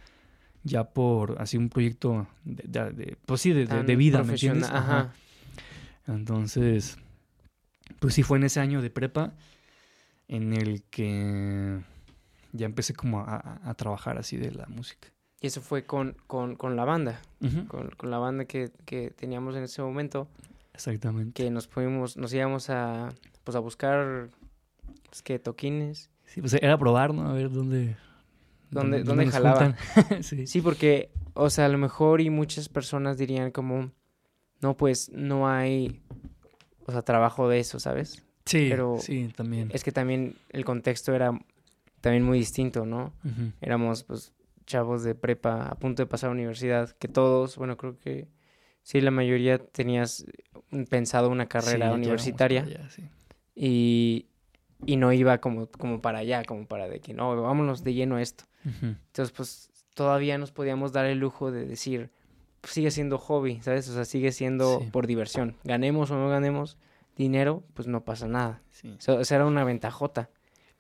ya 0.63 0.83
por 0.83 1.41
así 1.41 1.57
un 1.57 1.69
proyecto 1.69 2.27
de, 2.43 2.63
de- 2.67 2.91
de- 2.91 3.17
pues 3.25 3.41
sí, 3.41 3.51
de, 3.53 3.65
vida, 3.95 4.23
¿me 4.23 4.33
entiendes? 4.33 4.69
Ajá. 4.69 4.99
Ajá. 4.99 5.13
Entonces, 6.07 6.97
pues 7.99 8.13
sí 8.13 8.23
fue 8.23 8.37
en 8.37 8.43
ese 8.45 8.59
año 8.59 8.81
de 8.81 8.89
prepa 8.89 9.33
en 10.27 10.53
el 10.53 10.83
que 10.83 11.79
ya 12.51 12.65
empecé 12.65 12.93
como 12.93 13.21
a, 13.21 13.35
a- 13.35 13.69
a 13.69 13.73
trabajar 13.73 14.17
así 14.17 14.37
de 14.37 14.51
la 14.51 14.65
música. 14.67 15.09
Y 15.41 15.47
eso 15.47 15.61
fue 15.61 15.85
con, 15.85 16.15
con, 16.27 16.55
con 16.55 16.75
la 16.75 16.83
banda, 16.85 17.21
con, 17.67 17.89
con 17.91 18.09
la 18.09 18.17
banda 18.17 18.45
que, 18.45 18.71
que 18.85 19.11
teníamos 19.11 19.55
en 19.55 19.63
ese 19.63 19.81
momento, 19.83 20.27
Exactamente. 20.73 21.31
que 21.43 21.49
nos 21.51 21.67
fuimos, 21.67 22.17
nos 22.17 22.33
íbamos 22.33 22.69
a, 22.71 23.09
pues 23.43 23.55
a 23.55 23.59
buscar, 23.59 24.29
pues 25.09 25.21
que 25.21 25.37
toquines. 25.39 26.09
Sí, 26.25 26.41
pues 26.41 26.53
era 26.55 26.77
probar, 26.77 27.13
¿no? 27.13 27.27
A 27.29 27.33
ver 27.33 27.51
dónde... 27.51 27.95
¿Dónde- 28.71 29.03
dónde 29.03 29.27
jalaba? 29.27 29.75
juntan. 29.95 30.23
sí. 30.23 30.45
Sí, 30.47 30.61
porque, 30.61 31.09
o 31.35 31.49
sea, 31.49 31.65
a 31.65 31.69
lo 31.69 31.77
mejor 31.77 32.19
y 32.19 32.29
muchas 32.29 32.67
personas 32.67 33.17
dirían 33.17 33.51
como, 33.51 33.91
no, 34.59 34.75
pues 34.75 35.09
no 35.13 35.47
hay, 35.47 36.01
o 36.85 36.91
sea, 36.91 37.01
trabajo 37.03 37.47
de 37.47 37.59
eso, 37.59 37.79
¿sabes? 37.79 38.25
Sí, 38.45 38.67
pero 38.69 38.97
sí, 38.99 39.31
también. 39.35 39.69
Es 39.71 39.83
que 39.83 39.91
también 39.91 40.35
el 40.49 40.65
contexto 40.65 41.13
era 41.13 41.31
también 42.01 42.23
muy 42.23 42.39
distinto, 42.39 42.85
¿no? 42.85 43.13
Éramos, 43.61 44.03
pues, 44.03 44.33
chavos 44.67 45.03
de 45.03 45.15
prepa 45.15 45.67
a 45.69 45.75
punto 45.75 46.03
de 46.03 46.07
pasar 46.07 46.29
a 46.29 46.33
universidad, 46.33 46.91
que 46.91 47.07
todos, 47.07 47.57
bueno, 47.57 47.75
creo 47.77 47.97
que 47.97 48.27
sí, 48.83 49.01
la 49.01 49.09
mayoría 49.11 49.57
tenías 49.57 50.25
pensado 50.89 51.29
una 51.29 51.47
carrera 51.47 51.91
universitaria 51.93 52.63
para 52.63 52.75
allá, 52.75 52.89
sí. 52.89 53.03
y, 53.55 54.27
y 54.85 54.97
no 54.97 55.11
iba 55.13 55.39
como, 55.39 55.67
como 55.71 56.01
para 56.01 56.19
allá, 56.19 56.43
como 56.43 56.67
para 56.67 56.87
de 56.87 56.99
que 56.99 57.13
no, 57.15 57.41
vámonos 57.41 57.83
de 57.83 57.93
lleno 57.95 58.17
a 58.17 58.21
esto. 58.21 58.43
Entonces, 58.81 59.31
pues, 59.35 59.69
todavía 59.95 60.37
nos 60.37 60.51
podíamos 60.51 60.91
dar 60.91 61.05
el 61.05 61.17
lujo 61.19 61.51
de 61.51 61.65
decir, 61.65 62.11
pues, 62.61 62.73
sigue 62.73 62.91
siendo 62.91 63.17
hobby, 63.17 63.61
¿sabes? 63.61 63.87
O 63.89 63.93
sea, 63.93 64.03
sigue 64.05 64.31
siendo 64.31 64.79
Sí. 64.81 64.89
por 64.91 65.07
diversión. 65.07 65.55
Ganemos 65.63 66.11
o 66.11 66.15
no 66.17 66.27
ganemos 66.29 66.77
dinero, 67.15 67.63
pues 67.73 67.87
no 67.87 68.03
pasa 68.03 68.27
nada. 68.27 68.61
O 69.07 69.23
sea, 69.23 69.35
era 69.37 69.45
una 69.45 69.63
ventajota. 69.63 70.29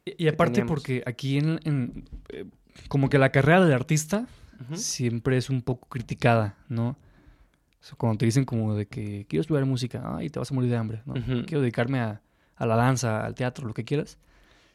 Y, 0.05 0.25
y 0.25 0.27
aparte 0.27 0.55
teníamos. 0.55 0.69
porque 0.69 1.01
aquí 1.05 1.37
en, 1.37 1.59
en, 1.63 2.09
eh, 2.29 2.45
como 2.87 3.09
que 3.09 3.17
la 3.17 3.31
carrera 3.31 3.63
del 3.63 3.73
artista 3.73 4.27
siempre 4.75 5.37
es 5.37 5.49
un 5.49 5.61
poco 5.61 5.87
criticada, 5.87 6.55
¿no? 6.69 6.89
O 6.89 7.83
sea, 7.87 7.95
cuando 7.97 8.17
te 8.17 8.25
dicen 8.25 8.43
como 8.45 8.73
de 8.75 8.87
que 8.87 9.25
quiero 9.29 9.41
estudiar 9.41 9.65
música, 9.65 10.01
ay, 10.17 10.29
te 10.29 10.39
vas 10.39 10.51
a 10.51 10.53
morir 10.53 10.69
de 10.69 10.77
hambre, 10.77 11.01
¿no? 11.05 11.13
Quiero 11.45 11.61
dedicarme 11.61 11.99
a, 11.99 12.21
a 12.55 12.65
la 12.65 12.75
danza, 12.75 13.23
al 13.25 13.35
teatro, 13.35 13.67
lo 13.67 13.73
que 13.73 13.85
quieras. 13.85 14.17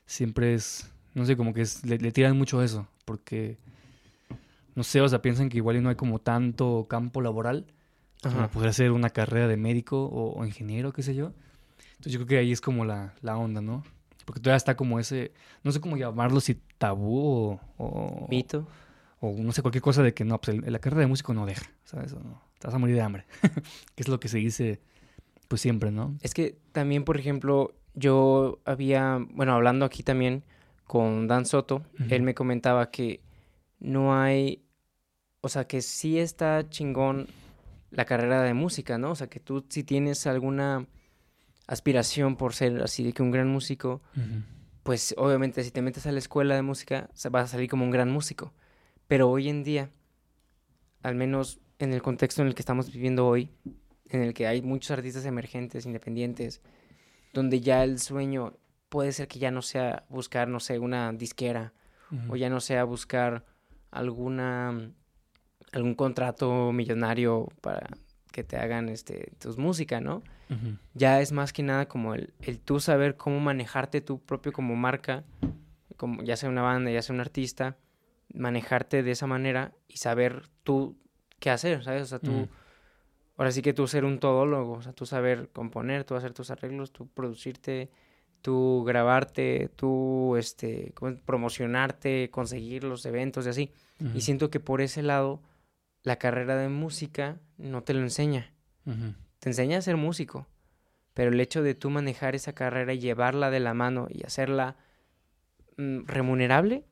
Siempre 0.07 0.55
es, 0.55 0.90
no 1.14 1.24
sé, 1.26 1.36
como 1.36 1.53
que 1.53 1.62
es- 1.62 1.84
le, 1.84 1.98
le 1.98 2.12
tiran 2.12 2.36
mucho 2.38 2.62
eso, 2.62 2.86
porque, 3.05 3.59
no 4.74 4.82
sé, 4.84 5.00
o 5.00 5.09
sea, 5.09 5.20
piensan 5.20 5.48
que 5.48 5.59
igual 5.59 5.82
no 5.82 5.88
hay 5.90 5.96
como 5.96 6.18
tanto 6.18 6.86
campo 6.88 7.20
laboral, 7.20 7.66
como 8.22 8.36
Ajá. 8.38 8.48
poder 8.48 8.68
hacer 8.70 8.92
una 8.92 9.11
carrera 9.11 9.48
de 9.48 9.57
médico 9.57 10.05
o, 10.07 10.38
o 10.38 10.44
ingeniero, 10.46 10.92
qué 10.92 11.03
sé 11.03 11.14
yo. 11.14 11.32
Entonces 11.92 12.12
yo 12.12 12.18
creo 12.20 12.26
que 12.28 12.38
ahí 12.38 12.53
es 12.53 12.61
como 12.61 12.84
la, 12.84 13.14
la 13.20 13.36
onda, 13.36 13.61
¿no? 13.61 13.84
Porque 14.24 14.40
todavía 14.40 14.56
está 14.56 14.76
como 14.76 14.98
ese, 14.98 15.32
no 15.62 15.72
sé 15.72 15.80
cómo 15.80 15.96
llamarlo, 15.96 16.40
si 16.40 16.54
tabú 16.78 17.18
o, 17.18 17.60
o, 17.78 18.26
Mito. 18.28 18.66
o 19.20 19.32
no 19.38 19.52
sé, 19.52 19.62
cualquier 19.62 19.82
cosa 19.82 20.02
de 20.02 20.14
que 20.14 20.24
no, 20.24 20.40
pues 20.40 20.56
el- 20.58 20.72
la 20.72 20.78
carrera 20.78 21.00
de 21.00 21.06
músico 21.06 21.34
no 21.34 21.46
deja, 21.46 21.70
¿sabes? 21.84 22.12
O 22.12 22.20
no, 22.20 22.42
te 22.58 22.66
vas 22.66 22.74
a 22.74 22.78
morir 22.78 22.94
de 22.96 23.02
hambre. 23.02 23.24
que 23.94 24.02
es 24.02 24.08
lo 24.08 24.20
que 24.20 24.28
se 24.28 24.38
dice, 24.38 24.80
pues 25.48 25.60
siempre, 25.60 25.90
¿no? 25.90 26.16
Es 26.22 26.34
que 26.34 26.56
también, 26.72 27.04
por 27.04 27.18
ejemplo, 27.18 27.74
yo 27.94 28.60
había, 28.64 29.18
bueno, 29.30 29.52
hablando 29.54 29.84
aquí 29.84 30.02
también 30.02 30.44
con 30.84 31.26
Dan 31.28 31.46
Soto, 31.46 31.82
él 32.10 32.22
me 32.22 32.34
comentaba 32.34 32.90
que 32.90 33.20
no 33.80 34.14
hay, 34.14 34.62
o 35.40 35.48
sea, 35.48 35.66
que 35.66 35.82
sí 35.82 36.18
está 36.18 36.68
chingón 36.68 37.26
la 37.90 38.04
carrera 38.04 38.42
de 38.42 38.54
música, 38.54 38.98
¿no? 38.98 39.10
O 39.10 39.14
sea, 39.14 39.26
que 39.28 39.40
tú 39.40 39.64
si 39.68 39.84
tienes 39.84 40.26
alguna 40.26 40.86
aspiración 41.72 42.36
por 42.36 42.54
ser 42.54 42.82
así 42.82 43.02
de 43.04 43.12
que 43.12 43.22
un 43.22 43.30
gran 43.30 43.48
músico, 43.48 44.02
pues 44.82 45.14
obviamente 45.16 45.62
si 45.64 45.70
te 45.70 45.80
metes 45.82 46.06
a 46.06 46.12
la 46.12 46.18
escuela 46.18 46.54
de 46.54 46.62
música 46.62 47.08
se- 47.14 47.28
vas 47.28 47.44
a 47.44 47.48
salir 47.48 47.68
como 47.70 47.84
un 47.84 47.90
gran 47.90 48.10
músico. 48.10 48.52
Pero 49.08 49.30
hoy 49.30 49.48
en 49.48 49.62
día, 49.64 49.90
al 51.02 51.14
menos 51.14 51.60
en 51.78 51.92
el 51.92 52.02
contexto 52.02 52.42
en 52.42 52.48
el 52.48 52.54
que 52.54 52.62
estamos 52.62 52.92
viviendo 52.92 53.26
hoy, 53.26 53.50
en 54.08 54.22
el 54.22 54.34
que 54.34 54.46
hay 54.46 54.62
muchos 54.62 54.90
artistas 54.92 55.24
emergentes, 55.24 55.86
independientes, 55.86 56.60
donde 57.32 57.60
ya 57.60 57.82
el 57.84 57.98
sueño 57.98 58.58
puede 58.88 59.12
ser 59.12 59.26
que 59.26 59.38
ya 59.38 59.50
no 59.50 59.62
sea 59.62 60.04
buscar, 60.08 60.48
no 60.48 60.60
sé, 60.60 60.78
una 60.78 61.12
disquera 61.12 61.72
o 62.28 62.36
ya 62.36 62.50
no 62.50 62.60
sea 62.60 62.84
buscar 62.84 63.44
alguna 63.90 64.90
algún 65.72 65.94
contrato 65.94 66.70
millonario 66.72 67.48
para 67.62 67.88
que 68.30 68.44
te 68.44 68.56
hagan 68.58 68.90
este 68.90 69.32
tus 69.38 69.56
música, 69.56 70.00
¿no? 70.00 70.22
Ya 70.94 71.20
es 71.20 71.32
más 71.32 71.53
que 71.53 71.62
nada 71.62 71.86
como 71.86 72.14
el, 72.14 72.34
el 72.40 72.59
tú 72.59 72.80
saber 72.80 73.16
cómo 73.16 73.40
manejarte 73.40 74.00
tú 74.00 74.20
propio 74.20 74.53
como 74.53 74.76
marca, 74.76 75.24
como 75.96 76.22
ya 76.22 76.36
sea 76.36 76.48
una 76.48 76.62
banda, 76.62 76.90
ya 76.90 77.03
sea 77.03 77.14
un 77.14 77.20
artista, 77.20 77.76
manejarte 78.34 79.03
de 79.03 79.11
esa 79.11 79.26
manera 79.26 79.72
y 79.88 79.98
saber 79.98 80.48
tú 80.62 80.96
qué 81.38 81.50
hacer, 81.50 81.82
¿sabes? 81.84 82.03
O 82.03 82.07
sea, 82.07 82.18
tú, 82.18 82.48
ahora 83.36 83.50
sí 83.50 83.62
que 83.62 83.72
tú 83.72 83.86
ser 83.86 84.05
un 84.05 84.18
todólogo, 84.18 84.74
o 84.74 84.82
sea, 84.82 84.92
tú 84.92 85.07
saber 85.07 85.50
componer, 85.53 86.05
tú 86.05 86.14
hacer 86.14 86.32
tus 86.32 86.50
arreglos, 86.50 86.92
tú 86.92 87.09
producirte, 87.09 87.90
tú 88.42 88.84
grabarte, 88.86 89.70
tú, 89.76 90.36
este, 90.36 90.92
promocionarte, 91.24 92.30
conseguir 92.30 92.84
los 92.84 93.05
eventos 93.07 93.46
y 93.46 93.48
así. 93.48 93.72
Y 94.14 94.22
siento 94.22 94.50
que 94.50 94.61
por 94.61 94.80
ese 94.80 95.03
lado, 95.03 95.42
la 96.03 96.16
carrera 96.16 96.57
de 96.57 96.68
música 96.68 97.40
no 97.57 97.82
te 97.82 97.94
lo 97.94 98.00
enseña. 98.00 98.53
Te 99.43 99.49
enseña 99.49 99.78
a 99.78 99.82
ser 99.82 99.97
músico, 99.97 100.47
pero 101.14 101.32
el 101.32 101.40
hecho 101.40 101.64
de 101.64 101.74
tú 101.74 101.90
manejar 101.90 102.36
esa 102.36 102.53
carrera 102.53 102.93
y 102.95 103.01
llevarla 103.01 103.51
de 103.51 103.59
la 103.59 103.74
mano 103.74 104.07
y 104.09 104.24
hacerla 104.24 104.76
mm, 105.76 106.07
remunerable, 106.07 106.84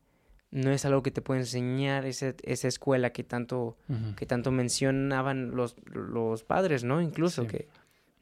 no 0.50 0.72
es 0.72 0.84
algo 0.84 1.00
que 1.04 1.12
te 1.12 1.22
puede 1.22 1.40
enseñar 1.42 2.06
ese, 2.06 2.34
esa 2.42 2.66
escuela 2.66 3.12
que 3.12 3.22
tanto, 3.22 3.78
que 4.16 4.26
tanto 4.26 4.50
mencionaban 4.50 5.52
los, 5.54 5.76
los 5.84 6.42
padres, 6.42 6.82
¿no? 6.82 7.00
Incluso 7.00 7.42
Sí. 7.42 7.48
que, 7.48 7.68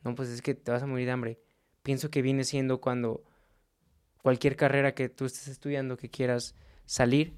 no, 0.04 0.14
pues 0.14 0.28
es 0.28 0.42
que 0.42 0.54
te 0.54 0.70
vas 0.70 0.82
a 0.82 0.86
morir 0.86 1.06
de 1.06 1.12
hambre. 1.12 1.40
Pienso 1.82 2.10
que 2.10 2.20
viene 2.20 2.44
siendo 2.44 2.82
cuando 2.82 3.24
cualquier 4.22 4.56
carrera 4.56 4.94
que 4.94 5.08
tú 5.08 5.24
estés 5.24 5.48
estudiando, 5.48 5.96
que 5.96 6.10
quieras 6.10 6.54
salir 6.84 7.32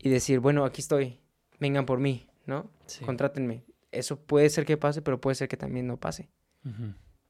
y 0.00 0.08
decir, 0.10 0.40
bueno, 0.40 0.64
aquí 0.64 0.80
estoy, 0.80 1.20
vengan 1.60 1.86
por 1.86 2.00
mí, 2.00 2.26
¿no? 2.46 2.68
Sí. 2.86 3.04
Contrátenme. 3.04 3.62
Eso 3.92 4.20
puede 4.20 4.48
ser 4.50 4.64
que 4.66 4.76
pase, 4.76 5.02
pero 5.02 5.20
puede 5.20 5.34
ser 5.34 5.48
que 5.48 5.56
también 5.56 5.86
no 5.86 5.96
pase. 5.98 6.28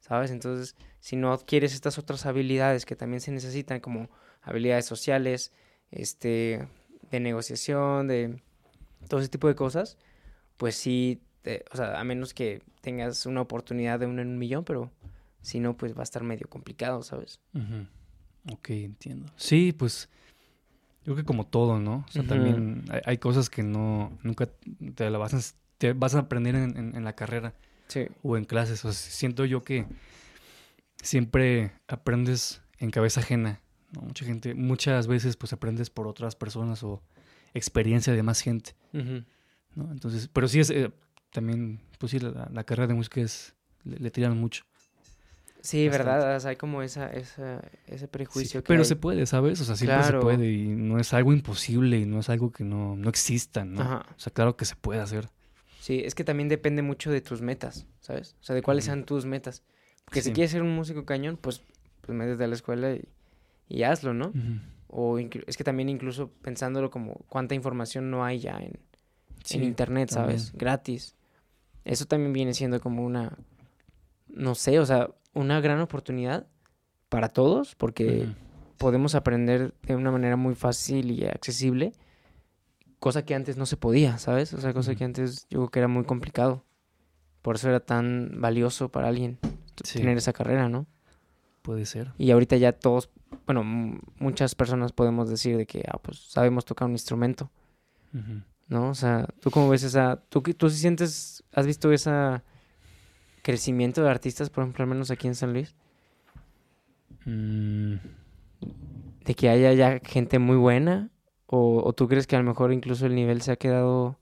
¿sabes? 0.01 0.31
Entonces, 0.31 0.75
si 0.99 1.17
no 1.17 1.33
adquieres 1.33 1.75
estas 1.75 1.99
otras 1.99 2.27
habilidades 2.27 2.85
que 2.87 2.97
también 2.97 3.21
se 3.21 3.31
necesitan, 3.33 3.81
como 3.81 4.09
habilidades 4.43 4.87
sociales, 4.87 5.53
este, 5.91 6.67
de 7.11 7.21
negociación, 7.21 8.09
de 8.09 8.41
todo 9.09 9.21
ese 9.21 9.29
tipo 9.29 9.47
de 9.49 9.55
cosas, 9.55 9.99
pues 10.57 10.75
sí, 10.75 11.21
te- 11.43 11.65
o 11.73 11.77
sea, 11.77 12.01
a 12.01 12.05
menos 12.05 12.35
que 12.35 12.63
tengas 12.81 13.27
una 13.27 13.41
oportunidad 13.43 14.01
de 14.01 14.07
uno 14.07 14.23
en 14.23 14.29
un 14.29 14.39
millón, 14.39 14.65
pero 14.65 14.91
si 15.43 15.61
no, 15.61 15.77
pues 15.77 15.95
va 15.95 16.01
a 16.01 16.05
estar 16.05 16.23
medio 16.23 16.49
complicado, 16.49 17.03
¿sabes? 17.03 17.41
Ujú. 17.55 17.87
Ok, 18.55 18.71
entiendo. 18.71 19.31
Sí, 19.37 19.73
pues 19.73 20.09
yo 21.05 21.13
creo 21.13 21.17
que 21.17 21.25
como 21.25 21.47
todo, 21.47 21.79
¿no? 21.79 22.05
O 22.09 22.13
sea, 22.13 22.27
también 22.27 22.85
hay, 22.91 23.01
hay 23.05 23.19
cosas 23.19 23.49
que 23.51 23.63
no, 23.63 24.19
nunca 24.23 24.49
te 24.95 25.09
la 25.11 25.19
vas 25.19 25.35
a, 25.35 25.41
te 25.81 25.95
vas 25.95 26.15
a 26.15 26.19
aprender 26.21 26.55
en, 26.55 26.77
en- 26.77 26.95
en 26.95 27.05
la 27.05 27.15
carrera 27.15 27.55
Sí. 27.89 28.07
o 28.23 28.37
en 28.37 28.45
clases. 28.45 28.85
O 28.85 28.93
sea, 28.93 29.11
siento 29.11 29.45
yo 29.47 29.65
que 29.65 29.87
siempre 31.03 31.73
aprendes 31.89 32.63
en 32.79 32.91
cabeza 32.91 33.21
ajena, 33.21 33.61
¿no? 33.93 34.03
Mucha 34.03 34.25
gente, 34.25 34.55
muchas 34.55 35.07
veces 35.07 35.37
pues 35.37 35.53
aprendes 35.53 35.91
por 35.91 36.07
otras 36.07 36.37
personas 36.37 36.83
o 36.83 37.03
experiencia 37.55 38.13
de 38.13 38.23
más 38.23 38.41
gente, 38.41 38.75
¿no? 38.93 39.91
Entonces, 39.91 40.29
pero 40.33 40.47
sí 40.49 40.61
es, 40.61 40.71
eh, 40.71 40.93
también, 41.33 41.81
pues 41.99 42.13
sí, 42.13 42.19
la, 42.19 42.49
la 42.53 42.65
carrera 42.65 42.87
de 42.89 42.95
música 42.95 43.21
es, 43.21 43.55
le, 43.85 43.99
le 43.99 44.11
tiran 44.11 44.37
mucho. 44.39 44.65
Sí, 45.63 45.89
Bastante. 45.89 46.11
¿verdad? 46.13 46.37
O 46.37 46.41
sea, 46.41 46.51
hay 46.51 46.57
como 46.57 46.81
esa, 46.83 47.09
esa, 47.11 47.61
ese 47.87 47.99
Sí, 47.99 48.07
prejuicio 48.07 48.63
que 48.63 48.69
pero 48.69 48.81
hay. 48.81 48.87
se 48.87 48.97
puede, 48.97 49.27
¿sabes? 49.27 49.61
O 49.61 49.65
sea, 49.65 49.77
siempre 49.77 49.99
Claro. 49.99 50.21
se 50.21 50.25
puede 50.25 50.51
y 50.51 50.69
no 50.69 50.99
es 50.99 51.13
algo 51.13 51.33
imposible 51.35 51.99
y 51.99 52.07
no 52.07 52.21
es 52.21 52.31
algo 52.31 52.51
que 52.51 52.65
no, 52.65 52.97
no 52.97 53.09
exista, 53.11 53.65
¿no? 53.65 53.83
Ajá. 53.83 54.07
O 54.17 54.19
sea, 54.21 54.33
claro 54.33 54.57
que 54.57 54.65
se 54.65 54.77
puede 54.77 55.01
hacer. 55.01 55.29
Sí, 55.81 56.03
es 56.05 56.15
que 56.15 56.25
también 56.25 56.51
depende 56.51 56.83
mucho 56.83 57.11
de 57.11 57.23
tus 57.23 57.41
metas, 57.41 57.87
¿sabes? 58.01 58.37
O 58.41 58.45
sea, 58.45 58.55
de 58.55 58.63
cuáles 58.63 58.85
sean 58.85 59.05
tus 59.05 59.25
metas. 59.25 59.63
Porque 60.05 60.21
si 60.21 60.33
quieres 60.33 60.51
ser 60.51 60.63
un 60.63 60.75
músico 60.77 61.07
cañón, 61.07 61.39
pues, 61.41 61.63
pues 62.03 62.17
métete 62.17 62.45
a 62.45 62.49
la 62.49 62.55
escuela 62.55 62.93
y, 62.93 63.09
y 63.67 63.83
hazlo, 63.85 64.13
¿no? 64.13 64.33
O 64.89 65.19
es 65.19 65.57
que 65.57 65.65
también 65.65 65.89
incluso 65.89 66.31
pensándolo 66.43 66.91
como 66.91 67.15
cuánta 67.29 67.55
información 67.55 68.11
no 68.11 68.25
hay 68.25 68.41
ya 68.41 68.59
en, 68.59 68.79
Sí, 69.43 69.57
en 69.57 69.65
internet, 69.65 70.11
¿sabes? 70.11 70.47
también. 70.49 70.59
Gratis. 70.59 71.15
Eso 71.85 72.05
también 72.05 72.35
viene 72.35 72.53
siendo 72.53 72.79
como 72.79 73.03
una, 73.03 73.39
no 74.29 74.55
sé, 74.55 74.79
o 74.81 74.85
sea, 74.85 75.11
una 75.33 75.61
gran 75.61 75.81
oportunidad 75.81 76.47
para 77.09 77.31
todos, 77.31 77.75
porque 77.75 78.29
podemos 78.77 79.15
aprender 79.15 79.73
de 79.83 79.97
una 79.97 80.11
manera 80.11 80.37
muy 80.37 80.55
fácil 80.55 81.11
y 81.11 81.25
accesible, 81.25 81.93
cosa 83.01 83.25
que 83.25 83.35
antes 83.35 83.57
no 83.57 83.67
se 83.67 83.77
podía, 83.77 84.19
¿sabes? 84.19 84.53
O 84.55 84.61
sea, 84.61 84.73
cosa 84.73 84.95
que 84.95 85.05
antes 85.05 85.47
yo 85.51 85.59
creo 85.59 85.71
que 85.71 85.79
era 85.81 85.89
muy 85.89 86.05
complicado. 86.05 86.65
Por 87.43 87.57
eso 87.57 87.69
era 87.69 87.81
tan 87.81 88.41
valioso 88.41 88.91
para 88.91 89.09
alguien 89.09 89.39
Sí. 89.83 89.99
tener 89.99 90.17
esa 90.19 90.33
carrera, 90.35 90.69
¿no? 90.69 90.87
Puede 91.63 91.87
ser. 91.87 92.13
Y 92.19 92.31
ahorita 92.31 92.57
ya 92.59 92.73
todos, 92.73 93.11
bueno, 93.47 93.65
muchas 94.19 94.55
personas 94.55 94.93
podemos 94.93 95.29
decir 95.31 95.57
de 95.57 95.67
que, 95.67 95.83
ah, 95.89 95.99
pues 96.03 96.19
sabemos 96.19 96.65
tocar 96.65 96.87
un 96.87 96.93
instrumento. 96.93 97.51
¿no? 98.69 98.89
O 98.91 98.95
sea, 98.95 99.27
¿tú 99.41 99.51
cómo 99.51 99.69
ves 99.69 99.83
esa, 99.83 100.23
tú, 100.29 100.43
tú 100.43 100.69
sí 100.71 100.77
sientes, 100.79 101.43
has 101.53 101.67
visto 101.67 101.91
ese 101.93 102.11
crecimiento 103.43 104.03
de 104.03 104.11
artistas, 104.11 104.49
por 104.51 104.63
ejemplo, 104.63 104.85
al 104.85 104.91
menos 104.91 105.11
aquí 105.11 105.27
en 105.27 105.35
San 105.35 105.53
Luis? 105.53 105.75
Mm, 107.25 107.95
de 109.25 109.35
que 109.35 109.49
haya 109.49 109.73
ya 109.73 110.01
gente 110.05 110.39
muy 110.39 110.57
buena 110.57 111.11
o, 111.53 111.83
o 111.85 111.93
tú 111.93 112.07
crees 112.07 112.27
que 112.27 112.37
a 112.37 112.39
lo 112.39 112.45
mejor 112.45 112.73
incluso 112.73 113.07
el 113.07 113.15
nivel 113.15 113.43
se 113.43 113.51
ha 113.53 113.57
quedado 113.57 114.17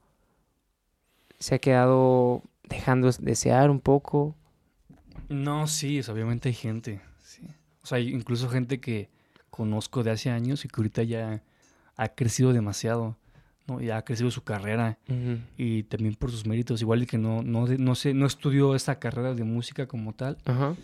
se 1.39 1.55
ha 1.55 1.59
quedado 1.59 2.43
dejando 2.69 3.09
es- 3.09 3.23
desear 3.23 3.71
un 3.71 3.81
poco 3.81 4.35
No, 5.29 5.67
sí, 5.67 6.01
o 6.01 6.03
sea, 6.03 6.15
obviamente 6.15 6.49
hay 6.49 6.55
gente. 6.55 7.01
sí. 7.23 7.43
O 7.83 7.87
sea, 7.87 7.99
hay 7.99 8.09
incluso 8.09 8.49
gente 8.49 8.81
que 8.81 9.09
conozco 9.51 10.03
de 10.03 10.11
hace 10.11 10.31
años 10.31 10.65
y 10.65 10.69
que 10.69 10.75
ahorita 10.81 11.03
ya 11.03 11.43
ha 11.97 12.09
crecido 12.09 12.53
demasiado, 12.53 13.17
¿no? 13.67 13.81
Ya 13.81 13.99
ha 13.99 14.05
crecido 14.05 14.31
su 14.31 14.43
carrera 14.43 14.99
y 15.57 15.83
también 15.85 16.15
por 16.15 16.31
sus 16.31 16.47
méritos. 16.47 16.81
Igual 16.81 17.03
y 17.03 17.07
que 17.07 17.19
no, 17.19 17.43
no, 17.43 17.67
no, 17.67 17.95
sé, 17.95 18.15
no 18.15 18.25
estudió 18.27 18.75
esa 18.75 18.99
carrera 18.99 19.35
de 19.35 19.45
música 19.45 19.87
como 19.87 20.13
tal, 20.15 20.39
ajá 20.47 20.75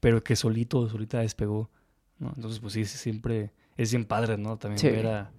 pero 0.00 0.22
que 0.22 0.36
solito 0.36 0.88
solita 0.88 1.18
despegó, 1.20 1.68
¿no? 2.18 2.32
Entonces, 2.36 2.60
pues 2.60 2.74
sí, 2.74 2.84
sí, 2.84 2.96
siempre 2.98 3.50
es 3.76 3.90
bien 3.90 4.04
padre, 4.04 4.36
¿no? 4.36 4.56
También 4.56 4.78
Sí. 4.80 4.88
ver 4.88 5.06
a, 5.06 5.32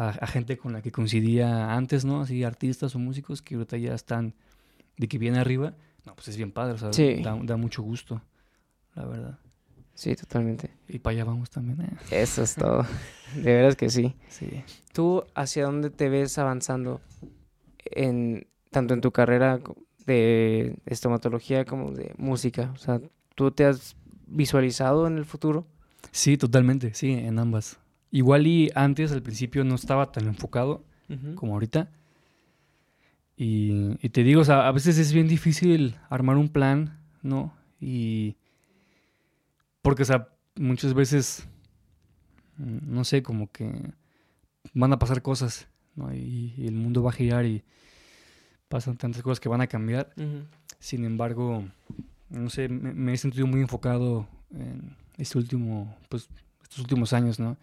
a, 0.00 0.08
a 0.10 0.26
gente 0.26 0.56
con 0.56 0.72
la 0.72 0.80
que 0.82 0.90
coincidía 0.92 1.74
antes, 1.74 2.04
¿no? 2.04 2.22
Así 2.22 2.42
artistas 2.44 2.94
o 2.94 2.98
músicos 2.98 3.42
que 3.42 3.54
ahorita 3.56 3.76
ya 3.76 3.94
están 3.94 4.34
de 4.96 5.08
que 5.08 5.18
viene 5.18 5.38
arriba. 5.38 5.74
No, 6.06 6.14
pues 6.14 6.28
es 6.28 6.36
bien 6.36 6.52
padre, 6.52 6.74
o 6.74 6.78
sea, 6.78 6.92
Sí. 6.92 7.22
da, 7.22 7.38
da 7.42 7.56
mucho 7.56 7.82
gusto, 7.82 8.22
la 8.94 9.04
verdad. 9.04 9.38
sí 9.94 10.16
totalmente 10.16 10.70
Y 10.88 10.98
para 11.00 11.12
allá 11.14 11.24
vamos 11.24 11.50
también, 11.50 11.80
¿eh? 11.82 11.90
eso 12.22 12.42
es 12.42 12.54
todo 12.54 12.86
de 13.34 13.42
veras 13.54 13.76
que 13.76 13.90
sí 13.90 14.14
Sí. 14.28 14.48
tú 14.94 15.22
hacia 15.34 15.64
dónde 15.66 15.90
te 15.90 16.08
ves 16.08 16.38
avanzando 16.38 17.00
en 17.84 18.46
tanto 18.70 18.94
en 18.94 19.00
tu 19.02 19.10
carrera 19.12 19.60
de 20.06 20.76
estomatología 20.86 21.64
como 21.66 21.90
de 21.92 22.14
música 22.16 22.70
o 22.74 22.78
sea 22.78 23.00
tú 23.34 23.50
te 23.50 23.66
has 23.66 23.94
visualizado 24.26 25.06
en 25.06 25.18
el 25.18 25.24
futuro 25.26 25.66
Sí, 26.12 26.36
totalmente, 26.38 26.92
sí, 26.94 27.12
en 27.12 27.38
ambas. 27.38 27.78
Igual 28.10 28.46
y 28.46 28.70
antes, 28.74 29.12
al 29.12 29.22
principio, 29.22 29.64
no 29.64 29.74
estaba 29.74 30.10
tan 30.12 30.26
enfocado 30.26 30.84
como 31.34 31.54
ahorita. 31.54 31.90
Y, 33.36 33.96
y 34.04 34.10
te 34.10 34.22
digo, 34.22 34.42
o 34.42 34.44
sea, 34.44 34.68
a 34.68 34.72
veces 34.72 34.98
es 34.98 35.12
bien 35.12 35.26
difícil 35.28 35.96
armar 36.08 36.36
un 36.36 36.48
plan, 36.50 36.98
¿no? 37.22 37.54
Y. 37.80 38.36
Porque, 39.82 40.02
o 40.02 40.06
sea, 40.06 40.28
muchas 40.56 40.94
veces. 40.94 41.48
mm, 42.58 42.78
No 42.94 43.04
sé, 43.04 43.22
como 43.22 43.50
que. 43.50 43.92
Van 44.74 44.92
a 44.92 44.98
pasar 44.98 45.22
cosas, 45.22 45.68
¿no? 45.96 46.14
Y, 46.14 46.54
y 46.56 46.66
el 46.66 46.74
mundo 46.74 47.02
va 47.02 47.10
a 47.10 47.14
girar 47.14 47.46
y. 47.46 47.64
Pasan 48.68 48.96
tantas 48.96 49.22
cosas 49.22 49.40
que 49.40 49.48
van 49.48 49.62
a 49.62 49.66
cambiar. 49.66 50.12
Sin 50.78 51.04
embargo, 51.04 51.64
no 52.28 52.50
sé, 52.50 52.68
me, 52.68 52.92
me 52.92 53.12
he 53.14 53.16
sentido 53.16 53.46
muy 53.46 53.60
enfocado 53.60 54.28
en 54.54 54.96
este 55.18 55.38
último, 55.38 55.96
pues, 56.08 56.28
estos 56.62 56.78
últimos 56.78 57.12
años, 57.12 57.40
¿no? 57.40 57.56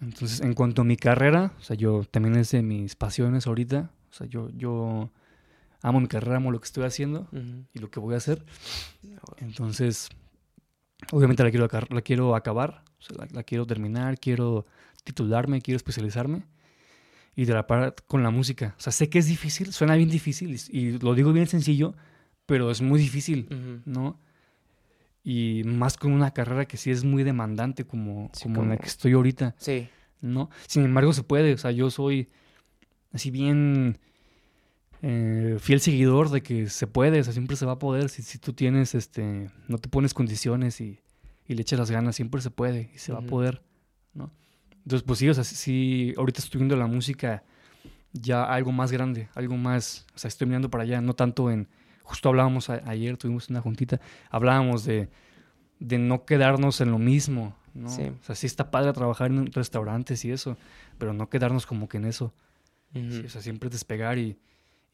Entonces, 0.00 0.40
en 0.40 0.54
cuanto 0.54 0.82
a 0.82 0.84
mi 0.84 0.96
carrera, 0.96 1.52
o 1.58 1.62
sea, 1.62 1.76
yo 1.76 2.04
también 2.10 2.36
es 2.36 2.50
de 2.50 2.62
mis 2.62 2.94
pasiones 2.96 3.46
ahorita. 3.46 3.90
O 4.10 4.12
sea, 4.12 4.26
yo, 4.26 4.50
yo 4.50 5.10
amo 5.82 6.00
mi 6.00 6.08
carrera, 6.08 6.36
amo 6.36 6.50
lo 6.50 6.60
que 6.60 6.66
estoy 6.66 6.84
haciendo 6.84 7.28
y 7.72 7.78
lo 7.78 7.90
que 7.90 8.00
voy 8.00 8.14
a 8.14 8.18
hacer. 8.18 8.44
Entonces, 9.38 10.08
obviamente 11.12 11.42
la 11.42 11.50
quiero, 11.50 11.68
la 11.90 12.02
quiero 12.02 12.36
acabar, 12.36 12.84
o 12.98 13.02
sea, 13.02 13.16
la, 13.18 13.28
la 13.32 13.42
quiero 13.42 13.66
terminar, 13.66 14.18
quiero 14.18 14.66
titularme, 15.04 15.62
quiero 15.62 15.76
especializarme 15.76 16.42
y 17.36 17.44
de 17.44 17.52
la 17.52 17.66
par 17.66 17.94
con 18.06 18.22
la 18.22 18.30
música. 18.30 18.74
O 18.78 18.80
sea, 18.80 18.92
sé 18.92 19.08
que 19.10 19.18
es 19.18 19.26
difícil, 19.26 19.72
suena 19.72 19.94
bien 19.94 20.08
difícil 20.08 20.58
y, 20.70 20.78
y 20.78 20.98
lo 20.98 21.14
digo 21.14 21.32
bien 21.32 21.46
sencillo, 21.46 21.94
pero 22.46 22.70
es 22.70 22.80
muy 22.80 22.98
difícil. 22.98 23.82
¿no? 23.84 24.18
Y 25.28 25.62
más 25.64 25.96
con 25.96 26.12
una 26.12 26.30
carrera 26.30 26.66
que 26.66 26.76
sí 26.76 26.92
es 26.92 27.02
muy 27.02 27.24
demandante 27.24 27.84
como, 27.84 28.30
Sí, 28.32 28.44
como 28.44 28.62
en 28.62 28.68
la 28.68 28.76
que 28.76 28.86
estoy 28.86 29.12
ahorita, 29.12 29.56
sí 29.58 29.88
¿no? 30.20 30.50
Sin 30.66 30.84
embargo, 30.84 31.12
se 31.12 31.22
puede, 31.22 31.54
o 31.54 31.58
sea, 31.58 31.70
yo 31.70 31.90
soy 31.90 32.28
así 33.12 33.30
bien 33.30 33.98
eh, 35.02 35.56
fiel 35.60 35.80
seguidor 35.80 36.30
de 36.30 36.42
que 36.42 36.68
se 36.68 36.86
puede, 36.86 37.20
o 37.20 37.24
sea, 37.24 37.32
siempre 37.32 37.56
se 37.56 37.66
va 37.66 37.72
a 37.72 37.78
poder. 37.78 38.08
Si, 38.08 38.22
si 38.22 38.38
tú 38.38 38.52
tienes, 38.52 38.94
este, 38.94 39.50
no 39.68 39.78
te 39.78 39.88
pones 39.88 40.14
condiciones 40.14 40.80
y, 40.80 41.00
y 41.46 41.54
le 41.54 41.62
echas 41.62 41.78
las 41.78 41.90
ganas, 41.90 42.16
siempre 42.16 42.40
se 42.40 42.50
puede 42.50 42.90
y 42.94 42.98
se 42.98 43.12
va 43.12 43.20
a 43.20 43.22
poder, 43.22 43.62
¿no? 44.14 44.30
Entonces, 44.84 45.04
pues 45.04 45.18
sí, 45.18 45.28
o 45.28 45.34
sea, 45.34 45.44
sí, 45.44 46.14
ahorita 46.16 46.40
estoy 46.40 46.60
viendo 46.60 46.76
la 46.76 46.86
música 46.86 47.42
ya 48.12 48.44
algo 48.44 48.72
más 48.72 48.92
grande, 48.92 49.28
algo 49.34 49.56
más, 49.56 50.06
o 50.14 50.18
sea, 50.18 50.28
estoy 50.28 50.46
mirando 50.46 50.70
para 50.70 50.84
allá, 50.84 51.00
no 51.00 51.14
tanto 51.14 51.50
en, 51.50 51.68
justo 52.06 52.28
hablábamos 52.28 52.70
a- 52.70 52.82
ayer, 52.86 53.16
tuvimos 53.16 53.48
una 53.50 53.60
juntita, 53.60 54.00
hablábamos 54.30 54.84
de, 54.84 55.08
de 55.80 55.98
no 55.98 56.24
quedarnos 56.24 56.80
en 56.80 56.90
lo 56.90 56.98
mismo, 56.98 57.54
¿no? 57.74 57.88
Sí. 57.90 58.04
O 58.04 58.22
sea, 58.24 58.34
sí 58.34 58.46
está 58.46 58.70
padre 58.70 58.92
trabajar 58.92 59.30
en 59.30 59.46
restaurantes 59.52 60.24
y 60.24 60.30
eso, 60.30 60.56
pero 60.98 61.12
no 61.12 61.28
quedarnos 61.28 61.66
como 61.66 61.88
que 61.88 61.98
en 61.98 62.06
eso. 62.06 62.32
Sí, 62.94 63.22
o 63.26 63.28
sea, 63.28 63.42
siempre 63.42 63.68
despegar 63.68 64.16
y, 64.18 64.38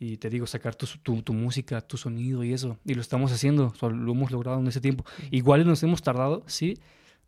y 0.00 0.16
te 0.16 0.28
digo, 0.28 0.46
sacar 0.48 0.74
tu, 0.74 0.86
tu, 1.02 1.22
tu 1.22 1.32
música, 1.32 1.80
tu 1.80 1.96
sonido 1.96 2.42
y 2.42 2.52
eso. 2.52 2.78
Y 2.84 2.94
lo 2.94 3.00
estamos 3.00 3.30
haciendo, 3.30 3.66
o 3.66 3.74
sea, 3.76 3.90
lo 3.90 4.10
hemos 4.12 4.32
logrado 4.32 4.58
en 4.58 4.66
ese 4.66 4.80
tiempo. 4.80 5.04
Igual 5.30 5.64
nos 5.66 5.82
hemos 5.84 6.02
tardado, 6.02 6.42
sí, 6.46 6.78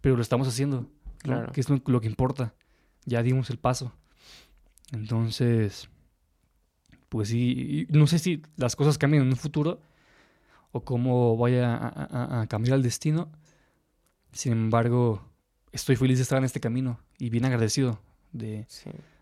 pero 0.01 0.16
lo 0.16 0.22
estamos 0.22 0.49
haciendo, 0.49 0.80
¿no? 0.80 0.89
Claro. 1.18 1.53
que 1.53 1.61
es 1.61 1.68
lo, 1.70 1.80
lo 1.87 2.01
que 2.01 2.09
importa. 2.09 2.55
ya 3.07 3.22
dimos 3.22 3.51
el 3.51 3.59
paso. 3.59 3.93
Entonces, 4.93 5.89
pues 7.09 7.28
sí, 7.28 7.86
no 7.90 8.07
sé 8.07 8.18
si 8.18 8.42
las 8.57 8.76
cosas 8.76 8.98
cambian 8.98 9.22
en 9.22 9.28
un 9.30 9.36
futuro 9.36 9.80
o 10.72 10.84
cómo 10.84 11.36
vaya 11.36 11.78
a, 12.40 12.46
cambiar 12.48 12.76
el 12.76 12.82
destino. 12.82 13.30
Sin 14.32 14.52
embargo, 14.52 15.24
estoy 15.70 15.96
feliz 15.96 16.18
de 16.18 16.22
estar 16.22 16.38
en 16.38 16.44
este 16.44 16.61
camino 16.61 16.98
y 17.18 17.30
bien 17.30 17.44
agradecido 17.44 18.00
de, 18.32 18.66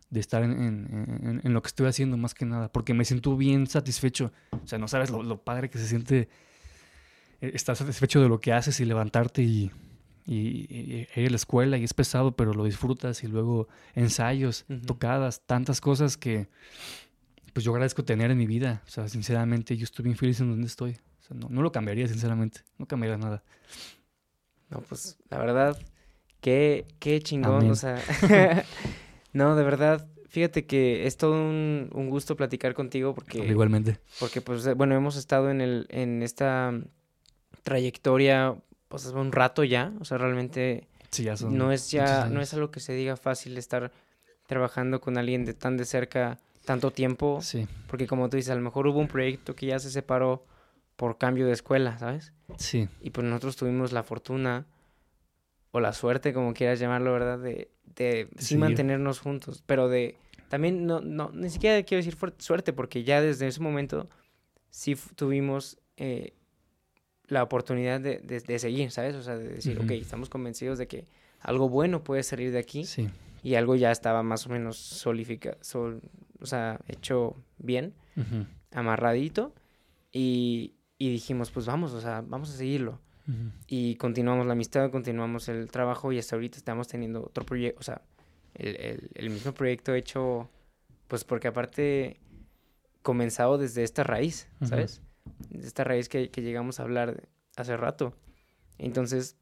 de 0.08 0.20
estar 0.20 0.42
en, 0.42 1.40
lo 1.44 1.62
que 1.62 1.68
estoy 1.68 1.86
haciendo 1.86 2.16
más 2.16 2.34
que 2.34 2.44
nada, 2.44 2.72
porque 2.72 2.94
me 2.94 3.04
siento 3.04 3.36
bien 3.36 3.66
satisfecho. 3.66 4.32
O 4.52 4.66
sea, 4.66 4.78
no 4.78 4.88
sabes 4.88 5.10
lo, 5.10 5.42
padre 5.42 5.70
que 5.70 5.78
se 5.78 5.86
siente 5.86 6.28
eh, 7.40 7.50
estar 7.54 7.76
satisfecho 7.76 8.20
de 8.20 8.28
lo 8.28 8.40
que 8.40 8.52
haces 8.52 8.80
y 8.80 8.84
levantarte 8.84 9.42
y, 9.42 9.70
y, 10.26 11.06
ir 11.16 11.26
a 11.26 11.30
la 11.30 11.36
escuela 11.36 11.76
y 11.78 11.84
es 11.84 11.94
pesado, 11.94 12.36
pero 12.36 12.54
lo 12.54 12.64
disfrutas 12.64 13.24
y 13.24 13.26
luego 13.26 13.68
ensayos, 13.94 14.64
tocadas, 14.86 15.42
tantas 15.46 15.80
cosas 15.80 16.16
que 16.16 16.48
pues 17.53 17.64
yo 17.64 17.72
agradezco 17.72 18.05
tener 18.05 18.30
en 18.30 18.38
mi 18.38 18.46
vida. 18.46 18.82
O 18.86 18.90
sea, 18.90 19.09
sinceramente, 19.09 19.76
yo 19.76 19.84
estoy 19.84 20.05
bien 20.05 20.16
feliz 20.16 20.40
en 20.40 20.50
donde 20.50 20.66
estoy. 20.66 20.92
O 21.20 21.24
sea, 21.24 21.36
no, 21.36 21.48
no 21.50 21.62
lo 21.62 21.72
cambiaría, 21.72 22.09
sinceramente. 22.09 22.61
No 22.78 22.86
cambiaría 22.86 23.18
nada. 23.18 23.42
No, 24.70 24.80
pues 24.80 25.18
la 25.28 25.38
verdad, 25.38 25.78
qué, 26.40 26.86
qué 26.98 27.20
chingón. 27.20 27.70
O 27.70 27.74
sea, 27.74 28.03
no, 29.32 29.55
de 29.55 29.64
verdad, 29.64 30.09
fíjate 30.28 30.66
que 30.66 31.07
es 31.07 31.16
todo 31.16 31.34
un, 31.34 31.90
un, 31.92 32.09
gusto 32.09 32.36
platicar 32.36 32.74
contigo 32.74 33.14
porque... 33.14 33.46
Igualmente. 33.46 33.98
Porque, 34.18 34.40
pues, 34.40 34.66
eh, 34.66 34.74
bueno, 34.74 34.94
hemos 34.94 35.16
estado 35.16 35.50
en, 35.50 35.61
el, 35.61 35.86
en 35.90 36.22
esta 36.22 36.72
trayectoria, 37.62 38.57
pues, 38.88 39.07
un 39.07 39.32
rato 39.32 39.62
ya. 39.62 39.92
O 40.00 40.05
sea, 40.05 40.18
realmente... 40.18 40.88
Sí, 41.11 41.24
ya 41.24 41.36
son 41.36 41.59
no 41.59 41.72
es 41.72 41.90
ya, 41.90 42.30
no 42.30 42.40
es 42.40 42.55
algo 42.55 42.70
que 42.70 42.80
se 42.80 42.94
diga 42.94 43.18
fácil 43.18 43.59
estar 43.59 43.92
trabajando 44.46 45.03
con 45.03 45.18
alguien 45.18 45.44
de 45.44 45.53
tan 45.53 45.76
de 45.76 45.84
cerca 45.84 46.38
tanto 46.64 46.90
tiempo. 46.90 47.40
Sí. 47.42 47.66
Porque 47.86 48.06
como 48.06 48.28
tú 48.28 48.36
dices, 48.36 48.50
a 48.50 48.54
lo 48.54 48.60
mejor 48.60 48.86
hubo 48.86 48.98
un 48.98 49.08
proyecto 49.08 49.54
que 49.54 49.66
ya 49.66 49.78
se 49.78 49.90
separó 49.90 50.44
por 50.96 51.18
cambio 51.18 51.46
de 51.46 51.52
escuela, 51.52 51.98
¿sabes? 51.98 52.32
Sí. 52.58 52.88
Y 53.00 53.10
pues 53.10 53.26
nosotros 53.26 53.56
tuvimos 53.56 53.92
la 53.92 54.02
fortuna 54.02 54.66
o 55.70 55.80
la 55.80 55.92
suerte, 55.92 56.32
como 56.32 56.54
quieras 56.54 56.78
llamarlo, 56.78 57.12
¿verdad? 57.12 57.38
De, 57.38 57.70
de 57.96 58.28
sí 58.38 58.56
mantenernos 58.56 59.20
juntos, 59.20 59.62
pero 59.66 59.88
de 59.88 60.16
también 60.48 60.84
no, 60.84 61.00
no, 61.00 61.30
ni 61.32 61.48
siquiera 61.48 61.82
quiero 61.82 62.04
decir 62.04 62.16
suerte, 62.36 62.74
porque 62.74 63.04
ya 63.04 63.22
desde 63.22 63.46
ese 63.46 63.60
momento 63.60 64.10
sí 64.68 64.94
tuvimos 65.16 65.78
eh, 65.96 66.34
la 67.26 67.42
oportunidad 67.42 68.00
de, 68.00 68.18
de, 68.18 68.58
seguir, 68.58 68.90
¿sabes? 68.90 69.14
O 69.14 69.22
sea, 69.22 69.38
de 69.38 69.48
decir, 69.48 69.78
ok, 69.78 69.92
estamos 69.92 70.28
convencidos 70.28 70.76
de 70.76 70.86
que 70.86 71.06
algo 71.40 71.70
bueno 71.70 72.04
puede 72.04 72.22
salir 72.22 72.52
de 72.52 72.58
aquí. 72.58 72.84
Sí. 72.84 73.08
Y 73.43 73.57
algo 73.57 73.74
ya 73.74 73.90
estaba 73.90 74.22
más 74.22 74.47
o 74.47 74.51
menos 74.51 74.76
solidificado, 74.76 75.57
o 76.40 76.47
sea, 76.47 76.80
hecho 76.88 77.36
bien, 77.59 77.95
amarradito. 78.72 79.53
Y, 80.12 80.74
y, 80.99 81.11
dijimos, 81.11 81.51
pues 81.51 81.66
vamos, 81.66 81.93
o 81.93 82.01
sea, 82.01 82.22
vamos 82.26 82.51
a 82.51 82.57
seguirlo. 82.57 83.01
Y 83.66 83.95
continuamos 83.97 84.47
la 84.47 84.53
amistad, 84.53 84.90
continuamos 84.90 85.49
el 85.49 85.70
trabajo 85.70 86.12
y 86.12 86.18
hasta 86.18 86.36
ahorita 86.36 86.59
estamos 86.59 86.88
teniendo 86.88 87.22
otro 87.24 87.47
proyecto, 87.47 87.78
o 87.80 87.82
sea, 87.82 88.03
el, 88.55 89.11
el, 89.14 89.30
mismo 89.30 89.53
proyecto 89.53 89.95
hecho, 89.95 90.51
pues 91.07 91.24
porque 91.24 91.49
aparte 91.49 92.20
comenzado 93.03 93.59
desde 93.59 93.84
esta 93.84 94.03
raíz, 94.03 94.49
¿sabes? 94.62 95.03
De 95.51 95.66
esta 95.66 95.84
raíz 95.84 96.09
que, 96.09 96.30
que 96.30 96.43
llegamos 96.43 96.80
a 96.80 96.82
hablar 96.82 97.28
hace 97.57 97.76
rato. 97.76 98.14
Entonces, 98.78 99.36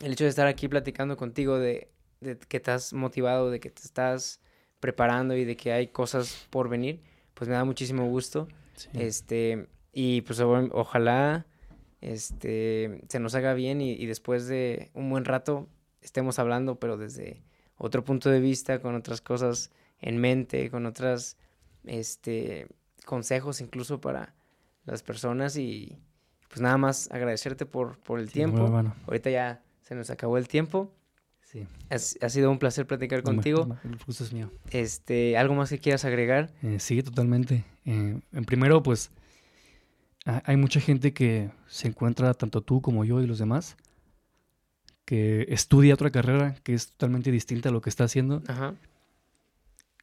el 0.00 0.12
hecho 0.12 0.24
de 0.24 0.30
estar 0.30 0.46
aquí 0.46 0.68
platicando 0.68 1.16
contigo 1.16 1.58
de, 1.58 1.90
de 2.20 2.38
que 2.38 2.56
estás 2.56 2.92
motivado, 2.92 3.50
de 3.50 3.60
que 3.60 3.70
te 3.70 3.82
estás 3.82 4.40
preparando 4.80 5.36
y 5.36 5.44
de 5.44 5.56
que 5.56 5.72
hay 5.72 5.88
cosas 5.88 6.46
por 6.50 6.68
venir, 6.68 7.00
pues 7.34 7.48
me 7.48 7.54
da 7.54 7.64
muchísimo 7.64 8.06
gusto. 8.06 8.48
Este, 8.94 9.68
y 9.92 10.20
pues 10.22 10.40
ojalá 10.40 11.46
este, 12.00 13.00
se 13.08 13.18
nos 13.18 13.34
haga 13.34 13.54
bien 13.54 13.80
y, 13.80 14.06
después 14.06 14.46
de 14.46 14.90
un 14.94 15.10
buen 15.10 15.24
rato 15.24 15.68
estemos 16.00 16.38
hablando, 16.38 16.78
pero 16.78 16.96
desde 16.96 17.42
otro 17.76 18.04
punto 18.04 18.30
de 18.30 18.40
vista, 18.40 18.80
con 18.80 18.94
otras 18.94 19.20
cosas 19.20 19.70
en 20.00 20.18
mente, 20.18 20.70
con 20.70 20.86
otras 20.86 21.36
este, 21.84 22.68
consejos 23.04 23.60
incluso 23.60 24.00
para 24.00 24.34
las 24.84 25.02
personas 25.02 25.56
y 25.56 25.98
pues 26.48 26.60
nada 26.60 26.78
más 26.78 27.10
agradecerte 27.10 27.66
por, 27.66 27.98
por 27.98 28.20
el 28.20 28.30
tiempo. 28.30 28.70
Ahorita 29.06 29.30
ya 29.30 29.62
se 29.82 29.94
nos 29.94 30.10
acabó 30.10 30.38
el 30.38 30.48
tiempo. 30.48 30.92
Sí. 31.50 31.66
Ha, 31.88 32.28
sido 32.28 32.50
un 32.50 32.58
placer 32.58 32.86
platicar 32.86 33.22
contigo. 33.22 33.78
el 33.82 33.96
gusto 34.06 34.22
es 34.22 34.34
mío. 34.34 34.52
Este, 34.70 35.38
¿Algo 35.38 35.54
más 35.54 35.70
que 35.70 35.78
quieras 35.78 36.04
agregar? 36.04 36.52
Eh, 36.62 36.78
sí, 36.78 37.02
totalmente. 37.02 37.64
Eh, 37.86 38.20
en 38.32 38.44
primero, 38.44 38.82
pues, 38.82 39.10
hay 40.26 40.58
mucha 40.58 40.78
gente 40.78 41.14
que 41.14 41.50
se 41.66 41.88
encuentra, 41.88 42.34
tanto 42.34 42.60
tú 42.60 42.82
como 42.82 43.02
yo 43.06 43.22
y 43.22 43.26
los 43.26 43.38
demás, 43.38 43.78
que 45.06 45.46
estudia 45.48 45.94
otra 45.94 46.10
carrera 46.10 46.54
que 46.64 46.74
es 46.74 46.88
totalmente 46.88 47.30
distinta 47.30 47.70
a 47.70 47.72
lo 47.72 47.80
que 47.80 47.88
está 47.88 48.04
haciendo. 48.04 48.42
Ajá. 48.46 48.74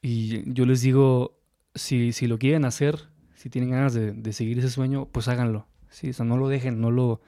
Y 0.02 0.52
yo 0.52 0.66
les 0.66 0.80
digo, 0.80 1.38
si, 1.76 2.12
si 2.12 2.26
lo 2.26 2.40
quieren 2.40 2.64
hacer, 2.64 3.08
si 3.36 3.50
tienen 3.50 3.70
ganas 3.70 3.94
de, 3.94 4.12
de 4.12 4.32
seguir 4.32 4.58
ese 4.58 4.70
sueño, 4.70 5.06
pues 5.12 5.28
háganlo. 5.28 5.68
Sí, 5.90 6.10
o 6.10 6.12
sea, 6.12 6.24
no 6.24 6.36
lo 6.38 6.48
dejen, 6.48 6.80
no 6.80 6.90
lo, 6.90 7.20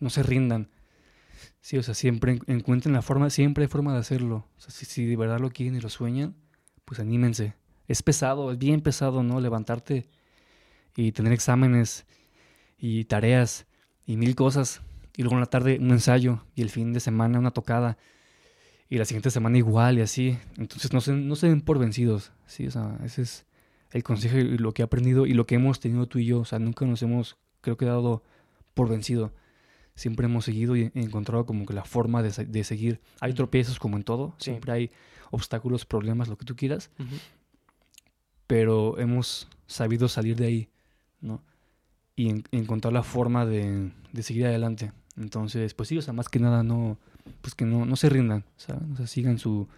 no 0.00 0.08
se 0.08 0.22
rindan. 0.22 0.70
Sí, 1.60 1.76
o 1.78 1.82
sea, 1.82 1.94
siempre 1.94 2.38
encuentren 2.46 2.92
la 2.92 3.02
forma, 3.02 3.30
siempre 3.30 3.64
hay 3.64 3.68
forma 3.68 3.92
de 3.92 4.00
hacerlo. 4.00 4.46
O 4.56 4.60
sea, 4.60 4.70
si, 4.70 5.06
de 5.06 5.16
verdad 5.16 5.40
lo 5.40 5.50
quieren 5.50 5.76
y 5.76 5.80
lo 5.80 5.88
sueñan, 5.88 6.36
pues 6.84 7.00
anímense. 7.00 7.54
Es 7.88 8.02
pesado, 8.02 8.52
es 8.52 8.58
bien 8.58 8.80
pesado, 8.80 9.22
¿no? 9.22 9.40
Levantarte 9.40 10.08
y 10.96 11.12
tener 11.12 11.32
exámenes 11.32 12.06
y 12.78 13.04
tareas 13.04 13.66
y 14.06 14.16
mil 14.16 14.34
cosas. 14.34 14.82
Y 15.16 15.22
luego 15.22 15.36
en 15.36 15.40
la 15.40 15.46
tarde 15.46 15.78
un 15.80 15.90
ensayo 15.90 16.44
y 16.54 16.62
el 16.62 16.70
fin 16.70 16.92
de 16.92 17.00
semana 17.00 17.38
una 17.38 17.50
tocada. 17.50 17.96
Y 18.88 18.98
la 18.98 19.04
siguiente 19.04 19.30
semana 19.30 19.58
igual 19.58 19.98
y 19.98 20.02
así. 20.02 20.38
Entonces 20.56 20.92
no 20.92 21.00
se, 21.00 21.12
no 21.12 21.36
se 21.36 21.48
den 21.48 21.60
por 21.60 21.78
vencidos. 21.78 22.32
Sí, 22.46 22.66
o 22.66 22.70
sea, 22.70 22.98
ese 23.04 23.22
es 23.22 23.46
el 23.92 24.02
consejo 24.02 24.38
y 24.38 24.58
lo 24.58 24.72
que 24.72 24.82
he 24.82 24.84
aprendido 24.84 25.26
y 25.26 25.32
lo 25.32 25.46
que 25.46 25.56
hemos 25.56 25.80
tenido 25.80 26.06
tú 26.06 26.18
y 26.18 26.26
yo. 26.26 26.40
O 26.40 26.44
sea, 26.44 26.58
nunca 26.58 26.86
nos 26.86 27.02
hemos, 27.02 27.36
creo 27.60 27.76
que, 27.76 27.86
dado 27.86 28.22
por 28.74 28.88
vencido 28.88 29.32
siempre 29.96 30.26
hemos 30.26 30.44
seguido 30.44 30.76
y 30.76 30.92
encontrado 30.94 31.44
como 31.46 31.66
que 31.66 31.74
la 31.74 31.84
forma 31.84 32.22
de, 32.22 32.30
de 32.44 32.64
seguir. 32.64 33.00
Hay 33.20 33.32
tropiezos 33.32 33.80
como 33.80 33.96
en 33.96 34.04
todo, 34.04 34.34
siempre 34.38 34.70
hay 34.70 34.90
obstáculos, 35.30 35.84
problemas, 35.84 36.28
lo 36.28 36.38
que 36.38 36.44
tú 36.44 36.54
quieras, 36.54 36.90
pero 38.46 38.98
hemos 38.98 39.48
sabido 39.66 40.06
salir 40.08 40.36
de 40.36 40.46
ahí, 40.46 40.68
¿no? 41.20 41.42
Y 42.14 42.30
encontrar 42.52 42.92
la 42.92 43.02
forma 43.02 43.44
de, 43.44 43.90
de, 44.12 44.22
seguir 44.22 44.46
adelante. 44.46 44.92
Entonces, 45.16 45.74
pues 45.74 45.88
sí, 45.88 45.98
o 45.98 46.02
sea, 46.02 46.14
más 46.14 46.28
que 46.28 46.38
nada 46.38 46.62
no, 46.62 46.96
pues 47.42 47.54
que 47.54 47.64
no, 47.64 47.84
no 47.84 47.96
se 47.96 48.08
rindan, 48.08 48.44
¿sabes? 48.56 48.82
O 48.92 48.96
sea, 48.96 49.06
sigan 49.06 49.38
su, 49.38 49.68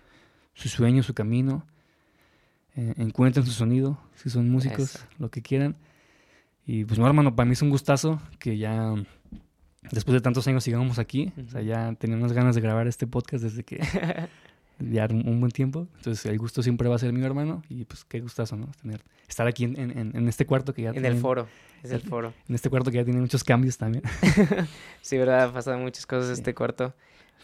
su 0.54 0.68
sueño, 0.68 1.02
su 1.02 1.14
camino, 1.14 1.64
eh, 2.76 2.94
encuentren 2.98 3.44
su 3.44 3.52
sonido, 3.52 3.98
si 4.14 4.30
son 4.30 4.50
músicos, 4.50 5.04
lo 5.18 5.30
que 5.30 5.42
quieran. 5.42 5.76
Y 6.64 6.84
pues 6.84 6.98
no, 6.98 7.06
hermano, 7.06 7.34
para 7.34 7.46
mí 7.46 7.54
es 7.54 7.62
un 7.62 7.70
gustazo 7.70 8.20
que 8.38 8.58
ya 8.58 8.94
después 9.90 10.14
de 10.14 10.20
tantos 10.20 10.46
años 10.48 10.64
sigamos 10.64 10.98
aquí. 10.98 11.32
O 11.46 11.50
sea, 11.50 11.62
ya 11.62 11.94
teníamos 11.98 12.32
ganas 12.32 12.54
de 12.54 12.60
grabar 12.60 12.86
este 12.86 13.06
podcast 13.06 13.44
desde 13.44 13.62
que 13.62 13.80
ya 14.78 15.06
un, 15.10 15.40
buen 15.40 15.52
tiempo. 15.52 15.88
Entonces, 15.96 16.24
el 16.26 16.38
gusto 16.38 16.62
siempre 16.62 16.88
va 16.88 16.96
a 16.96 16.98
ser 16.98 17.12
mío, 17.12 17.26
hermano. 17.26 17.62
Y 17.68 17.84
pues 17.84 18.04
qué 18.04 18.20
gustazo, 18.20 18.56
¿no? 18.56 18.70
Tener, 18.80 19.02
estar 19.28 19.46
aquí 19.46 19.64
en, 19.64 19.78
en, 19.78 20.12
en 20.14 20.28
este 20.28 20.46
cuarto 20.46 20.72
que 20.72 20.82
ya... 20.82 20.90
En 20.90 21.04
el 21.04 21.16
foro, 21.16 21.48
es 21.82 21.90
el 21.90 22.00
foro. 22.00 22.32
En 22.48 22.54
este 22.54 22.70
cuarto 22.70 22.90
que 22.90 22.98
ya 22.98 23.04
tiene 23.04 23.20
muchos 23.20 23.44
cambios 23.44 23.78
también. 23.78 24.04
sí, 25.02 25.18
verdad, 25.18 25.44
ha 25.44 25.52
pasado 25.52 25.78
muchas 25.78 26.06
cosas 26.06 26.30
este 26.30 26.54
cuarto. 26.54 26.94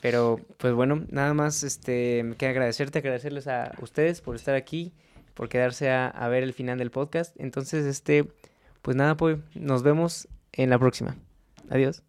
Pero, 0.00 0.38
pues 0.58 0.74
bueno, 0.74 1.04
nada 1.10 1.32
más 1.34 1.62
este, 1.62 2.22
me 2.24 2.36
queda 2.36 2.50
agradecerte, 2.50 2.98
agradecerles 2.98 3.46
a 3.46 3.72
ustedes 3.80 4.20
por 4.20 4.36
estar 4.36 4.54
aquí, 4.54 4.92
por 5.32 5.48
quedarse 5.48 5.90
a, 5.90 6.08
a 6.08 6.28
ver 6.28 6.42
el 6.42 6.52
final 6.52 6.78
del 6.78 6.90
podcast. 6.90 7.34
Entonces, 7.38 7.86
este, 7.86 8.28
pues 8.82 8.96
nada, 8.96 9.16
pues 9.16 9.38
nos 9.54 9.82
vemos 9.82 10.28
en 10.52 10.68
la 10.68 10.78
próxima. 10.78 11.16
Adiós. 11.70 12.02